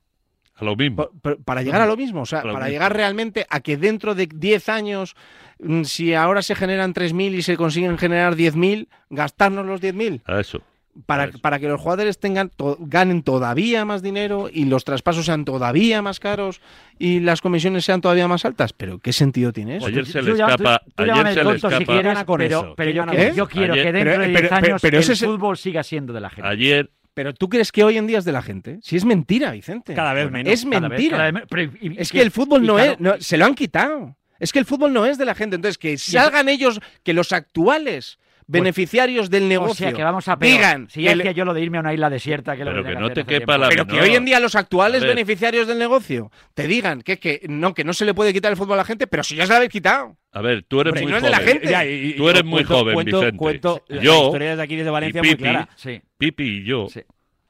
A 0.55 0.63
lo 0.65 0.75
mismo. 0.75 0.95
Pa- 0.97 1.09
pa- 1.21 1.35
Para 1.43 1.61
llegar 1.63 1.81
a 1.81 1.85
lo 1.87 1.97
mismo, 1.97 2.21
o 2.21 2.25
sea, 2.25 2.41
para 2.41 2.53
mismo. 2.53 2.67
llegar 2.69 2.95
realmente 2.95 3.45
a 3.49 3.59
que 3.61 3.75
dentro 3.77 4.13
de 4.15 4.27
10 4.27 4.69
años, 4.69 5.15
mm, 5.59 5.83
si 5.83 6.13
ahora 6.13 6.41
se 6.41 6.55
generan 6.55 6.93
3.000 6.93 7.33
y 7.35 7.41
se 7.41 7.57
consiguen 7.57 7.97
generar 7.97 8.35
10.000, 8.35 8.87
gastarnos 9.09 9.65
los 9.65 9.81
10.000 9.81 10.21
A 10.25 10.39
eso. 10.39 10.61
para, 11.07 11.29
para 11.41 11.57
que 11.57 11.67
los 11.67 11.81
jugadores 11.81 12.19
tengan 12.19 12.49
to- 12.49 12.77
ganen 12.79 13.23
todavía 13.23 13.83
más 13.83 14.03
dinero 14.03 14.47
y 14.53 14.65
los 14.65 14.83
traspasos 14.85 15.25
sean 15.25 15.43
todavía 15.43 16.03
más 16.03 16.19
caros 16.19 16.61
y 16.99 17.19
las 17.19 17.41
comisiones 17.41 17.83
sean 17.83 17.99
todavía 17.99 18.27
más 18.27 18.45
altas. 18.45 18.73
Pero 18.73 18.99
¿qué 18.99 19.11
sentido 19.11 19.51
tiene 19.51 19.77
eso? 19.77 19.87
Ayer 19.87 20.05
se 20.05 20.21
le 20.21 20.33
escapa. 20.33 20.83
Ayer 20.97 21.15
se 21.29 21.33
le 21.35 21.43
tonto 21.43 21.69
si 21.69 21.73
escapa. 21.77 21.85
quieres, 21.93 22.19
pero, 22.27 22.47
yo, 22.47 22.75
quiero- 22.75 23.47
quiero 23.47 23.73
Ayer- 23.73 23.85
que 23.85 23.91
dentro 23.91 24.11
pero- 24.11 24.21
de 24.21 24.27
10 24.27 24.39
pero- 24.41 24.49
pero- 24.49 24.65
años 24.67 24.81
pero 24.83 24.97
el 24.97 25.03
ese 25.03 25.25
fútbol 25.25 25.57
siga 25.57 25.81
siendo 25.81 26.13
de 26.13 26.21
la 26.21 26.29
gente. 26.29 26.47
Ayer, 26.47 26.91
Pero 27.13 27.33
tú 27.33 27.47
crees 27.49 27.71
que 27.71 27.83
hoy 27.83 27.97
en 27.97 28.07
día 28.07 28.17
es 28.17 28.25
de 28.25 28.31
la 28.31 28.41
gente. 28.41 28.79
Si 28.81 28.95
es 28.95 29.05
mentira, 29.05 29.51
Vicente. 29.51 29.93
Cada 29.93 30.13
vez 30.13 30.31
menos, 30.31 30.51
Es 30.51 30.65
Cada 30.65 30.79
vez- 30.79 30.89
mentira. 30.89 31.17
cada 31.17 31.31
vez- 31.31 31.43
pero, 31.49 31.61
y- 31.63 31.77
y- 31.81 31.95
Es 31.97 32.11
que 32.11 32.21
el 32.21 32.31
fútbol 32.31 32.65
no 32.65 32.75
claro, 32.75 32.91
es. 32.93 32.99
no, 32.99 33.13
se 33.19 33.37
lo 33.37 33.45
han 33.45 33.53
quitado. 33.55 34.17
Es 34.39 34.51
que 34.51 34.59
el 34.59 34.65
fútbol 34.65 34.91
no 34.93 35.05
es 35.05 35.17
de 35.17 35.25
la 35.25 35.35
gente. 35.35 35.55
Entonces, 35.55 35.77
que 35.77 35.97
salgan 35.97 36.49
ellos, 36.49 36.79
que 37.03 37.13
los 37.13 37.31
actuales 37.31 38.17
beneficiarios 38.47 39.29
del 39.29 39.43
O 39.43 39.47
negocio 39.47 39.87
sea, 39.87 39.93
que 39.93 40.03
vamos 40.03 40.27
a 40.27 40.37
peor. 40.37 40.51
digan. 40.51 40.89
Si 40.89 41.01
ya 41.03 41.15
decía 41.15 41.31
yo 41.31 41.45
lo 41.45 41.53
de 41.53 41.61
irme 41.61 41.77
a 41.77 41.81
una 41.81 41.93
isla 41.93 42.09
desierta, 42.09 42.55
que 42.55 42.63
lo 42.65 42.71
Pero 42.71 42.83
tenía 42.83 42.97
que 42.97 43.01
no 43.01 43.09
te 43.13 43.23
quepa 43.25 43.57
la 43.57 43.69
Pero 43.69 43.85
que 43.87 43.99
hoy 44.01 44.15
en 44.15 44.25
día 44.25 44.39
los 44.39 44.55
actuales 44.55 45.03
beneficiarios 45.03 45.67
del 45.67 45.79
negocio 45.79 46.31
te 46.53 46.67
digan 46.67 47.01
que, 47.01 47.17
que 47.19 47.41
no, 47.47 47.73
que 47.73 47.83
no 47.83 47.93
se 47.93 48.05
le 48.05 48.13
puede 48.13 48.33
quitar 48.33 48.51
el 48.51 48.57
fútbol 48.57 48.73
a 48.73 48.77
la 48.77 48.85
gente, 48.85 49.07
pero 49.07 49.23
si 49.23 49.35
ya 49.35 49.45
se 49.45 49.51
lo 49.51 49.57
habéis 49.57 49.71
quitado. 49.71 50.17
A 50.31 50.41
ver, 50.41 50.63
tú 50.63 50.81
eres 50.81 50.91
Hombre, 50.91 51.01
muy 51.03 51.11
no 51.11 51.17
es 51.17 51.23
de 51.23 51.29
la 51.29 51.37
joven. 51.37 51.49
gente. 51.53 51.69
Ya, 51.69 51.85
y- 51.85 52.09
y- 52.09 52.13
Tú 52.15 52.29
eres 52.29 52.43
muy 52.43 52.63
cuento- 52.63 52.73
joven, 52.79 52.93
cuento- 52.95 53.17
Vicente. 53.19 53.37
cuento 53.37 53.85
Yo 54.01 54.25
historia 54.25 54.49
desde 54.51 54.61
aquí, 54.63 54.75
desde 54.75 54.89
Valencia, 54.89 55.19
y 55.19 55.21
muy 55.21 55.29
Pipi, 55.31 55.43
clara. 55.43 55.69
Sí. 55.75 56.01
Pipi 56.17 56.43
y 56.43 56.63
yo 56.63 56.87
Sí. 56.89 57.01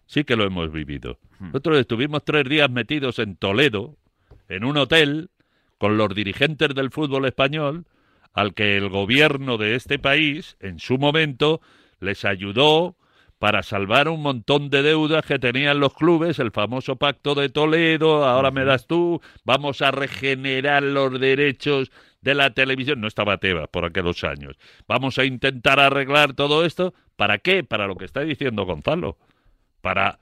sí 0.06 0.24
que 0.24 0.36
lo 0.36 0.44
hemos 0.46 0.72
vivido. 0.72 1.18
Hmm. 1.40 1.48
Nosotros 1.48 1.80
estuvimos 1.80 2.24
tres 2.26 2.44
días 2.50 2.70
metidos 2.70 3.20
en 3.20 3.36
Toledo, 3.38 3.96
en 4.50 4.66
un 4.66 4.78
hotel, 4.78 5.30
con 5.78 5.98
los 5.98 6.14
dirigentes 6.14 6.70
del 6.76 6.92
fútbol 6.92 7.26
español, 7.26 7.86
al 8.34 8.54
que 8.54 8.78
el 8.78 8.90
gobierno 8.90 9.58
de 9.58 9.76
este 9.76 10.00
país, 10.00 10.58
en 10.60 10.80
su 10.80 10.98
momento, 10.98 11.62
les 12.00 12.26
ayudó 12.26 12.96
para 13.40 13.62
salvar 13.62 14.08
un 14.08 14.22
montón 14.22 14.70
de 14.70 14.82
deudas 14.82 15.26
que 15.26 15.38
tenían 15.38 15.80
los 15.80 15.94
clubes, 15.94 16.40
el 16.40 16.52
famoso 16.52 16.96
pacto 16.96 17.36
de 17.36 17.50
Toledo, 17.50 18.26
ahora 18.26 18.52
me 18.52 18.64
das 18.64 18.88
tú, 18.88 19.22
vamos 19.44 19.82
a 19.82 19.92
regenerar 19.92 20.82
los 20.82 21.20
derechos 21.20 21.92
de 22.22 22.36
la 22.36 22.54
televisión. 22.54 23.02
No 23.02 23.08
estaba 23.08 23.38
Tebas 23.38 23.68
por 23.68 23.84
aquellos 23.84 24.24
años. 24.24 24.58
Vamos 24.88 25.20
a 25.20 25.26
intentar 25.26 25.80
arreglar 25.80 26.34
todo 26.34 26.64
esto. 26.64 26.94
¿Para 27.18 27.38
qué? 27.38 27.64
Para 27.64 27.86
lo 27.86 27.96
que 27.96 28.06
está 28.06 28.22
diciendo 28.22 28.66
Gonzalo. 28.66 29.18
Para 29.82 30.20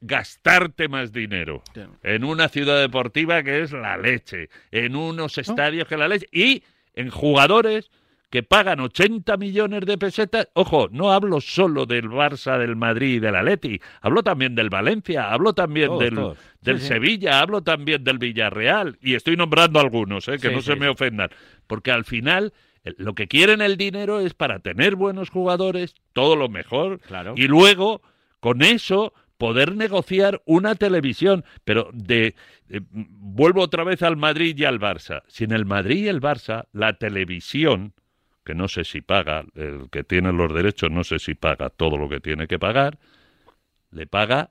gastarte 0.00 0.88
más 0.88 1.12
dinero 1.12 1.62
en 2.02 2.24
una 2.24 2.48
ciudad 2.48 2.80
deportiva 2.80 3.42
que 3.42 3.62
es 3.62 3.72
la 3.72 3.96
leche, 3.96 4.48
en 4.70 4.94
unos 4.94 5.38
estadios 5.38 5.88
que 5.88 5.94
es 5.94 5.98
la 5.98 6.08
leche 6.08 6.26
y 6.32 6.62
en 6.94 7.10
jugadores 7.10 7.90
que 8.30 8.42
pagan 8.42 8.80
80 8.80 9.38
millones 9.38 9.86
de 9.86 9.96
pesetas. 9.96 10.48
Ojo, 10.52 10.88
no 10.90 11.12
hablo 11.12 11.40
solo 11.40 11.86
del 11.86 12.10
Barça, 12.10 12.58
del 12.58 12.76
Madrid 12.76 13.14
y 13.14 13.18
del 13.20 13.34
Atleti, 13.36 13.80
hablo 14.02 14.22
también 14.22 14.54
del 14.54 14.68
Valencia, 14.68 15.32
hablo 15.32 15.54
también 15.54 15.86
Todos, 15.86 16.00
del, 16.00 16.14
todos. 16.14 16.38
del 16.60 16.76
Sí, 16.76 16.82
sí. 16.82 16.88
Sevilla, 16.88 17.40
hablo 17.40 17.62
también 17.62 18.04
del 18.04 18.18
Villarreal 18.18 18.98
y 19.00 19.14
estoy 19.14 19.36
nombrando 19.36 19.80
algunos, 19.80 20.28
¿eh? 20.28 20.32
que 20.38 20.48
Sí, 20.50 20.54
no 20.54 20.60
se 20.60 20.76
me 20.76 20.88
ofendan, 20.88 21.30
porque 21.66 21.90
al 21.90 22.04
final 22.04 22.52
el- 22.84 22.96
lo 22.98 23.14
que 23.14 23.28
quieren 23.28 23.62
el 23.62 23.78
dinero 23.78 24.20
es 24.20 24.34
para 24.34 24.58
tener 24.58 24.94
buenos 24.94 25.30
jugadores, 25.30 25.94
todo 26.12 26.36
lo 26.36 26.50
mejor, 26.50 27.00
Claro. 27.00 27.32
y 27.34 27.48
luego 27.48 28.02
con 28.40 28.60
eso 28.60 29.14
poder 29.38 29.76
negociar 29.76 30.42
una 30.44 30.74
televisión, 30.74 31.44
pero 31.64 31.90
de 31.94 32.34
eh, 32.68 32.80
vuelvo 32.90 33.62
otra 33.62 33.84
vez 33.84 34.02
al 34.02 34.16
Madrid 34.16 34.58
y 34.58 34.64
al 34.64 34.80
Barça. 34.80 35.22
Si 35.28 35.44
en 35.44 35.52
el 35.52 35.64
Madrid 35.64 36.04
y 36.04 36.08
el 36.08 36.20
Barça 36.20 36.66
la 36.72 36.94
televisión, 36.94 37.94
que 38.44 38.54
no 38.54 38.68
sé 38.68 38.84
si 38.84 39.00
paga, 39.00 39.44
el 39.54 39.88
que 39.90 40.04
tiene 40.04 40.32
los 40.32 40.52
derechos 40.52 40.90
no 40.90 41.04
sé 41.04 41.18
si 41.18 41.34
paga 41.34 41.70
todo 41.70 41.96
lo 41.96 42.08
que 42.08 42.20
tiene 42.20 42.46
que 42.48 42.58
pagar, 42.58 42.98
le 43.90 44.06
paga 44.06 44.50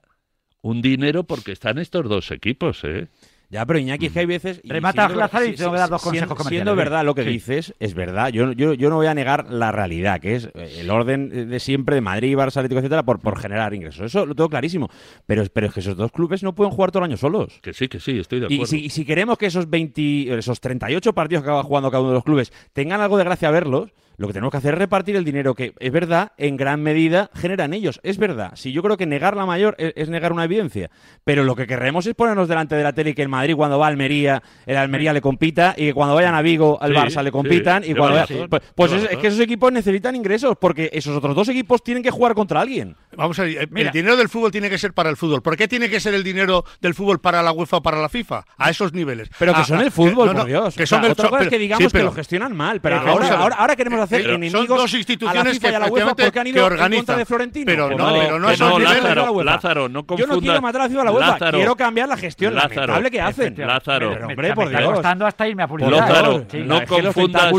un 0.62 0.82
dinero 0.82 1.24
porque 1.24 1.52
están 1.52 1.78
estos 1.78 2.08
dos 2.08 2.30
equipos, 2.30 2.82
¿eh? 2.84 3.08
Ya, 3.50 3.64
pero 3.64 3.78
Iñaki, 3.78 4.06
es 4.06 4.12
que 4.12 4.18
hay 4.18 4.26
veces. 4.26 4.60
y 4.62 4.68
Remata 4.68 5.08
Lázaro 5.08 5.46
y 5.46 5.54
tengo 5.54 5.72
que 5.72 5.78
dar 5.78 5.88
dos 5.88 6.02
consejos 6.02 6.18
siendo- 6.28 6.34
comerciales, 6.36 6.64
Siendo 6.66 6.76
verdad 6.76 7.02
lo 7.02 7.14
que 7.14 7.24
Sí. 7.24 7.30
dices, 7.30 7.74
es 7.80 7.94
verdad. 7.94 8.28
Yo, 8.28 8.52
yo, 8.52 8.74
yo 8.74 8.90
no 8.90 8.96
voy 8.96 9.06
a 9.06 9.14
negar 9.14 9.50
la 9.50 9.72
realidad, 9.72 10.20
que 10.20 10.34
es 10.34 10.50
eh, 10.54 10.80
el 10.80 10.90
orden 10.90 11.48
de 11.48 11.58
siempre 11.58 11.94
de 11.94 12.02
Madrid, 12.02 12.36
Barça, 12.36 12.58
Atlético, 12.58 12.80
etcétera, 12.80 13.04
por, 13.04 13.20
por 13.20 13.38
generar 13.38 13.72
ingresos. 13.72 14.04
Eso 14.04 14.26
lo 14.26 14.34
tengo 14.34 14.50
clarísimo. 14.50 14.90
Pero, 15.24 15.44
pero 15.50 15.68
es 15.68 15.72
que 15.72 15.80
esos 15.80 15.96
dos 15.96 16.12
clubes 16.12 16.42
no 16.42 16.54
pueden 16.54 16.72
jugar 16.74 16.90
todo 16.90 17.02
el 17.04 17.10
año 17.10 17.16
solos. 17.16 17.58
Que 17.62 17.72
sí, 17.72 17.88
que 17.88 18.00
sí, 18.00 18.18
estoy 18.18 18.40
de 18.40 18.46
acuerdo. 18.46 18.62
Y 18.64 18.66
si, 18.66 18.84
y 18.84 18.90
si 18.90 19.06
queremos 19.06 19.38
que 19.38 19.46
esos 19.46 19.70
20, 19.70 20.36
esos 20.38 20.60
38 20.60 21.14
partidos 21.14 21.42
que 21.42 21.48
acaba 21.48 21.62
jugando 21.62 21.90
cada 21.90 22.02
uno 22.02 22.10
de 22.10 22.16
los 22.16 22.24
clubes 22.24 22.52
tengan 22.74 23.00
algo 23.00 23.16
de 23.16 23.24
gracia 23.24 23.50
verlos, 23.50 23.92
lo 24.18 24.26
que 24.26 24.34
tenemos 24.34 24.50
que 24.50 24.58
hacer 24.58 24.74
es 24.74 24.78
repartir 24.78 25.16
el 25.16 25.24
dinero 25.24 25.54
que, 25.54 25.72
es 25.78 25.90
verdad, 25.92 26.32
en 26.36 26.56
gran 26.56 26.82
medida 26.82 27.30
generan 27.34 27.72
ellos. 27.72 28.00
Es 28.02 28.18
verdad. 28.18 28.50
Si 28.56 28.72
yo 28.72 28.82
creo 28.82 28.96
que 28.96 29.06
negar 29.06 29.36
la 29.36 29.46
mayor 29.46 29.74
es, 29.78 29.92
es 29.96 30.08
negar 30.10 30.32
una 30.32 30.44
evidencia. 30.44 30.90
Pero 31.24 31.44
lo 31.44 31.54
que 31.56 31.66
queremos 31.66 32.04
es 32.06 32.14
ponernos 32.14 32.48
delante 32.48 32.74
de 32.74 32.82
la 32.82 32.92
tele 32.92 33.10
y 33.10 33.14
que 33.14 33.22
el 33.22 33.28
Madrid 33.28 33.54
cuando 33.56 33.78
va 33.78 33.86
a 33.86 33.88
Almería, 33.88 34.42
el 34.66 34.76
Almería 34.76 35.12
le 35.12 35.20
compita 35.20 35.74
y 35.76 35.86
que 35.86 35.94
cuando 35.94 36.14
vayan 36.14 36.34
a 36.34 36.42
Vigo, 36.42 36.76
al 36.82 36.90
Sí, 36.92 36.96
Barça 36.98 37.22
le 37.22 37.28
sí, 37.28 37.32
compitan. 37.32 37.84
y 37.84 37.88
lleva 37.88 37.98
cuando 38.00 38.16
razón, 38.18 38.36
vaya- 38.36 38.48
pues 38.48 38.62
pues 38.74 38.92
es, 38.92 39.10
es 39.12 39.16
que 39.18 39.26
esos 39.28 39.40
equipos 39.40 39.72
necesitan 39.72 40.16
ingresos 40.16 40.56
porque 40.60 40.90
esos 40.92 41.16
otros 41.16 41.34
dos 41.36 41.48
equipos 41.48 41.82
tienen 41.84 42.02
que 42.02 42.10
jugar 42.10 42.34
contra 42.34 42.60
alguien. 42.60 42.96
Vamos 43.16 43.38
a 43.38 43.44
ver, 43.44 43.62
eh, 43.62 43.68
Mira. 43.70 43.88
el 43.90 43.92
dinero 43.92 44.16
del 44.16 44.28
fútbol 44.28 44.50
tiene 44.50 44.68
que 44.68 44.78
ser 44.78 44.92
para 44.92 45.10
el 45.10 45.16
fútbol. 45.16 45.42
¿Por 45.42 45.56
qué 45.56 45.68
tiene 45.68 45.88
que 45.88 46.00
ser 46.00 46.14
el 46.14 46.24
dinero 46.24 46.64
del 46.80 46.94
fútbol 46.94 47.20
para 47.20 47.40
la 47.42 47.52
UEFA 47.52 47.76
o 47.76 47.82
para 47.82 48.00
la 48.00 48.08
FIFA? 48.08 48.44
A 48.56 48.70
esos 48.70 48.92
niveles. 48.92 49.28
Pero 49.38 49.54
que 49.54 49.60
Ah, 49.60 49.64
son 49.64 49.78
ah, 49.78 49.82
el 49.84 49.92
fútbol, 49.92 50.26
no, 50.28 50.32
no, 50.32 50.38
por 50.40 50.48
Dios. 50.48 50.74
Que 50.74 50.82
O 50.82 50.86
sea, 50.86 50.98
son 50.98 51.04
el 51.06 51.12
otra 51.12 51.28
cosa 51.28 51.36
es 51.42 51.48
pero- 51.48 51.50
que 51.50 51.58
digamos 51.58 51.84
sí, 51.84 51.88
pero- 51.92 52.02
que 52.06 52.10
lo 52.10 52.12
gestionan 52.16 52.56
mal, 52.56 52.80
pero 52.80 52.96
Eh, 52.96 53.00
ahora, 53.06 53.28
ahora, 53.38 53.56
ahora 53.56 53.76
queremos 53.76 54.00
hacer 54.00 54.07
Pero 54.16 54.30
enemigos 54.30 54.58
son 54.60 54.66
dos 54.68 54.78
a 54.78 54.92
la 54.92 54.98
instituciones 54.98 55.52
FIFA 55.54 55.70
y 55.70 55.74
a 55.74 55.78
la 55.78 55.84
que 55.86 55.92
UEFA 55.92 56.04
efectivamente 56.12 56.22
porque 56.22 56.38
han 56.40 56.46
ido 56.46 56.66
en 56.66 56.96
contra 56.98 57.16
de 57.16 57.24
Florentino. 57.26 57.66
Pero 57.66 57.90
no, 57.90 58.12
pero 58.12 58.38
no 58.38 58.50
es 58.50 58.60
no, 58.60 58.78
Lázaro, 58.78 59.22
la 59.24 59.30
UEFA. 59.30 59.50
Lázaro, 59.52 59.88
no 59.88 59.88
Yo 59.88 59.96
no 60.00 60.06
quiero 60.16 60.34
confundas- 60.34 60.62
matar 60.62 60.80
a 60.80 60.84
la 60.84 60.88
ciudad 60.88 61.02
de 61.02 61.04
la 61.06 61.12
UEFA, 61.12 61.26
Lázaro, 61.32 61.58
quiero 61.58 61.76
cambiar 61.76 62.08
la 62.08 62.16
gestión 62.16 62.54
Lázaro, 62.54 62.74
lamentable 62.74 63.10
que 63.10 63.20
hacen. 63.20 63.54
Lázaro, 63.58 64.10
Pero, 64.14 64.26
hombre, 64.28 64.54
por 64.54 64.68
Dios. 64.68 64.92
costando 64.92 65.26
hasta 65.26 65.48
irme 65.48 65.62
a 65.62 65.68
publicidad. 65.68 65.98
Lázaro, 65.98 66.44
Sí. 66.50 66.58
no 66.58 66.84
confundas. 66.86 67.52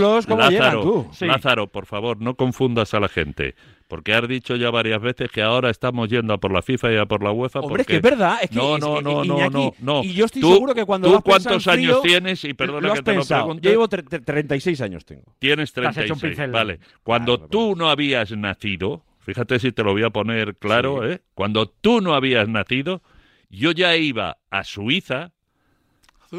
Lázaro, 1.22 1.68
por 1.68 1.86
favor, 1.86 2.18
no 2.22 2.36
confundas 2.36 2.94
a 2.94 3.00
la 3.00 3.10
gente. 3.10 3.56
Porque 3.90 4.14
has 4.14 4.28
dicho 4.28 4.56
ya 4.56 4.70
varias 4.70 5.02
veces 5.02 5.32
que 5.32 5.42
ahora 5.42 5.72
estamos 5.72 6.10
yendo 6.10 6.32
a 6.36 6.38
por 6.38 6.54
la 6.54 6.62
FIFA 6.62 6.94
y 6.94 6.98
a 6.98 7.06
por 7.08 7.24
la 7.24 7.32
UEFA. 7.32 7.60
Hombre, 7.62 7.82
es 7.82 7.88
porque- 7.88 7.94
que 7.94 7.98
es 7.98 8.02
verdad. 8.04 8.38
Es 8.40 8.52
que, 8.52 8.56
no, 8.56 8.76
es- 8.76 8.82
no, 8.82 9.00
eh, 9.00 9.02
no, 9.02 9.26
no, 9.26 9.36
Iñaki, 9.36 9.54
no, 9.54 9.74
no. 9.80 10.04
Y 10.04 10.14
yo 10.14 10.26
estoy 10.26 10.44
Tú- 10.44 10.54
seguro 10.54 10.76
que 10.76 10.86
cuando 10.86 11.08
¿Tú 11.08 11.12
lo 11.14 11.18
has 11.18 11.24
cuántos 11.24 11.66
en 11.68 11.74
frío, 11.74 11.90
años 11.94 12.02
tienes? 12.04 12.44
Y 12.46 12.54
perdona 12.54 12.88
lo 12.88 12.94
que 12.94 13.02
te 13.02 13.12
lo 13.14 13.18
pensado. 13.18 13.42
pregunte. 13.46 13.66
Yo 13.66 13.72
llevo 13.72 13.90
tre- 13.90 14.04
tre- 14.08 14.24
36 14.24 14.80
años 14.82 15.06
tengo. 15.06 15.24
Tienes 15.40 15.74
Te 15.74 15.82
has 15.88 15.98
hecho 15.98 16.14
un 16.14 16.20
36, 16.20 16.36
pincel. 16.36 16.52
vale. 16.52 16.80
Cuando 17.02 17.38
Claro, 17.38 17.50
tú 17.50 17.76
no 17.76 17.90
habías 17.90 18.32
nacido, 18.32 19.04
fíjate 19.22 19.58
si 19.58 19.72
te 19.72 19.84
lo 19.84 19.94
voy 19.94 20.04
a 20.04 20.12
poner 20.12 20.56
claro, 20.58 21.10
¿eh? 21.10 21.22
Cuando 21.34 21.68
tú 21.68 22.00
no 22.00 22.14
habías 22.14 22.48
nacido, 22.48 23.02
yo 23.50 23.72
ya 23.72 23.96
iba 23.98 24.38
a 24.52 24.64
Suiza 24.66 25.32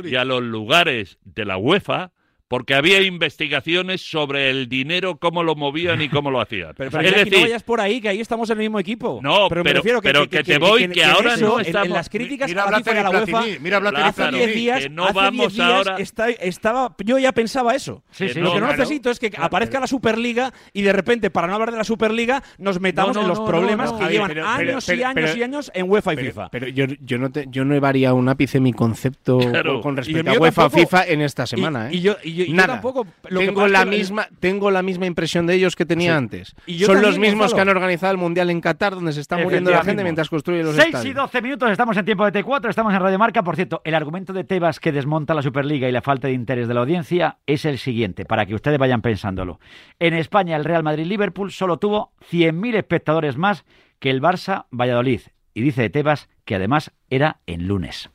y 0.04 0.14
a 0.14 0.24
los 0.24 0.40
lugares 0.40 1.18
de 1.24 1.44
la 1.44 1.56
UEFA 1.56 2.12
porque 2.50 2.74
había 2.74 3.00
investigaciones 3.00 4.00
sobre 4.02 4.50
el 4.50 4.68
dinero, 4.68 5.18
cómo 5.18 5.44
lo 5.44 5.54
movían 5.54 6.02
y 6.02 6.08
cómo 6.08 6.32
lo 6.32 6.40
hacían. 6.40 6.72
Pero, 6.76 6.90
pero 6.90 7.04
es 7.08 7.12
Iñaki, 7.14 7.30
no 7.30 7.40
vayas 7.42 7.62
por 7.62 7.80
ahí, 7.80 8.00
que 8.00 8.08
ahí 8.08 8.20
estamos 8.20 8.50
en 8.50 8.54
el 8.58 8.62
mismo 8.64 8.80
equipo. 8.80 9.20
No, 9.22 9.48
pero, 9.48 9.60
me 9.62 9.70
pero- 9.70 9.78
refiero 9.78 10.00
que, 10.02 10.08
pero 10.08 10.28
que 10.28 10.42
te 10.42 10.58
voy, 10.58 10.88
que 10.88 11.04
ahora 11.04 11.34
eso, 11.34 11.58
no 11.58 11.60
en- 11.84 11.90
las 11.92 12.08
críticas 12.08 12.48
Mira 12.48 12.64
a 12.64 12.70
la 12.72 12.78
FIFA 12.78 12.94
y 12.94 12.98
a 12.98 13.02
la 13.04 13.10
UEFA, 13.10 13.42
mira 13.60 13.80
Platini, 13.80 14.02
hace 14.02 14.22
Platini. 14.22 14.38
10 14.44 14.54
días, 14.56 14.80
que 14.80 14.88
no 14.90 15.04
hace 15.04 15.12
10 15.12 15.24
vamos 15.24 15.54
días 15.54 15.68
ahora- 15.70 15.96
está- 15.98 16.28
estaba, 16.30 16.96
yo 17.04 17.18
ya 17.20 17.30
pensaba 17.30 17.72
eso. 17.76 18.02
Sí, 18.10 18.26
Que 18.26 18.34
sí. 18.34 18.40
Lo 18.40 18.52
que 18.52 18.58
no 18.58 18.66
claro. 18.66 18.78
necesito 18.82 19.10
es 19.10 19.20
que 19.20 19.30
aparezca 19.38 19.78
la 19.78 19.86
Superliga 19.86 20.52
y 20.72 20.82
de 20.82 20.92
repente, 20.92 21.30
para 21.30 21.46
no 21.46 21.54
hablar 21.54 21.70
de 21.70 21.78
la 21.78 21.84
Superliga, 21.84 22.42
nos 22.58 22.80
metamos 22.80 23.14
No, 23.14 23.20
no, 23.22 23.26
en 23.26 23.28
los 23.28 23.38
no, 23.38 23.44
problemas 23.46 23.92
no, 23.92 23.98
que 23.98 24.04
no. 24.06 24.10
llevan 24.10 24.28
Pero- 24.28 24.48
años 24.48 24.84
pero- 24.86 24.98
y 25.00 25.04
años 25.04 25.14
pero- 25.14 25.38
y 25.38 25.42
años 25.44 25.70
en 25.72 25.88
UEFA 25.88 26.12
y 26.14 26.16
Pero, 26.16 26.28
FIFA. 26.30 26.48
pero 26.50 26.66
yo, 26.66 26.86
yo 27.00 27.18
no 27.18 27.30
te, 27.30 27.46
yo 27.48 27.64
no 27.64 27.74
llevaría 27.74 28.12
un 28.12 28.28
ápice 28.28 28.58
mi 28.58 28.72
concepto 28.72 29.38
con- 29.84 29.96
respecto 29.96 30.32
a 30.32 30.34
UEFA. 30.34 30.68
FIFA 30.68 31.06
en 31.06 31.20
esta 31.22 31.46
semana. 31.46 31.90
y, 31.92 31.98
¿eh? 31.98 32.00
yo, 32.00 32.16
yo- 32.40 32.44
y 32.44 32.50
yo 32.50 32.56
Nada. 32.56 32.74
tampoco. 32.74 33.06
Lo 33.28 33.40
tengo 33.40 33.66
la 33.68 33.84
que- 33.84 33.90
misma 33.90 34.28
tengo 34.40 34.70
la 34.70 34.82
misma 34.82 35.06
impresión 35.06 35.46
de 35.46 35.54
ellos 35.54 35.76
que 35.76 35.86
tenía 35.86 36.12
Sí. 36.12 36.16
antes. 36.18 36.54
Y 36.66 36.80
Son 36.80 37.00
los 37.00 37.18
mismos 37.18 37.52
Gonzalo. 37.52 37.56
que 37.56 37.60
han 37.62 37.68
organizado 37.76 38.12
el 38.12 38.18
mundial 38.18 38.50
en 38.50 38.60
Qatar, 38.60 38.94
donde 38.94 39.12
se 39.12 39.20
está 39.20 39.38
muriendo 39.38 39.70
la 39.70 39.82
gente 39.84 40.02
mientras 40.02 40.28
construyen 40.28 40.64
los 40.64 40.74
6 40.74 40.86
y 40.86 40.88
estadios. 40.90 41.14
12 41.16 41.42
minutos, 41.42 41.70
estamos 41.70 41.96
en 41.96 42.04
tiempo 42.04 42.24
de 42.24 42.32
T4, 42.32 42.70
estamos 42.70 42.92
en 42.94 43.00
Radio 43.00 43.18
Marca. 43.18 43.42
Por 43.42 43.56
cierto, 43.56 43.80
el 43.84 43.94
argumento 43.94 44.32
de 44.32 44.44
Tebas 44.44 44.80
que 44.80 44.92
desmonta 44.92 45.34
la 45.34 45.42
Superliga 45.42 45.88
y 45.88 45.92
la 45.92 46.02
falta 46.02 46.28
de 46.28 46.34
interés 46.34 46.68
de 46.68 46.74
la 46.74 46.80
audiencia 46.80 47.38
es 47.46 47.64
el 47.64 47.78
siguiente, 47.78 48.24
para 48.24 48.46
que 48.46 48.54
ustedes 48.54 48.78
vayan 48.78 49.02
pensándolo. 49.02 49.60
En 49.98 50.14
España, 50.14 50.56
el 50.56 50.64
Real 50.64 50.82
Madrid-Liverpool 50.82 51.52
solo 51.52 51.78
tuvo 51.78 52.12
100.000 52.30 52.74
espectadores 52.76 53.36
más 53.36 53.64
que 53.98 54.10
el 54.10 54.20
Barça-Valladolid. 54.22 55.20
Y 55.52 55.62
dice 55.62 55.82
de 55.82 55.90
Tebas 55.90 56.28
que 56.44 56.54
además 56.54 56.92
era 57.10 57.38
en 57.46 57.66
lunes. 57.66 58.10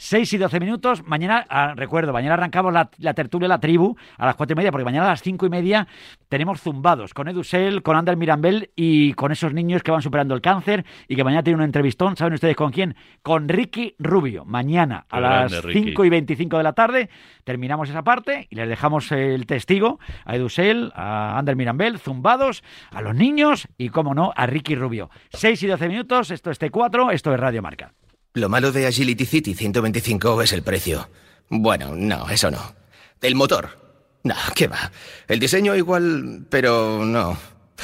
6 0.00 0.32
y 0.32 0.38
12 0.38 0.60
minutos. 0.60 1.06
Mañana, 1.06 1.44
ah, 1.50 1.74
recuerdo, 1.76 2.14
mañana 2.14 2.32
arrancamos 2.32 2.72
la, 2.72 2.88
la 2.96 3.12
tertulia 3.12 3.46
La 3.48 3.60
Tribu 3.60 3.96
a 4.16 4.24
las 4.24 4.34
4 4.34 4.54
y 4.54 4.56
media, 4.56 4.72
porque 4.72 4.86
mañana 4.86 5.04
a 5.04 5.10
las 5.10 5.22
5 5.22 5.44
y 5.44 5.50
media 5.50 5.86
tenemos 6.30 6.62
zumbados 6.62 7.12
con 7.12 7.28
Edusel, 7.28 7.82
con 7.82 7.96
Ander 7.96 8.16
Mirambel 8.16 8.70
y 8.74 9.12
con 9.12 9.30
esos 9.30 9.52
niños 9.52 9.82
que 9.82 9.90
van 9.90 10.00
superando 10.00 10.34
el 10.34 10.40
cáncer 10.40 10.86
y 11.06 11.16
que 11.16 11.22
mañana 11.22 11.42
tiene 11.42 11.58
un 11.58 11.64
entrevistón. 11.64 12.16
¿Saben 12.16 12.32
ustedes 12.32 12.56
con 12.56 12.72
quién? 12.72 12.96
Con 13.22 13.46
Ricky 13.46 13.94
Rubio. 13.98 14.46
Mañana 14.46 15.04
a 15.10 15.20
las 15.20 15.52
grande, 15.52 15.68
Ricky. 15.68 15.88
5 15.90 16.04
y 16.06 16.08
25 16.08 16.56
de 16.56 16.62
la 16.62 16.72
tarde 16.72 17.10
terminamos 17.44 17.90
esa 17.90 18.02
parte 18.02 18.46
y 18.48 18.56
les 18.56 18.70
dejamos 18.70 19.12
el 19.12 19.44
testigo 19.44 20.00
a 20.24 20.34
Edusel, 20.34 20.92
a 20.94 21.36
Ander 21.38 21.56
Mirambel, 21.56 21.98
zumbados, 21.98 22.64
a 22.90 23.02
los 23.02 23.14
niños 23.14 23.68
y, 23.76 23.90
como 23.90 24.14
no, 24.14 24.32
a 24.34 24.46
Ricky 24.46 24.76
Rubio. 24.76 25.10
6 25.34 25.62
y 25.62 25.66
12 25.66 25.88
minutos, 25.88 26.30
esto 26.30 26.50
es 26.50 26.58
T4, 26.58 27.12
esto 27.12 27.34
es 27.34 27.38
Radio 27.38 27.60
Marca. 27.60 27.92
Lo 28.32 28.48
malo 28.48 28.70
de 28.70 28.86
Agility 28.86 29.26
City 29.26 29.54
125 29.54 30.42
es 30.42 30.52
el 30.52 30.62
precio. 30.62 31.08
Bueno, 31.48 31.96
no, 31.96 32.30
eso 32.30 32.50
no. 32.50 32.74
El 33.20 33.34
motor. 33.34 33.76
No, 34.22 34.36
¿qué 34.54 34.68
va? 34.68 34.92
El 35.26 35.40
diseño 35.40 35.74
igual, 35.74 36.46
pero 36.48 37.04
no. 37.04 37.36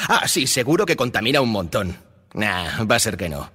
Ah, 0.07 0.25
sí, 0.27 0.47
seguro 0.47 0.85
que 0.85 0.95
contamina 0.95 1.41
un 1.41 1.49
montón. 1.49 1.97
Nah, 2.33 2.83
va 2.85 2.95
a 2.95 2.99
ser 2.99 3.17
que 3.17 3.27
no. 3.27 3.51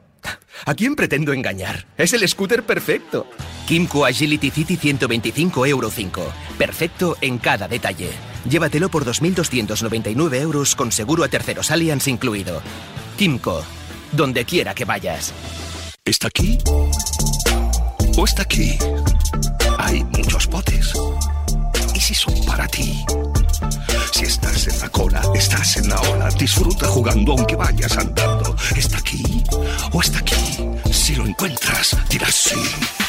¿A 0.67 0.75
quién 0.75 0.95
pretendo 0.95 1.33
engañar? 1.33 1.87
Es 1.97 2.13
el 2.13 2.29
scooter 2.29 2.63
perfecto. 2.65 3.27
Kimco 3.67 4.05
Agility 4.05 4.51
City 4.51 4.77
125 4.77 5.65
Euro 5.67 5.91
5. 5.91 6.33
Perfecto 6.59 7.17
en 7.23 7.39
cada 7.39 7.69
detalle. 7.69 8.11
Llévatelo 8.49 8.91
por 8.91 9.07
2.299 9.07 10.35
euros 10.41 10.77
con 10.77 10.93
seguro 10.93 11.25
a 11.25 11.29
terceros 11.29 11.71
Allianz 11.71 12.07
incluido. 12.07 12.61
Kimco, 13.17 13.65
donde 14.13 14.45
quiera 14.45 14.75
que 14.75 14.85
vayas. 14.85 15.33
¿Está 16.05 16.27
aquí? 16.27 16.59
¿O 18.17 18.25
está 18.25 18.43
aquí? 18.43 18.77
Hay 19.79 20.03
muchos 20.03 20.49
botes. 20.49 20.93
¿Y 21.95 22.01
si 22.01 22.13
son 22.13 22.35
para 22.45 22.67
ti? 22.67 23.05
Si 24.11 24.25
estás 24.25 24.67
en 24.67 24.81
la 24.81 24.89
cola, 24.89 25.23
estás 25.33 25.77
en 25.77 25.89
la 25.89 26.01
ola. 26.01 26.29
Disfruta 26.31 26.89
jugando 26.89 27.33
aunque 27.33 27.55
vayas 27.55 27.97
andando. 27.97 28.57
¿Está 28.75 28.99
aquí? 28.99 29.45
¿O 29.93 30.01
está 30.01 30.19
aquí? 30.19 30.35
Si 30.91 31.15
lo 31.15 31.25
encuentras, 31.25 31.97
dirás 32.09 32.35
sí. 32.35 32.61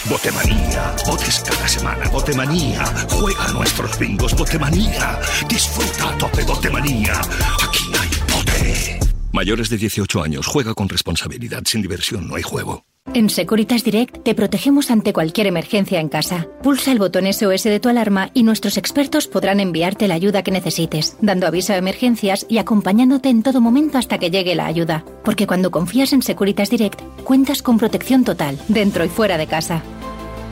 Botemanía. 0.05 0.95
Botes 1.07 1.39
cada 1.39 1.67
semana. 1.67 2.07
Botemanía. 2.09 2.85
Juega 3.09 3.47
nuestros 3.53 3.97
bingos. 3.97 4.35
Botemanía. 4.35 5.19
Disfruta 5.49 6.09
a 6.09 6.17
tope 6.19 6.43
Botemanía. 6.43 7.19
Aquí 7.59 7.85
hay 7.99 8.09
bote. 8.31 9.02
Mayores 9.33 9.69
de 9.69 9.77
18 9.77 10.21
años. 10.21 10.45
Juega 10.45 10.75
con 10.75 10.87
responsabilidad. 10.87 11.63
Sin 11.65 11.81
diversión 11.81 12.27
no 12.27 12.35
hay 12.35 12.43
juego. 12.43 12.85
En 13.15 13.29
Securitas 13.29 13.83
Direct 13.83 14.23
te 14.23 14.35
protegemos 14.35 14.89
ante 14.91 15.11
cualquier 15.11 15.47
emergencia 15.47 15.99
en 15.99 16.07
casa. 16.07 16.47
Pulsa 16.61 16.91
el 16.91 16.99
botón 16.99 17.31
SOS 17.31 17.63
de 17.63 17.79
tu 17.79 17.89
alarma 17.89 18.29
y 18.33 18.43
nuestros 18.43 18.77
expertos 18.77 19.27
podrán 19.27 19.59
enviarte 19.59 20.07
la 20.07 20.13
ayuda 20.13 20.43
que 20.43 20.51
necesites, 20.51 21.17
dando 21.19 21.47
aviso 21.47 21.73
a 21.73 21.77
emergencias 21.77 22.45
y 22.47 22.59
acompañándote 22.59 23.29
en 23.29 23.43
todo 23.43 23.59
momento 23.59 23.97
hasta 23.97 24.19
que 24.19 24.29
llegue 24.29 24.55
la 24.55 24.67
ayuda. 24.67 25.03
Porque 25.25 25.47
cuando 25.47 25.71
confías 25.71 26.13
en 26.13 26.21
Securitas 26.21 26.69
Direct, 26.69 27.01
cuentas 27.23 27.61
con 27.61 27.77
protección 27.77 28.23
total, 28.23 28.57
dentro 28.67 29.03
y 29.03 29.09
fuera 29.09 29.37
de 29.37 29.47
casa. 29.47 29.83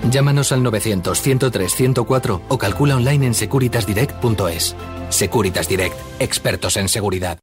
Llámanos 0.10 0.52
al 0.52 0.64
900-103-104 0.64 2.42
o 2.48 2.58
calcula 2.58 2.96
online 2.96 3.28
en 3.28 3.34
securitasdirect.es. 3.36 4.76
Securitas 5.10 5.70
Direct, 5.70 5.96
expertos 6.20 6.78
en 6.78 6.90
seguridad. 6.90 7.40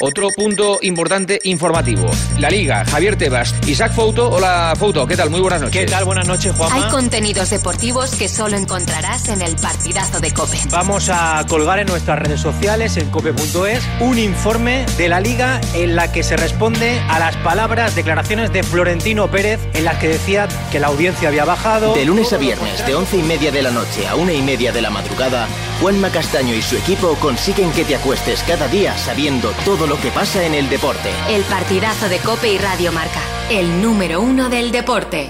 Otro 0.00 0.28
punto 0.28 0.78
importante 0.82 1.40
informativo. 1.44 2.10
La 2.38 2.50
Liga, 2.50 2.84
Javier 2.84 3.16
Tebas, 3.16 3.54
Isaac 3.66 3.92
Fouto. 3.94 4.30
Hola 4.30 4.74
Fouto, 4.78 5.06
¿qué 5.06 5.16
tal? 5.16 5.30
Muy 5.30 5.40
buenas 5.40 5.62
noches. 5.62 5.86
¿Qué 5.86 5.90
tal? 5.90 6.04
Buenas 6.04 6.28
noches, 6.28 6.54
Juanma. 6.54 6.74
Hay 6.76 6.90
contenidos 6.90 7.50
deportivos 7.50 8.14
que 8.14 8.28
solo 8.28 8.56
encontrarás 8.56 9.28
en 9.28 9.40
el 9.40 9.56
partidazo 9.56 10.20
de 10.20 10.32
Cope. 10.32 10.58
Vamos 10.70 11.08
a 11.10 11.44
colgar 11.48 11.78
en 11.78 11.86
nuestras 11.86 12.18
redes 12.18 12.40
sociales, 12.40 12.96
en 12.98 13.10
cope.es, 13.10 13.82
un 14.00 14.18
informe 14.18 14.84
de 14.98 15.08
la 15.08 15.20
Liga 15.20 15.60
en 15.74 15.96
la 15.96 16.12
que 16.12 16.22
se 16.22 16.36
responde 16.36 17.00
a 17.08 17.18
las 17.18 17.36
palabras, 17.36 17.96
declaraciones 17.96 18.52
de 18.52 18.62
Florentino 18.62 19.30
Pérez, 19.30 19.58
en 19.72 19.84
las 19.84 19.96
que 19.96 20.08
decía 20.08 20.48
que 20.70 20.80
la 20.80 20.88
audiencia 20.88 21.28
había 21.28 21.44
bajado. 21.44 21.94
De 21.94 22.04
lunes 22.04 22.32
a 22.32 22.36
viernes, 22.36 22.86
de 22.86 22.94
once 22.94 23.16
y 23.16 23.22
media 23.22 23.50
de 23.50 23.62
la 23.62 23.70
noche 23.70 24.06
a 24.06 24.16
una 24.16 24.32
y 24.32 24.42
media 24.42 24.70
de 24.70 24.82
la 24.82 24.90
madrugada, 24.90 25.48
Juanma 25.80 26.10
Castaño 26.10 26.54
y 26.54 26.62
su 26.62 26.76
equipo 26.76 27.14
consiguen 27.20 27.70
que 27.72 27.84
te 27.84 27.96
acuestes 27.96 28.42
cada 28.46 28.68
día 28.68 28.96
sabiendo 28.98 29.50
todo 29.64 29.77
lo 29.86 30.00
que 30.00 30.10
pasa 30.10 30.44
en 30.44 30.54
el 30.54 30.68
deporte. 30.68 31.10
El 31.28 31.42
partidazo 31.42 32.08
de 32.08 32.18
Cope 32.18 32.52
y 32.52 32.58
Radio 32.58 32.92
Marca, 32.92 33.20
el 33.50 33.82
número 33.82 34.20
uno 34.20 34.48
del 34.48 34.72
deporte. 34.72 35.28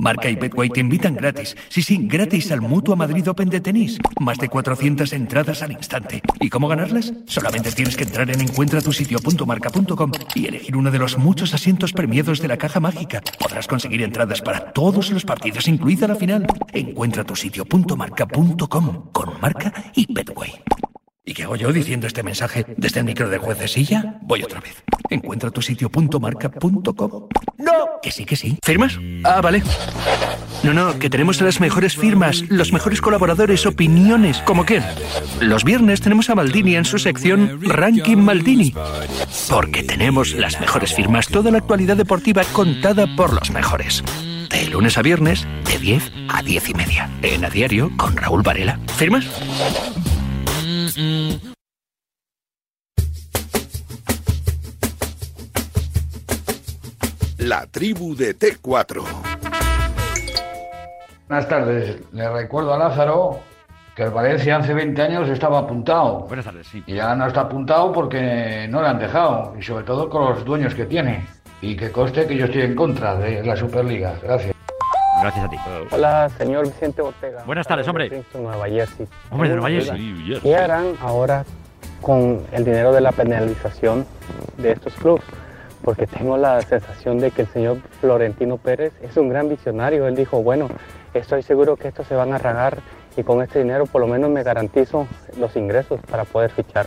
Marca 0.00 0.28
y 0.30 0.34
Betway 0.34 0.70
te 0.70 0.80
invitan 0.80 1.14
gratis. 1.14 1.54
Sí, 1.68 1.82
sí, 1.82 1.98
gratis 2.00 2.50
al 2.52 2.62
Mutua 2.62 2.96
Madrid 2.96 3.28
Open 3.28 3.50
de 3.50 3.60
tenis. 3.60 3.98
Más 4.18 4.38
de 4.38 4.48
400 4.48 5.12
entradas 5.12 5.62
al 5.62 5.72
instante. 5.72 6.22
¿Y 6.40 6.48
cómo 6.48 6.68
ganarlas? 6.68 7.12
Solamente 7.26 7.70
tienes 7.70 7.98
que 7.98 8.04
entrar 8.04 8.30
en 8.30 8.40
encuentratusitio.marca.com 8.40 10.12
y 10.34 10.46
elegir 10.46 10.74
uno 10.74 10.90
de 10.90 10.98
los 10.98 11.18
muchos 11.18 11.52
asientos 11.52 11.92
premiados 11.92 12.40
de 12.40 12.48
la 12.48 12.56
caja 12.56 12.80
mágica. 12.80 13.20
Podrás 13.38 13.68
conseguir 13.68 14.00
entradas 14.00 14.40
para 14.40 14.72
todos 14.72 15.10
los 15.10 15.26
partidos, 15.26 15.68
incluida 15.68 16.08
la 16.08 16.14
final. 16.14 16.46
Encuentratusitio.marca.com 16.72 19.10
con 19.12 19.38
Marca 19.38 19.70
y 19.94 20.10
Betway. 20.10 20.62
¿Y 21.24 21.34
qué 21.34 21.42
hago 21.42 21.54
yo 21.54 21.70
diciendo 21.70 22.06
este 22.06 22.22
mensaje 22.22 22.64
desde 22.78 23.00
el 23.00 23.06
micro 23.06 23.28
de 23.28 23.36
juecesilla? 23.36 24.18
Voy 24.22 24.42
otra 24.42 24.60
vez. 24.60 24.82
Encuentra 25.10 25.50
tu 25.50 25.60
sitio.marca.com. 25.60 27.28
¡No! 27.58 27.72
Que 28.02 28.10
sí, 28.10 28.24
que 28.24 28.36
sí. 28.36 28.56
¿Firmas? 28.64 28.98
Ah, 29.24 29.42
vale. 29.42 29.62
No, 30.62 30.72
no, 30.72 30.98
que 30.98 31.10
tenemos 31.10 31.38
las 31.42 31.60
mejores 31.60 31.94
firmas, 31.94 32.44
los 32.48 32.72
mejores 32.72 33.02
colaboradores, 33.02 33.66
opiniones. 33.66 34.38
¿Cómo 34.46 34.64
qué? 34.64 34.82
Los 35.40 35.62
viernes 35.64 36.00
tenemos 36.00 36.30
a 36.30 36.34
Maldini 36.34 36.76
en 36.76 36.86
su 36.86 36.98
sección 36.98 37.60
Ranking 37.62 38.16
Maldini. 38.16 38.74
Porque 39.50 39.82
tenemos 39.82 40.32
las 40.34 40.58
mejores 40.58 40.94
firmas, 40.94 41.28
toda 41.28 41.50
la 41.50 41.58
actualidad 41.58 41.98
deportiva 41.98 42.44
contada 42.52 43.06
por 43.14 43.34
los 43.34 43.50
mejores. 43.50 44.02
De 44.48 44.66
lunes 44.68 44.96
a 44.96 45.02
viernes, 45.02 45.46
de 45.66 45.78
10 45.78 46.12
a 46.30 46.42
10 46.42 46.70
y 46.70 46.74
media. 46.74 47.10
En 47.22 47.44
a 47.44 47.50
diario 47.50 47.90
con 47.98 48.16
Raúl 48.16 48.42
Varela. 48.42 48.80
¿Firmas? 48.96 49.26
La 57.38 57.66
tribu 57.66 58.14
de 58.14 58.36
T4. 58.36 59.02
Buenas 61.28 61.48
tardes. 61.48 61.96
Le 62.12 62.28
recuerdo 62.28 62.74
a 62.74 62.78
Lázaro 62.78 63.40
que 63.94 64.02
el 64.02 64.10
Valencia 64.10 64.56
hace 64.56 64.74
20 64.74 65.00
años 65.00 65.28
estaba 65.28 65.60
apuntado. 65.60 66.26
Buenas 66.28 66.44
tardes, 66.44 66.66
sí. 66.66 66.82
Y 66.86 66.94
ya 66.94 67.14
no 67.14 67.26
está 67.26 67.42
apuntado 67.42 67.92
porque 67.92 68.66
no 68.68 68.82
le 68.82 68.88
han 68.88 68.98
dejado. 68.98 69.54
Y 69.58 69.62
sobre 69.62 69.84
todo 69.84 70.08
con 70.08 70.24
los 70.24 70.44
dueños 70.44 70.74
que 70.74 70.86
tiene. 70.86 71.24
Y 71.62 71.76
que 71.76 71.90
coste 71.90 72.26
que 72.26 72.36
yo 72.36 72.46
estoy 72.46 72.62
en 72.62 72.74
contra 72.74 73.14
de 73.16 73.44
la 73.44 73.56
Superliga. 73.56 74.14
Gracias. 74.22 74.59
Gracias 75.20 75.44
a 75.44 75.48
ti. 75.48 75.56
Hola, 75.90 76.30
señor 76.38 76.66
Vicente 76.66 77.02
Ortega. 77.02 77.42
Buenas 77.44 77.66
tardes, 77.66 77.86
hombre. 77.88 78.08
Princeton, 78.08 78.42
Nueva 78.42 78.68
Jersey. 78.68 79.06
Hombre 79.30 79.48
de 79.50 79.56
Nueva 79.56 79.70
Jersey. 79.70 80.40
¿Qué 80.42 80.56
harán 80.56 80.94
ahora 81.00 81.44
con 82.00 82.42
el 82.52 82.64
dinero 82.64 82.92
de 82.92 83.02
la 83.02 83.12
penalización 83.12 84.06
de 84.56 84.72
estos 84.72 84.94
clubes? 84.94 85.24
Porque 85.82 86.06
tengo 86.06 86.36
la 86.36 86.60
sensación 86.62 87.18
de 87.18 87.30
que 87.30 87.42
el 87.42 87.48
señor 87.48 87.78
Florentino 88.00 88.56
Pérez 88.56 88.92
es 89.02 89.16
un 89.16 89.28
gran 89.28 89.48
visionario. 89.48 90.06
Él 90.06 90.16
dijo, 90.16 90.42
bueno, 90.42 90.68
estoy 91.14 91.42
seguro 91.42 91.76
que 91.76 91.88
estos 91.88 92.06
se 92.06 92.14
van 92.14 92.32
a 92.32 92.38
ragar 92.38 92.78
y 93.16 93.22
con 93.22 93.42
este 93.42 93.58
dinero 93.58 93.86
por 93.86 94.00
lo 94.00 94.06
menos 94.06 94.30
me 94.30 94.42
garantizo 94.42 95.06
los 95.38 95.54
ingresos 95.56 96.00
para 96.10 96.24
poder 96.24 96.50
fichar. 96.50 96.86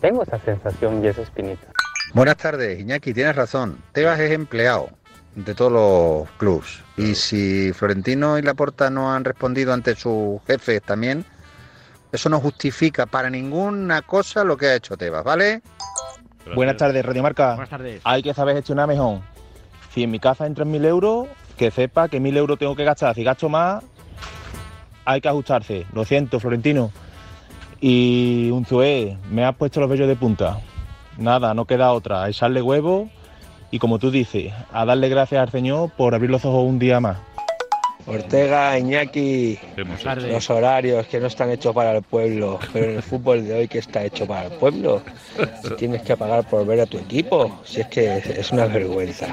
Tengo 0.00 0.22
esa 0.22 0.38
sensación 0.38 1.04
y 1.04 1.08
esa 1.08 1.22
espinita. 1.22 1.66
Buenas 2.14 2.36
tardes, 2.36 2.80
Iñaki, 2.80 3.12
tienes 3.12 3.36
razón. 3.36 3.78
Tebas 3.92 4.18
es 4.18 4.32
empleado 4.32 4.88
de 5.34 5.54
todos 5.54 5.72
los 5.72 6.30
clubs. 6.38 6.82
Y 6.96 7.14
si 7.14 7.72
Florentino 7.72 8.38
y 8.38 8.42
Laporta 8.42 8.90
no 8.90 9.12
han 9.12 9.24
respondido 9.24 9.72
ante 9.72 9.94
sus 9.94 10.40
jefes 10.46 10.82
también, 10.82 11.24
eso 12.12 12.28
no 12.28 12.40
justifica 12.40 13.06
para 13.06 13.30
ninguna 13.30 14.02
cosa 14.02 14.44
lo 14.44 14.56
que 14.56 14.66
ha 14.66 14.74
hecho 14.74 14.96
Tebas, 14.96 15.24
¿vale? 15.24 15.62
Buenas 16.54 16.76
tardes, 16.76 17.04
Radio 17.04 17.22
Marca. 17.22 17.50
Buenas 17.54 17.70
tardes. 17.70 18.00
Hay 18.04 18.22
que 18.22 18.34
saber 18.34 18.56
gestionar 18.56 18.88
mejor. 18.88 19.20
Si 19.94 20.02
en 20.02 20.10
mi 20.10 20.18
casa 20.18 20.46
entran 20.46 20.70
mil 20.70 20.84
euros, 20.84 21.28
que 21.56 21.70
sepa 21.70 22.08
que 22.08 22.18
mil 22.18 22.36
euros 22.36 22.58
tengo 22.58 22.74
que 22.74 22.84
gastar. 22.84 23.14
Si 23.14 23.22
gasto 23.22 23.48
más, 23.48 23.84
hay 25.04 25.20
que 25.20 25.28
ajustarse. 25.28 25.86
Lo 25.92 26.04
siento, 26.04 26.40
Florentino. 26.40 26.90
Y 27.80 28.50
un 28.50 28.64
Zoé, 28.64 29.16
me 29.30 29.44
has 29.44 29.54
puesto 29.54 29.80
los 29.80 29.88
vellos 29.88 30.08
de 30.08 30.16
punta. 30.16 30.58
Nada, 31.18 31.54
no 31.54 31.64
queda 31.66 31.92
otra. 31.92 32.28
Echarle 32.28 32.62
huevo 32.62 33.10
y 33.70 33.78
como 33.78 33.98
tú 33.98 34.10
dices, 34.10 34.52
a 34.72 34.84
darle 34.84 35.08
gracias 35.08 35.40
al 35.42 35.50
Señor 35.50 35.90
por 35.96 36.14
abrir 36.14 36.30
los 36.30 36.44
ojos 36.44 36.64
un 36.68 36.78
día 36.78 37.00
más. 37.00 37.18
Ortega, 38.06 38.76
Iñaki, 38.78 39.58
los 40.32 40.48
horarios 40.50 41.06
que 41.06 41.20
no 41.20 41.26
están 41.26 41.50
hechos 41.50 41.74
para 41.74 41.92
el 41.96 42.02
pueblo, 42.02 42.58
pero 42.72 42.86
en 42.86 42.96
el 42.96 43.02
fútbol 43.02 43.46
de 43.46 43.54
hoy 43.54 43.68
que 43.68 43.78
está 43.78 44.02
hecho 44.02 44.26
para 44.26 44.46
el 44.46 44.52
pueblo, 44.52 45.02
Si 45.62 45.70
tienes 45.76 46.02
que 46.02 46.16
pagar 46.16 46.48
por 46.48 46.66
ver 46.66 46.80
a 46.80 46.86
tu 46.86 46.98
equipo, 46.98 47.60
si 47.64 47.82
es 47.82 47.86
que 47.88 48.16
es- 48.18 48.26
es 48.26 48.50
una 48.52 48.66
vergüenza. 48.66 49.26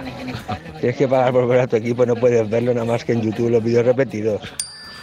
Tienes 0.82 0.97
que 0.97 1.08
pagar 1.08 1.32
por 1.32 1.47
ver 1.47 1.62
a 1.62 1.67
tu 1.67 1.78
equipo, 1.78 2.06
no 2.06 2.15
puedes 2.15 2.47
verlo 2.50 2.73
nada 2.73 2.86
más 2.86 3.04
que 3.06 3.13
en 3.13 3.21
YouTube 3.21 3.50
los 3.50 3.63
vídeos 3.63 3.86
repetidos. 3.86 4.41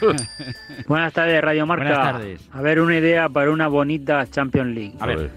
Buenas 0.86 1.12
tardes, 1.12 1.40
Radio 1.42 1.66
Marca. 1.66 1.84
Buenas 1.84 2.12
tardes. 2.12 2.40
A 2.52 2.60
ver, 2.60 2.80
una 2.80 2.96
idea 2.96 3.28
para 3.28 3.50
una 3.50 3.66
bonita 3.68 4.26
Champions 4.30 4.74
League. 4.74 4.94
A 5.00 5.06
ver. 5.06 5.30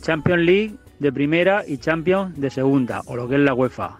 Champions 0.00 0.42
League 0.42 0.74
de 0.98 1.12
primera 1.12 1.64
y 1.66 1.78
Champions 1.78 2.38
de 2.38 2.50
segunda, 2.50 3.02
o 3.06 3.16
lo 3.16 3.28
que 3.28 3.34
es 3.36 3.40
la 3.40 3.54
UEFA. 3.54 3.98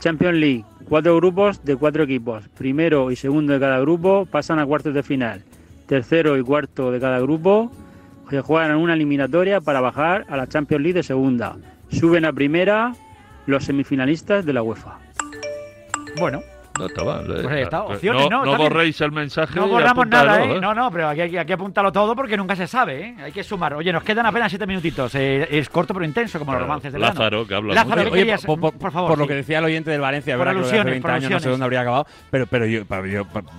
Champions 0.00 0.38
League, 0.38 0.64
cuatro 0.88 1.16
grupos 1.16 1.64
de 1.64 1.76
cuatro 1.76 2.04
equipos. 2.04 2.48
Primero 2.56 3.10
y 3.10 3.16
segundo 3.16 3.52
de 3.52 3.60
cada 3.60 3.80
grupo 3.80 4.26
pasan 4.26 4.58
a 4.58 4.66
cuartos 4.66 4.94
de 4.94 5.02
final. 5.02 5.42
Tercero 5.86 6.36
y 6.36 6.42
cuarto 6.42 6.90
de 6.90 7.00
cada 7.00 7.20
grupo 7.20 7.70
se 8.28 8.40
juegan 8.40 8.72
en 8.72 8.78
una 8.78 8.94
eliminatoria 8.94 9.60
para 9.60 9.80
bajar 9.80 10.26
a 10.28 10.36
la 10.36 10.48
Champions 10.48 10.82
League 10.82 10.98
de 10.98 11.02
segunda. 11.02 11.56
Suben 11.88 12.24
a 12.24 12.32
primera 12.32 12.94
los 13.46 13.64
semifinalistas 13.64 14.44
de 14.44 14.52
la 14.52 14.62
UEFA. 14.62 14.98
Bueno, 16.18 16.40
no 16.78 16.86
estaba. 16.86 17.22
Pues 17.24 17.46
ahí 17.46 17.62
está, 17.62 17.82
opciones, 17.82 18.28
no, 18.30 18.44
no, 18.44 18.56
borréis 18.56 19.00
el 19.00 19.12
mensaje. 19.12 19.54
No 19.54 19.68
borramos 19.68 20.06
nada, 20.06 20.44
¿eh? 20.44 20.56
¿eh? 20.56 20.60
No, 20.60 20.74
no, 20.74 20.90
pero 20.90 21.08
aquí 21.08 21.20
hay 21.20 21.46
que 21.46 21.52
apuntarlo 21.52 21.92
todo 21.92 22.14
porque 22.14 22.36
nunca 22.36 22.56
se 22.56 22.66
sabe, 22.66 23.00
¿eh? 23.00 23.16
Hay 23.24 23.32
que 23.32 23.42
sumar. 23.42 23.74
Oye, 23.74 23.92
nos 23.92 24.02
quedan 24.02 24.26
apenas 24.26 24.50
siete 24.50 24.66
minutitos. 24.66 25.14
Eh, 25.14 25.46
es 25.50 25.68
corto 25.68 25.94
pero 25.94 26.04
intenso, 26.04 26.38
como 26.38 26.52
claro, 26.52 26.60
los 26.60 26.68
romances 26.68 26.92
del 26.92 27.02
Lázaro, 27.02 27.46
que 27.46 27.54
habla 27.54 27.74
Lázaro, 27.74 28.02
mucho. 28.04 28.12
Oye, 28.12 28.36
por, 28.46 28.92
favor. 28.92 29.10
Por 29.10 29.18
lo 29.18 29.26
que 29.26 29.34
decía 29.34 29.58
el 29.58 29.64
oyente 29.64 29.90
del 29.90 30.00
Valencia, 30.00 30.36
por. 30.36 30.46
Alusiones, 30.46 30.70
que 30.70 30.80
hace 30.80 30.90
20 30.90 31.08
alusiones. 31.08 31.26
años 31.26 31.42
no 31.42 31.44
sé 31.44 31.50
dónde 31.50 31.64
habría 31.64 31.80
acabado. 31.80 32.06
Pero, 32.30 32.46
pero 32.46 32.66
yo, 32.66 32.82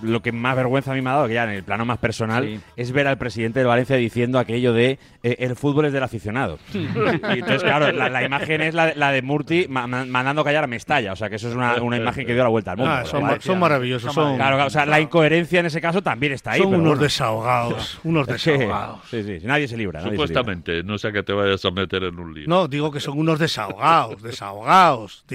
lo 0.02 0.22
que 0.22 0.32
más 0.32 0.56
vergüenza 0.56 0.92
a 0.92 0.96
mí 0.96 1.02
me 1.02 1.10
ha 1.10 1.14
dado, 1.14 1.28
que 1.28 1.34
ya 1.34 1.44
en 1.44 1.52
el 1.52 1.64
plano 1.64 1.86
más 1.86 1.98
personal, 1.98 2.62
es 2.76 2.92
ver 2.92 3.08
al 3.08 3.18
presidente 3.18 3.60
del 3.60 3.68
Valencia 3.68 3.96
diciendo 3.96 4.40
aquello 4.40 4.74
de 4.74 5.00
eh, 5.24 5.36
el 5.40 5.56
fútbol 5.56 5.86
es 5.86 5.94
del 5.94 6.04
aficionado. 6.04 6.60
Entonces, 6.74 7.64
claro, 7.64 7.92
la, 7.92 8.24
imagen 8.24 8.62
es 8.62 8.74
la, 8.74 8.88
de 8.88 8.96
la 8.96 9.12
de 9.12 9.22
Murti 9.22 9.68
mandando 9.68 10.44
callar 10.44 10.64
a 10.64 10.68
Mestalla. 10.68 11.14
O 11.14 11.16
sea, 11.16 11.30
que 11.30 11.36
eso 11.36 11.50
es 11.50 11.56
una, 11.56 11.76
una 11.82 11.98
imagen 11.98 12.26
que 12.26 12.34
dio 12.34 12.44
la 12.44 12.50
vuelta 12.50 12.72
al 12.72 12.78
mundo. 12.78 12.92
Ah, 12.92 13.06
son, 13.10 13.24
mar 13.24 13.42
son 13.42 13.60
maravillosos. 13.60 14.14
Son, 14.14 14.36
claro, 14.36 14.66
o 14.66 14.70
sea, 14.70 14.86
la 14.86 15.00
incoherencia 15.00 15.60
en 15.60 15.66
ese 15.66 15.82
caso 15.82 16.02
también 16.02 16.34
está 16.34 16.52
ahí. 16.52 16.62
Son 16.62 16.74
unos 16.74 17.00
desahogados, 17.00 18.00
unos 18.04 18.28
desahogados. 18.28 19.00
Nadie 19.44 19.68
se 19.68 19.78
libra. 19.78 20.02
Supuestamente, 20.02 20.84
no 20.84 20.98
sea 20.98 21.12
que 21.12 21.24
te 21.24 21.34
vayas 21.34 21.64
a 21.66 21.72
meter 21.72 22.04
en 22.04 22.20
un 22.20 22.34
lío. 22.34 22.48
No, 22.48 22.68
digo 22.68 22.92
que 22.92 23.00
son 23.00 23.18
unos 23.18 23.40
desahogados, 23.40 24.22
desahogados. 24.22 25.26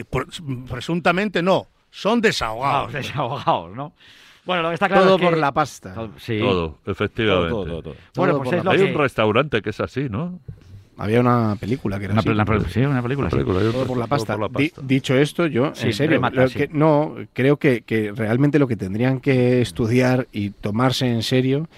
Presuntamente 0.69 1.43
no, 1.43 1.67
son 1.91 2.21
desahogados. 2.21 2.93
No, 2.93 2.99
desahogados, 2.99 3.75
¿no? 3.75 3.93
Bueno, 4.45 4.63
lo 4.63 4.69
que 4.71 4.75
está 4.75 4.89
claro 4.89 5.05
todo 5.05 5.19
por 5.19 5.39
la 5.39 5.53
pasta. 5.53 5.95
Sí. 6.17 6.39
Todo, 6.41 6.79
efectivamente. 6.87 7.95
Bueno, 8.17 8.43
pues 8.43 8.67
Hay 8.67 8.81
un 8.81 8.95
restaurante 8.95 9.63
que 9.63 9.71
es 9.71 9.81
así, 9.81 10.09
¿no? 10.09 10.41
Había 10.97 11.21
una 11.21 11.57
película 11.57 11.99
que 11.99 12.05
era 12.05 12.15
una, 12.15 12.21
así, 12.21 12.29
una, 12.29 12.69
sí, 12.69 12.81
una 12.81 13.03
película. 13.03 13.29
Por 13.29 13.97
la 13.97 14.07
pasta. 14.07 14.37
Dicho 14.83 15.17
esto, 15.17 15.47
yo, 15.47 15.75
sí, 15.75 15.87
en 15.87 15.93
serio, 15.95 16.21
no, 16.73 17.17
creo 17.33 17.57
que, 17.57 17.83
que, 17.83 18.13
realmente 18.13 18.59
lo 18.59 18.69
que 18.69 18.77
tendrían 18.77 19.21
que 19.21 19.63
estudiar 19.63 20.29
y 20.33 20.51
tomarse 20.51 21.07
en 21.07 21.23
serio 21.23 21.69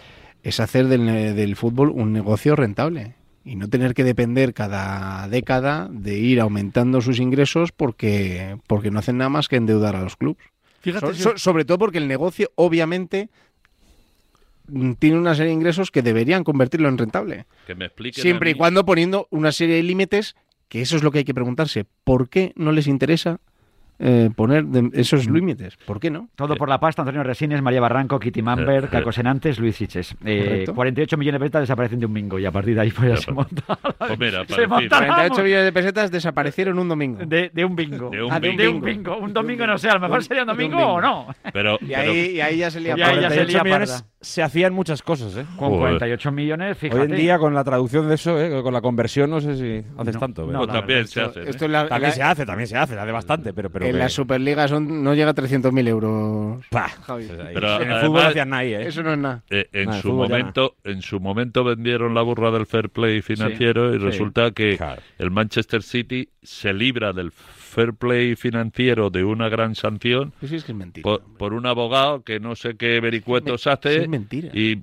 es 0.42 0.60
hacer 0.60 0.88
del, 0.88 1.06
del 1.06 1.56
fútbol 1.56 1.90
un 1.90 2.12
negocio 2.12 2.56
rentable 2.56 3.14
y 3.44 3.56
no 3.56 3.68
tener 3.68 3.94
que 3.94 4.04
depender 4.04 4.54
cada 4.54 5.28
década 5.28 5.88
de 5.92 6.18
ir 6.18 6.40
aumentando 6.40 7.00
sus 7.00 7.20
ingresos 7.20 7.72
porque, 7.72 8.58
porque 8.66 8.90
no 8.90 8.98
hacen 8.98 9.18
nada 9.18 9.28
más 9.28 9.48
que 9.48 9.56
endeudar 9.56 9.96
a 9.96 10.02
los 10.02 10.16
clubes. 10.16 10.42
Fíjate, 10.80 11.14
sobre 11.38 11.64
todo 11.64 11.78
porque 11.78 11.98
el 11.98 12.08
negocio 12.08 12.50
obviamente 12.56 13.28
tiene 14.98 15.18
una 15.18 15.34
serie 15.34 15.48
de 15.48 15.54
ingresos 15.54 15.90
que 15.90 16.02
deberían 16.02 16.44
convertirlo 16.44 16.88
en 16.88 16.98
rentable. 16.98 17.46
Que 17.66 17.74
me 17.74 17.90
Siempre 18.12 18.50
y 18.50 18.54
cuando 18.54 18.84
poniendo 18.84 19.28
una 19.30 19.52
serie 19.52 19.76
de 19.76 19.82
límites, 19.82 20.36
que 20.68 20.80
eso 20.80 20.96
es 20.96 21.02
lo 21.02 21.10
que 21.10 21.18
hay 21.18 21.24
que 21.24 21.34
preguntarse. 21.34 21.86
¿Por 22.04 22.28
qué 22.28 22.52
no 22.56 22.72
les 22.72 22.86
interesa 22.86 23.40
eh, 23.98 24.30
poner 24.34 24.64
esos 24.92 25.28
mm. 25.28 25.32
límites. 25.32 25.76
¿Por 25.76 26.00
qué 26.00 26.10
no? 26.10 26.28
Todo 26.34 26.54
eh. 26.54 26.56
por 26.56 26.68
la 26.68 26.80
pasta, 26.80 27.02
Antonio 27.02 27.22
Resines, 27.22 27.62
María 27.62 27.80
Barranco, 27.80 28.18
Kitty 28.18 28.42
Mamber, 28.42 28.84
eh. 28.84 28.88
Caco 28.90 29.12
Senantes, 29.12 29.58
Luis 29.60 29.76
Siches. 29.76 30.16
Eh, 30.24 30.64
48 30.74 31.16
millones 31.16 31.40
de 31.40 31.44
pesetas 31.44 31.62
desaparecen 31.62 32.00
de 32.00 32.06
un 32.06 32.12
domingo 32.12 32.38
y 32.38 32.46
a 32.46 32.50
partir 32.50 32.74
de 32.74 32.80
ahí 32.80 32.90
pues 32.90 33.10
ya, 33.10 33.16
se 33.16 33.32
monta. 33.32 33.62
Pues 33.98 34.18
mira, 34.18 34.44
se 34.48 34.66
48 34.66 35.42
millones 35.42 35.64
de 35.64 35.72
pesetas 35.72 36.10
desaparecieron 36.10 36.78
un 36.78 36.88
domingo. 36.88 37.24
De, 37.24 37.50
un 37.64 37.76
bingo. 37.76 38.10
De 38.10 38.22
un, 38.22 38.32
ah, 38.32 38.40
bingo. 38.40 39.16
Un 39.16 39.32
domingo 39.32 39.66
no 39.66 39.78
sé, 39.78 39.88
a 39.88 39.94
lo 39.94 40.00
mejor 40.00 40.18
un, 40.18 40.24
sería 40.24 40.42
un 40.42 40.48
domingo, 40.48 40.78
o 40.78 41.00
no. 41.00 41.28
Pero, 41.52 41.78
y, 41.80 41.94
ahí, 41.94 42.56
ya 42.56 42.70
se 42.70 42.80
lía, 42.80 42.94
y 42.96 44.14
se 44.24 44.42
hacían 44.42 44.72
muchas 44.72 45.02
cosas, 45.02 45.36
¿eh? 45.36 45.44
Con 45.58 45.76
48 45.76 46.32
millones, 46.32 46.78
fíjate. 46.78 47.00
Hoy 47.00 47.10
en 47.10 47.16
día 47.16 47.38
con 47.38 47.54
la 47.54 47.62
traducción 47.62 48.08
de 48.08 48.14
eso, 48.14 48.40
¿eh? 48.40 48.62
con 48.62 48.72
la 48.72 48.80
conversión, 48.80 49.30
no 49.30 49.40
sé 49.40 49.56
si 49.56 49.86
haces 49.98 50.18
tanto. 50.18 50.42
No, 50.46 50.58
pues 50.58 50.68
no, 50.68 50.72
también 50.72 51.06
se 51.06 51.20
hace. 51.20 51.44
También 51.44 52.12
se 52.12 52.22
hace, 52.22 52.46
también 52.46 52.66
se 52.66 52.76
hace, 52.76 52.98
hace 52.98 53.12
bastante, 53.12 53.52
pero 53.52 53.70
en 53.84 53.98
la 53.98 54.08
Superliga 54.08 54.68
son, 54.68 55.02
no 55.02 55.14
llega 55.14 55.30
a 55.30 55.34
300.000 55.34 55.88
euros. 55.88 56.64
Eh, 57.18 57.80
en 57.82 57.90
el 57.90 58.00
fútbol 58.00 58.22
hacían 58.22 58.50
nada, 58.50 58.62
¿eh? 58.64 58.86
Eso 58.86 59.02
no 59.02 59.12
es 59.12 59.18
nada. 59.18 59.42
Eh, 59.50 59.68
en, 59.72 59.92
su 59.94 60.12
momento, 60.12 60.76
en 60.84 61.02
su 61.02 61.20
momento 61.20 61.64
vendieron 61.64 62.14
la 62.14 62.22
burra 62.22 62.50
del 62.50 62.66
fair 62.66 62.90
play 62.90 63.22
financiero 63.22 63.94
y 63.94 63.98
resulta 63.98 64.50
que 64.52 64.78
el 65.18 65.30
Manchester 65.30 65.82
City 65.82 66.28
se 66.42 66.72
libra 66.72 67.12
del 67.12 67.32
fair 67.32 67.92
play 67.94 68.36
financiero 68.36 69.10
de 69.10 69.24
una 69.24 69.48
gran 69.48 69.74
sanción 69.74 70.32
sí, 70.40 70.56
es 70.56 70.64
que 70.64 70.72
es 70.72 70.78
mentira, 70.78 71.18
por, 71.38 71.52
un 71.52 71.66
abogado 71.66 72.22
que 72.22 72.38
no 72.38 72.54
sé 72.54 72.76
qué 72.76 73.00
vericuetos 73.00 73.66
hace. 73.66 74.02
Es 74.02 74.08
mentira. 74.08 74.50
Y, 74.52 74.74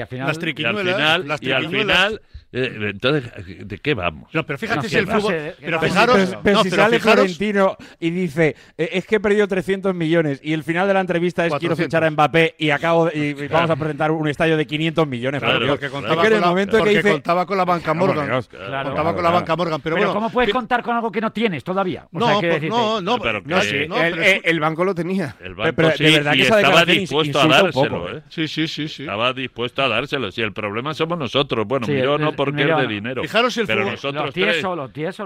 al 0.00 0.06
final, 0.06 1.38
y 1.40 1.50
al 1.50 1.68
final 1.68 2.20
eh, 2.52 2.64
eh, 2.64 2.90
entonces, 2.90 3.30
eh, 3.36 3.62
¿de 3.64 3.78
qué 3.78 3.94
vamos? 3.94 4.28
No, 4.32 4.44
pero 4.44 4.58
fíjate 4.58 4.88
si 4.88 4.96
el 4.96 5.06
fútbol. 5.06 5.54
Pero 5.60 5.80
fijaros, 5.80 6.16
pero, 6.16 6.40
pero 6.42 6.56
no, 6.56 6.62
si 6.64 6.70
pero 6.70 6.82
sale 6.82 6.98
fijaros, 6.98 7.36
Florentino 7.36 7.76
y 8.00 8.10
dice, 8.10 8.56
es 8.76 9.06
que 9.06 9.16
he 9.16 9.20
perdido 9.20 9.46
300 9.46 9.94
millones 9.94 10.40
y 10.42 10.52
el 10.52 10.64
final 10.64 10.88
de 10.88 10.94
la 10.94 11.00
entrevista 11.00 11.44
es 11.44 11.50
400. 11.50 11.76
quiero 11.76 11.88
fichar 11.88 12.04
a 12.04 12.10
Mbappé 12.10 12.56
y 12.58 12.70
acabo 12.70 13.08
y, 13.12 13.46
vamos 13.46 13.70
a 13.70 13.76
presentar 13.76 14.10
un 14.10 14.26
estadio 14.26 14.56
de 14.56 14.66
500 14.66 15.06
millones. 15.06 15.40
Claro, 15.40 15.66
porque 15.68 15.90
contaba, 15.90 16.14
claro. 16.14 16.28
con, 16.28 16.38
el 16.38 16.48
momento 16.48 16.78
porque 16.78 16.90
que 16.90 16.96
dice, 16.96 17.12
contaba 17.12 17.46
con 17.46 17.56
la 17.56 17.64
banca 17.64 17.94
Morgan. 17.94 18.26
Claro, 18.48 18.88
contaba 18.88 19.14
con 19.14 19.24
la 19.24 19.30
banca 19.30 19.56
Morgan. 19.56 19.80
Pero, 19.80 19.96
bueno, 19.96 20.12
¿cómo 20.12 20.30
puedes 20.30 20.48
que... 20.48 20.52
contar 20.52 20.82
con 20.82 20.96
algo 20.96 21.12
que 21.12 21.20
no 21.20 21.30
tienes 21.30 21.62
todavía? 21.62 22.08
O 22.12 22.18
no, 22.18 22.40
sea, 22.40 22.50
pues, 22.50 22.62
no, 22.64 23.00
no, 23.00 23.14
ah, 23.14 23.18
pero 23.22 23.42
no, 23.44 23.60
sí, 23.60 23.86
no, 23.88 24.02
el, 24.02 24.40
el, 24.44 24.60
banco 24.60 24.84
lo 24.84 24.94
tenía. 24.94 25.36
El 25.40 25.54
banco 25.54 25.72
pero, 25.76 25.92
sí, 25.92 26.04
de 26.04 26.10
verdad 26.10 26.32
que 26.32 26.42
estaba 26.42 26.84
dispuesto 26.84 27.40
a 27.40 27.46
dárselo. 27.46 28.22
Sí, 28.28 28.48
sí, 28.48 28.66
sí. 28.66 28.86
Estaba 29.02 29.32
dispuesto 29.32 29.82
a 29.82 29.88
dárselo. 29.88 30.32
Si 30.32 30.42
el 30.42 30.52
problema 30.52 30.94
somos 30.94 31.16
nosotros. 31.16 31.64
Bueno, 31.66 31.86
yo 31.86 32.18
no 32.18 32.34
porque 32.44 32.62
es 32.62 32.76
de 32.76 32.86
dinero. 32.86 33.22
Fijaros 33.22 33.56
el 33.58 33.66
Pero 33.66 33.80
fútbol. 33.80 33.92
nosotros 33.92 34.24
los 34.24 34.34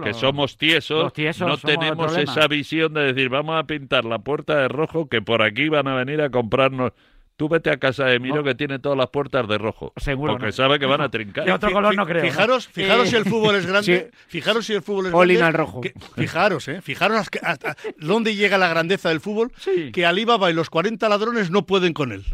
que 0.03 0.15
somos 0.15 0.57
tiesos, 0.57 1.13
tiesos 1.13 1.49
no 1.49 1.57
tenemos 1.59 2.17
esa 2.17 2.49
visión 2.49 2.93
de 2.95 3.13
decir, 3.13 3.29
vamos 3.29 3.57
a 3.57 3.65
pintar 3.65 4.05
la 4.05 4.19
puerta 4.19 4.57
de 4.57 4.69
rojo 4.69 5.09
que 5.09 5.23
por 5.23 5.43
aquí 5.43 5.69
van 5.69 5.87
a 5.87 5.95
venir 5.95 6.21
a 6.21 6.31
comprarnos. 6.31 6.93
Tú 7.37 7.49
vete 7.49 7.71
a 7.71 7.79
casa 7.79 8.05
de 8.05 8.21
Miro 8.21 8.45
que 8.45 8.55
tiene 8.55 8.79
todas 8.79 8.97
las 8.97 9.09
puertas 9.11 9.49
de 9.49 9.59
rojo. 9.59 9.93
Seguro. 9.97 10.35
Porque 10.35 10.53
sabe 10.53 10.79
que 10.79 10.87
van 10.87 11.01
a 11.01 11.09
trincar. 11.11 11.45
De 11.45 11.53
otro 11.53 11.71
color 11.73 11.95
no 11.95 12.07
creo. 12.07 12.23
Fijaros, 12.23 12.67
eh, 12.67 12.71
fijaros 12.73 13.09
si 13.09 13.17
el 13.17 13.25
fútbol 13.25 13.57
es 13.57 13.67
grande. 13.67 14.11
Fijaros 14.29 14.67
si 14.67 14.73
el 14.75 14.83
fútbol 14.83 15.07
es 15.07 15.13
grande. 15.13 15.43
al 15.43 15.55
rojo. 15.55 15.81
Fijaros, 16.17 16.69
¿eh? 16.69 16.81
Fijaros 16.81 17.29
hasta, 17.43 17.77
dónde 17.99 18.37
llega 18.37 18.57
la 18.59 18.69
grandeza 18.69 19.09
del 19.09 19.21
fútbol. 19.21 19.53
Sí. 19.57 19.91
Que 19.93 20.07
Alibaba 20.07 20.51
y 20.51 20.55
los 20.55 20.71
40 20.71 21.09
ladrones 21.09 21.51
no 21.51 21.67
pueden 21.67 21.93
con 21.93 22.13
él. 22.13 22.25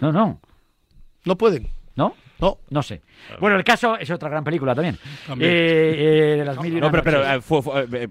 No, 0.00 0.12
no. 0.12 0.40
No 1.24 1.36
pueden. 1.36 1.68
¿No? 1.96 2.14
No. 2.38 2.58
No 2.70 2.82
sé. 2.82 3.02
Bueno, 3.40 3.56
el 3.56 3.64
caso 3.64 3.96
es 3.98 4.10
otra 4.10 4.28
gran 4.28 4.44
película 4.44 4.74
también. 4.74 4.98
Eh, 5.40 6.34
eh, 6.34 6.36
de 6.38 6.44
las 6.44 6.56
no, 6.56 6.62
no, 6.62 6.90
pero, 6.90 7.24
eh, 7.24 8.08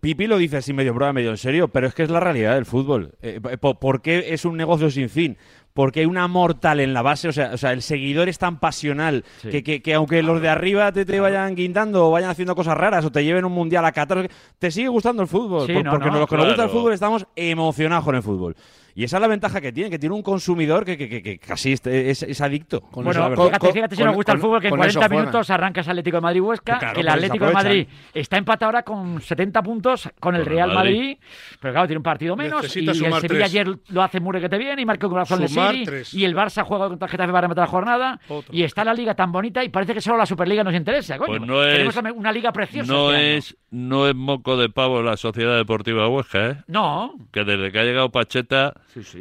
Pipi 0.00 0.26
lo 0.26 0.38
dice 0.38 0.56
así 0.58 0.72
medio 0.72 0.94
broma, 0.94 1.12
medio 1.12 1.30
en 1.30 1.36
serio, 1.36 1.68
pero 1.68 1.86
es 1.86 1.94
que 1.94 2.02
es 2.02 2.10
la 2.10 2.20
realidad 2.20 2.54
del 2.54 2.64
fútbol. 2.64 3.14
¿Por 3.60 4.02
qué 4.02 4.32
es 4.32 4.44
un 4.44 4.56
negocio 4.56 4.90
sin 4.90 5.08
fin? 5.08 5.36
porque 5.76 6.00
hay 6.00 6.06
un 6.06 6.16
amor 6.16 6.54
tal 6.54 6.80
en 6.80 6.94
la 6.94 7.02
base, 7.02 7.28
o 7.28 7.32
sea, 7.32 7.50
o 7.52 7.58
sea 7.58 7.72
el 7.72 7.82
seguidor 7.82 8.30
es 8.30 8.38
tan 8.38 8.58
pasional 8.58 9.24
que, 9.42 9.62
que, 9.62 9.82
que, 9.82 9.92
aunque 9.92 10.22
los 10.22 10.40
de 10.40 10.48
arriba 10.48 10.90
te, 10.90 11.04
te, 11.04 11.20
vayan 11.20 11.54
guindando 11.54 12.08
o 12.08 12.10
vayan 12.10 12.30
haciendo 12.30 12.56
cosas 12.56 12.78
raras 12.78 13.04
o 13.04 13.12
te 13.12 13.22
lleven 13.22 13.44
un 13.44 13.52
mundial 13.52 13.84
a 13.84 13.92
Qatar, 13.92 14.26
te 14.58 14.70
sigue 14.70 14.88
gustando 14.88 15.20
el 15.22 15.28
fútbol, 15.28 15.66
porque 15.66 16.08
los 16.08 16.26
que 16.26 16.36
nos 16.38 16.46
gusta 16.46 16.64
el 16.64 16.70
fútbol 16.70 16.94
estamos 16.94 17.26
emocionados 17.36 18.06
con 18.06 18.14
el 18.14 18.22
fútbol. 18.22 18.56
Y 18.96 19.04
esa 19.04 19.18
es 19.18 19.20
la 19.20 19.28
ventaja 19.28 19.60
que 19.60 19.72
tiene, 19.72 19.90
que 19.90 19.98
tiene 19.98 20.14
un 20.14 20.22
consumidor 20.22 20.82
que, 20.82 20.96
que, 20.96 21.22
que 21.22 21.38
casi 21.38 21.72
es, 21.72 21.84
es, 21.84 22.40
adicto. 22.40 22.80
Con 22.80 23.04
bueno, 23.04 23.30
eso, 23.30 23.44
fíjate, 23.44 23.72
fíjate 23.74 23.96
si 23.96 24.02
nos 24.02 24.14
gusta 24.14 24.32
el 24.32 24.38
fútbol, 24.38 24.58
que 24.58 24.68
en 24.68 24.76
40 24.76 25.08
minutos 25.10 25.50
arrancas 25.50 25.86
Atlético 25.86 26.16
de 26.16 26.20
Madrid 26.22 26.40
Huesca, 26.40 26.78
pues 26.78 26.92
que 26.94 27.00
el 27.00 27.06
pues 27.06 27.14
Atlético 27.14 27.46
de 27.46 27.52
Madrid 27.52 27.88
está 28.14 28.38
empatado 28.38 28.68
ahora 28.70 28.82
con 28.84 29.20
70 29.20 29.62
puntos 29.62 30.08
con 30.18 30.34
el 30.34 30.46
Real 30.46 30.72
Madrid. 30.72 31.18
Pero 31.60 31.74
claro, 31.74 31.86
tiene 31.86 31.98
un 31.98 32.04
partido 32.04 32.36
menos 32.36 32.74
y 32.74 32.88
el 32.88 32.94
Sevilla 33.20 33.44
ayer 33.44 33.68
lo 33.88 34.02
hace 34.02 34.18
Mure 34.18 34.40
que 34.40 34.48
te 34.48 34.56
viene 34.56 34.80
y 34.80 34.86
marca 34.86 35.06
un 35.06 35.12
corazón 35.12 35.46
sumar 35.46 35.65
y 36.12 36.24
el 36.24 36.34
Barça 36.34 36.64
juega 36.64 36.88
contra 36.88 37.06
el 37.06 37.10
Getafe 37.10 37.32
para 37.32 37.42
rematar 37.42 37.64
la 37.64 37.70
jornada. 37.70 38.20
Y 38.50 38.62
está 38.62 38.84
la 38.84 38.94
liga 38.94 39.14
tan 39.14 39.32
bonita 39.32 39.64
y 39.64 39.68
parece 39.68 39.94
que 39.94 40.00
solo 40.00 40.16
la 40.18 40.26
Superliga 40.26 40.64
nos 40.64 40.74
interesa, 40.74 41.18
coño. 41.18 41.38
Pues 41.38 41.42
no 41.42 41.62
Tenemos 41.62 41.96
una 42.16 42.32
liga 42.32 42.52
preciosa. 42.52 42.92
No 42.92 43.12
este 43.12 43.36
es, 43.36 43.56
no 43.70 44.08
es 44.08 44.14
moco 44.14 44.56
de 44.56 44.68
pavo 44.68 45.02
la 45.02 45.16
Sociedad 45.16 45.56
Deportiva 45.56 46.08
Huesca, 46.08 46.50
¿eh? 46.50 46.56
No. 46.66 47.14
Que 47.32 47.44
desde 47.44 47.72
que 47.72 47.78
ha 47.78 47.84
llegado 47.84 48.10
Pacheta, 48.10 48.74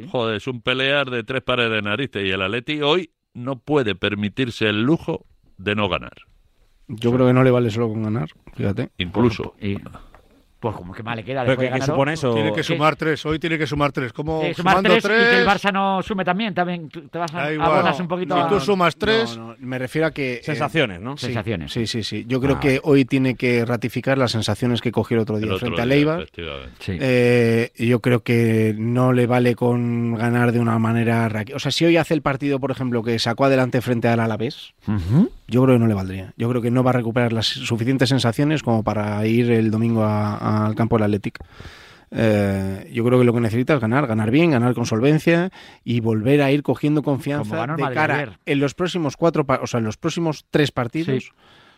joder, 0.10 0.38
es 0.38 0.48
un 0.48 0.62
pelear 0.62 1.10
de 1.10 1.24
tres 1.24 1.42
pares 1.42 1.70
de 1.70 1.82
narices. 1.82 2.26
Y 2.26 2.32
el 2.32 2.42
Atleti 2.42 2.82
hoy 2.82 3.12
no 3.34 3.58
puede 3.58 3.96
permitirse 3.96 4.68
el 4.68 4.84
lujo 4.84 5.26
de 5.58 5.76
no 5.76 5.90
ganar. 5.90 6.16
Yo 6.88 7.12
creo 7.12 7.28
que 7.28 7.34
no 7.34 7.44
le 7.44 7.52
vale 7.52 7.70
solo 7.70 7.90
con 7.90 8.04
ganar, 8.04 8.30
fíjate. 8.54 8.92
Incluso 8.98 9.56
pues 10.66 10.78
como 10.78 10.94
que 10.94 11.04
mal 11.04 11.16
le 11.16 11.24
queda. 11.24 11.44
Eso? 12.12 12.34
Tiene 12.34 12.52
que 12.52 12.64
sumar 12.64 12.96
tres, 12.96 13.24
hoy 13.24 13.38
tiene 13.38 13.56
que 13.60 13.68
sumar 13.68 13.92
tres. 13.92 14.12
¿Cómo 14.12 14.40
tres, 14.40 14.58
Y 14.58 15.08
que 15.08 15.40
el 15.42 15.46
Barça 15.46 15.72
no 15.72 16.02
sume 16.02 16.26
también, 16.26 16.56
también 16.56 16.90
te 16.90 17.20
vas 17.20 17.32
a 17.36 17.46
abonas 17.46 18.00
un 18.00 18.08
poquito. 18.08 18.34
Si 18.34 18.40
no, 18.40 18.48
a... 18.48 18.50
tú 18.50 18.60
sumas 18.60 18.96
tres... 18.96 19.40
Me 19.60 19.78
refiero 19.78 20.08
a 20.08 20.12
que... 20.12 20.38
Eh, 20.38 20.40
sensaciones, 20.42 21.00
¿no? 21.00 21.18
Sensaciones. 21.18 21.72
Sí, 21.72 21.86
sí, 21.86 22.02
sí. 22.02 22.26
Yo 22.28 22.42
creo 22.42 22.56
ah, 22.56 22.60
que 22.60 22.80
hoy 22.82 23.06
tiene 23.06 23.36
que 23.36 23.64
ratificar 23.64 24.18
las 24.18 24.32
sensaciones 24.32 24.82
que 24.82 24.92
cogió 24.92 25.18
el 25.18 25.22
otro 25.22 25.38
día 25.38 25.56
frente 25.60 25.84
a 25.84 25.86
Leiva. 25.86 26.24
Eh, 26.88 27.72
yo 27.76 28.00
creo 28.00 28.24
que 28.24 28.74
no 28.76 29.14
le 29.14 29.28
vale 29.28 29.54
con 29.54 30.16
ganar 30.16 30.52
de 30.52 30.60
una 30.60 30.80
manera... 30.80 31.30
O 31.54 31.60
sea, 31.60 31.70
si 31.70 31.86
hoy 31.86 31.98
hace 31.98 32.16
el 32.16 32.24
partido, 32.24 32.60
por 32.60 32.72
ejemplo, 32.72 33.04
que 33.04 33.20
sacó 33.20 33.46
adelante 33.46 33.82
frente 33.82 34.08
al 34.08 34.20
Alavés... 34.20 34.74
Uh 34.88 34.94
-huh 34.94 35.30
yo 35.48 35.64
creo 35.64 35.76
que 35.76 35.80
no 35.80 35.88
le 35.88 35.94
valdría. 35.94 36.34
Yo 36.38 36.50
creo 36.50 36.62
que 36.62 36.72
no 36.72 36.84
va 36.84 36.90
a 36.92 36.94
recuperar 36.94 37.34
las 37.34 37.46
suficientes 37.48 38.10
sensaciones 38.10 38.64
como 38.64 38.84
para 38.84 39.26
ir 39.28 39.52
el 39.52 39.72
domingo 39.72 40.04
al 40.06 40.76
campo 40.76 40.96
del 40.98 41.04
Athletic. 41.04 41.40
Eh, 42.12 42.90
yo 42.94 43.04
creo 43.04 43.20
que 43.20 43.26
lo 43.26 43.34
que 43.34 43.42
necesita 43.42 43.74
es 43.74 43.80
ganar, 43.80 44.08
ganar 44.08 44.32
bien, 44.32 44.52
ganar 44.52 44.74
con 44.74 44.86
solvencia 44.86 45.50
y 45.84 46.00
volver 46.00 46.42
a 46.42 46.52
ir 46.52 46.62
cogiendo 46.64 47.02
confianza 47.04 47.62
de 47.62 47.68
Madrid 47.68 47.86
cara 47.96 48.16
ayer. 48.16 48.40
en 48.46 48.60
los 48.60 48.74
próximos 48.76 49.18
cuatro, 49.18 49.46
o 49.62 49.68
sea, 49.68 49.80
en 49.80 49.86
los 49.86 49.98
próximos 49.98 50.46
tres 50.50 50.72
partidos. 50.72 51.24
Sí. 51.26 51.30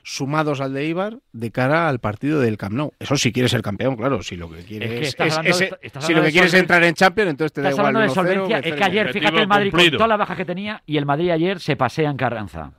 sumados 0.09 0.61
al 0.61 0.71
de 0.73 0.85
Ibar 0.85 1.17
de 1.33 1.51
cara 1.51 1.89
al 1.89 1.99
partido 1.99 2.39
del 2.39 2.55
Camp 2.57 2.73
Nou. 2.75 2.91
Eso 2.97 3.17
si 3.17 3.33
quieres 3.33 3.51
ser 3.51 3.61
campeón, 3.61 3.97
claro. 3.97 4.23
Si 4.23 4.37
lo 4.37 4.49
que 4.49 4.61
quieres 4.63 4.89
Es 4.89 4.95
que 4.95 5.01
es, 5.01 5.07
estás 5.09 5.27
es- 5.27 5.37
hablando 5.37 5.57
de- 5.57 6.01
si 6.01 6.13
lo 6.13 6.23
que 6.23 6.31
quieres 6.31 6.53
es 6.53 6.59
entrar 6.61 6.81
en 6.85 6.93
Champions, 6.93 7.31
entonces 7.31 7.51
te 7.51 7.61
da 7.61 7.69
Estás 7.71 7.79
igual. 7.79 7.95
hablando 7.97 8.13
de 8.13 8.19
1-0, 8.21 8.45
solvencia. 8.47 8.59
Es 8.69 8.75
que 8.75 8.83
ayer, 8.85 9.11
fíjate, 9.11 9.41
el 9.41 9.47
Madrid 9.49 9.71
con 9.71 9.91
toda 9.91 10.07
la 10.07 10.15
baja 10.15 10.37
que 10.37 10.45
tenía 10.45 10.81
y 10.85 10.95
el 10.95 11.05
Madrid 11.05 11.31
ayer 11.31 11.59
se 11.59 11.75
pasea 11.75 12.09
en 12.09 12.15
Carranza. 12.15 12.71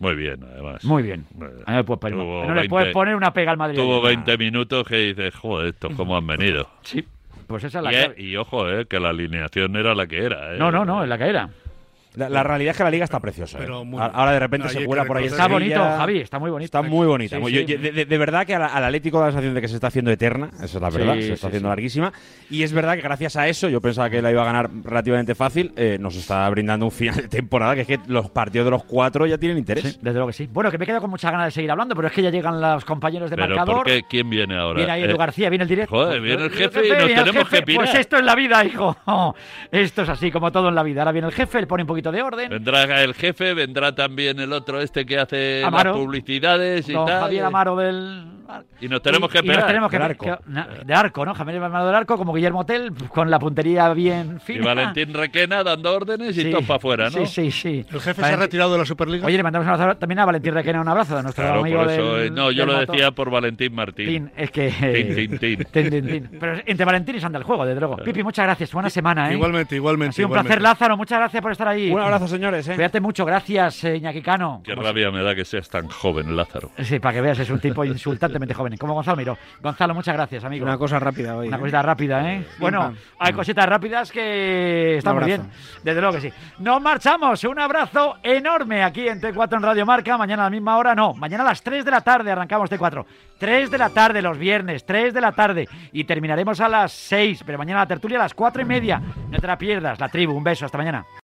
Muy 0.00 0.14
bien, 0.14 0.44
además. 0.44 0.84
Muy 0.84 1.02
bien. 1.02 1.26
Eh, 1.40 1.62
No 1.66 1.76
le 1.76 1.84
puedes 1.84 2.14
no 2.14 2.42
le 2.48 2.54
20 2.54 2.68
puedes 2.68 2.92
poner 2.92 3.16
una 3.16 3.32
pega 3.32 3.50
al 3.50 3.56
Madrid. 3.56 3.76
Tuvo 3.78 3.96
ayer. 4.06 4.16
20 4.24 4.38
minutos 4.38 4.86
que 4.86 4.96
dices, 4.96 5.34
joder, 5.34 5.68
estos 5.74 5.94
cómo 5.96 6.16
han 6.16 6.26
venido. 6.26 6.68
Sí, 6.82 7.04
pues 7.46 7.64
esa 7.64 7.78
es 7.78 7.84
la 7.84 7.92
y, 7.92 7.96
clave. 7.96 8.22
y 8.22 8.36
ojo, 8.36 8.70
eh, 8.70 8.86
que 8.86 9.00
la 9.00 9.08
alineación 9.10 9.74
era 9.76 9.94
la 9.94 10.06
que 10.06 10.22
era. 10.24 10.54
eh. 10.54 10.58
No, 10.58 10.70
no, 10.70 10.84
no, 10.84 11.02
en 11.02 11.08
la 11.08 11.18
que 11.18 11.24
era. 11.28 11.48
La, 12.18 12.28
la 12.28 12.42
realidad 12.42 12.72
es 12.72 12.76
que 12.76 12.84
la 12.84 12.90
liga 12.90 13.04
está 13.04 13.20
preciosa. 13.20 13.58
¿eh? 13.58 13.60
Pero 13.62 13.84
muy- 13.84 14.00
A- 14.00 14.06
Ahora 14.06 14.32
de 14.32 14.40
repente 14.40 14.68
se 14.68 14.84
cuela 14.84 15.04
por 15.04 15.16
ahí. 15.16 15.26
Está 15.26 15.46
bonito. 15.48 15.80
Javi, 15.80 16.18
está 16.20 16.38
muy 16.38 16.50
bonito. 16.50 16.64
Está 16.66 16.82
muy 16.82 17.06
bonita. 17.06 17.36
Sí, 17.36 17.42
Muy- 17.42 17.52
sí. 17.52 17.64
yo- 17.64 17.78
de, 17.78 17.92
de- 17.92 18.04
de 18.04 18.18
verdad 18.18 18.44
que 18.46 18.54
al, 18.54 18.62
al 18.62 18.84
Atlético 18.84 19.18
da 19.20 19.26
la 19.26 19.32
sensación 19.32 19.54
de 19.54 19.60
que 19.60 19.68
se 19.68 19.74
está 19.76 19.86
haciendo 19.86 20.10
eterna, 20.10 20.50
esa 20.56 20.64
es 20.64 20.74
la 20.82 20.90
verdad, 20.90 21.14
Sí, 21.14 21.22
se 21.22 21.32
está 21.34 21.40
sí, 21.42 21.46
haciendo 21.48 21.68
sí. 21.68 21.70
larguísima. 21.70 22.12
Y 22.50 22.62
es 22.62 22.72
verdad 22.72 22.94
que 22.96 23.02
gracias 23.02 23.36
a 23.36 23.46
eso, 23.48 23.68
yo 23.68 23.80
pensaba 23.80 24.10
que 24.10 24.20
la 24.20 24.30
iba 24.30 24.42
a 24.42 24.46
ganar 24.46 24.70
relativamente 24.84 25.34
fácil, 25.34 25.72
eh, 25.76 25.96
nos 26.00 26.16
está 26.16 26.48
brindando 26.50 26.86
un 26.86 26.92
final 26.92 27.16
de 27.16 27.28
temporada 27.28 27.74
que 27.74 27.82
es 27.82 27.86
que 27.86 28.00
los 28.08 28.30
partidos 28.30 28.64
de 28.66 28.70
los 28.72 28.84
cuatro 28.84 29.26
ya 29.26 29.38
tienen 29.38 29.58
interés. 29.58 29.84
Sí, 29.84 29.98
desde 30.02 30.14
luego 30.14 30.26
que 30.28 30.32
sí. 30.32 30.48
Bueno, 30.52 30.70
que 30.70 30.78
me 30.78 30.86
quedo 30.86 31.00
con 31.00 31.10
muchas 31.10 31.30
ganas 31.30 31.46
de 31.46 31.50
seguir 31.52 31.70
hablando, 31.70 31.94
pero 31.94 32.08
es 32.08 32.14
que 32.14 32.22
ya 32.22 32.30
llegan 32.30 32.60
los 32.60 32.84
compañeros 32.84 33.30
de 33.30 33.36
Pero 33.36 33.48
marcador. 33.48 33.76
¿por 33.76 33.86
qué? 33.86 34.02
¿Quién 34.08 34.28
viene 34.28 34.56
ahora? 34.56 34.76
Viene 34.78 34.92
ahí 34.92 35.02
Edu 35.04 35.14
Eh, 35.14 35.18
García, 35.18 35.48
viene 35.50 35.62
el 35.64 35.68
directo. 35.68 35.94
Joder, 35.94 36.20
viene 36.20 36.44
el 36.44 36.50
jefe 36.50 36.86
y 36.86 36.90
nos 36.90 36.98
tenemos 37.06 37.34
jefe. 37.34 37.56
que 37.58 37.62
pirar. 37.62 37.84
Pues 37.84 37.94
esto 37.98 38.16
es 38.16 38.24
la 38.24 38.34
vida, 38.34 38.64
hijo. 38.64 38.96
Esto 39.70 40.02
es 40.02 40.08
así 40.08 40.30
como 40.30 40.50
todo 40.50 40.68
en 40.68 40.74
la 40.74 40.82
vida. 40.82 41.02
Ahora 41.02 41.12
viene 41.12 41.28
el 41.28 41.34
jefe, 41.34 41.60
le 41.60 41.66
pone 41.66 41.82
un 41.82 41.86
poquito 41.86 42.07
de 42.12 42.22
orden. 42.22 42.50
Vendrá 42.50 43.02
el 43.02 43.14
jefe, 43.14 43.54
vendrá 43.54 43.94
también 43.94 44.38
el 44.40 44.52
otro 44.52 44.80
este 44.80 45.04
que 45.06 45.18
hace 45.18 45.62
Amaro. 45.64 45.90
las 45.92 45.98
publicidades 46.00 46.88
y 46.88 46.92
Don 46.92 47.06
tal. 47.06 47.20
Javier 47.22 47.44
Amaro 47.44 47.76
del. 47.76 48.24
Y 48.80 48.88
nos 48.88 49.02
tenemos 49.02 49.28
que 49.30 49.40
y 49.40 49.42
nos 49.42 49.56
pegar. 49.56 49.66
tenemos 49.66 49.90
que 49.90 49.98
que- 49.98 50.02
arco. 50.02 50.38
na- 50.46 50.66
de 50.84 50.94
arco, 50.94 51.24
¿no? 51.26 51.34
Javier 51.34 51.62
Amaro 51.62 51.86
del 51.86 51.94
arco, 51.94 52.16
como 52.16 52.32
Guillermo 52.32 52.64
Tell, 52.64 52.92
con 53.08 53.30
la 53.30 53.38
puntería 53.38 53.92
bien 53.92 54.36
Y 54.38 54.40
fina. 54.40 54.64
Valentín 54.66 55.12
Requena 55.12 55.62
dando 55.62 55.94
órdenes 55.94 56.36
y 56.38 56.42
Sí, 56.44 56.50
todo 56.50 56.62
para 56.62 56.76
afuera, 56.76 57.04
¿no? 57.10 57.10
Sí, 57.10 57.26
sí, 57.26 57.50
sí. 57.50 57.86
¿El 57.92 58.00
jefe 58.00 58.22
se 58.22 58.32
ha 58.32 58.36
retirado 58.36 58.72
de 58.72 58.78
la 58.78 58.86
Superliga? 58.86 59.26
Oye, 59.26 59.36
le 59.36 59.42
mandamos 59.42 59.66
un 59.66 59.74
abrazo 59.74 59.98
también 59.98 60.20
a 60.20 60.24
Valentín 60.24 60.54
Requena, 60.54 60.80
un 60.80 60.88
abrazo 60.88 61.16
de 61.16 61.22
nuestro 61.24 61.44
Claro, 61.44 61.60
amigo 61.60 61.82
por 61.82 61.90
eso. 61.90 62.14
del- 62.16 62.26
eh, 62.28 62.30
no, 62.30 62.50
yo 62.50 62.62
del 62.64 62.66
lo 62.74 62.80
motor. 62.80 62.94
decía 62.96 63.10
por 63.10 63.30
Valentín 63.30 63.74
Martín. 63.74 64.30
Es 64.34 64.50
que. 64.50 64.70
Tin, 64.70 65.14
tin, 65.14 65.38
tin. 65.38 65.58
Tin, 65.72 65.90
tin, 65.90 66.06
tin. 66.06 66.38
Pero 66.40 66.62
entre 66.64 66.86
Valentín 66.86 67.16
y 67.16 67.20
Sandra 67.20 67.38
el 67.40 67.44
juego, 67.44 67.66
desde 67.66 67.80
luego. 67.80 67.96
Pipi, 67.98 68.22
muchas 68.22 68.46
gracias. 68.46 68.72
Buena 68.72 68.88
semana, 68.88 69.30
¿eh? 69.30 69.34
Igualmente, 69.34 69.76
igualmente. 69.76 70.10
Ha 70.10 70.12
sido 70.14 70.28
un 70.28 70.30
igualmente. 70.32 70.56
placer, 70.56 70.62
Lázaro. 70.62 70.96
Muchas 70.96 71.18
gracias 71.18 71.42
por 71.42 71.52
estar 71.52 71.68
ahí. 71.68 71.87
Un 71.90 72.00
abrazo, 72.00 72.28
señores. 72.28 72.68
¿eh? 72.68 72.74
Cuídate 72.74 73.00
mucho. 73.00 73.24
Gracias, 73.24 73.84
eh, 73.84 73.96
Iñaki 73.96 74.22
Cano. 74.22 74.62
Qué 74.64 74.74
rabia 74.74 75.10
me 75.10 75.22
da 75.22 75.34
que 75.34 75.44
seas 75.44 75.68
tan 75.68 75.88
joven, 75.88 76.36
Lázaro. 76.36 76.70
Sí, 76.78 76.98
para 76.98 77.14
que 77.14 77.20
veas, 77.20 77.38
es 77.38 77.50
un 77.50 77.60
tipo 77.60 77.84
insultantemente 77.84 78.54
joven. 78.54 78.76
Como 78.76 78.94
Gonzalo 78.94 79.16
Miró. 79.16 79.38
Gonzalo, 79.60 79.94
muchas 79.94 80.14
gracias, 80.14 80.44
amigo. 80.44 80.64
Una 80.64 80.78
cosa 80.78 80.98
rápida 80.98 81.36
hoy. 81.36 81.48
Una 81.48 81.56
¿eh? 81.56 81.60
cosita 81.60 81.82
rápida, 81.82 82.32
¿eh? 82.32 82.46
Bueno, 82.58 82.94
hay 83.18 83.32
cositas 83.32 83.66
rápidas 83.66 84.12
que 84.12 84.98
están 84.98 85.16
muy 85.16 85.24
bien. 85.24 85.50
Desde 85.82 86.00
luego 86.00 86.16
que 86.16 86.22
sí. 86.22 86.32
Nos 86.58 86.80
marchamos. 86.80 87.42
Un 87.44 87.58
abrazo 87.58 88.16
enorme 88.22 88.82
aquí 88.82 89.08
en 89.08 89.20
T4 89.20 89.56
en 89.56 89.62
Radio 89.62 89.86
Marca. 89.86 90.16
Mañana 90.18 90.42
a 90.42 90.46
la 90.46 90.50
misma 90.50 90.76
hora, 90.76 90.94
no. 90.94 91.14
Mañana 91.14 91.44
a 91.44 91.46
las 91.46 91.62
3 91.62 91.84
de 91.84 91.90
la 91.90 92.00
tarde 92.00 92.30
arrancamos 92.30 92.70
T4. 92.70 93.04
3 93.38 93.70
de 93.70 93.78
la 93.78 93.90
tarde 93.90 94.20
los 94.20 94.36
viernes, 94.36 94.84
3 94.84 95.14
de 95.14 95.20
la 95.20 95.32
tarde. 95.32 95.68
Y 95.92 96.04
terminaremos 96.04 96.60
a 96.60 96.68
las 96.68 96.92
6. 96.92 97.42
Pero 97.46 97.58
mañana 97.58 97.80
la 97.80 97.86
tertulia 97.86 98.18
a 98.18 98.22
las 98.22 98.34
4 98.34 98.62
y 98.62 98.64
media. 98.64 99.00
No 99.30 99.38
te 99.38 99.46
la 99.46 99.56
pierdas. 99.56 99.98
La 100.00 100.08
tribu. 100.08 100.34
Un 100.34 100.44
beso. 100.44 100.66
Hasta 100.66 100.78
mañana. 100.78 101.04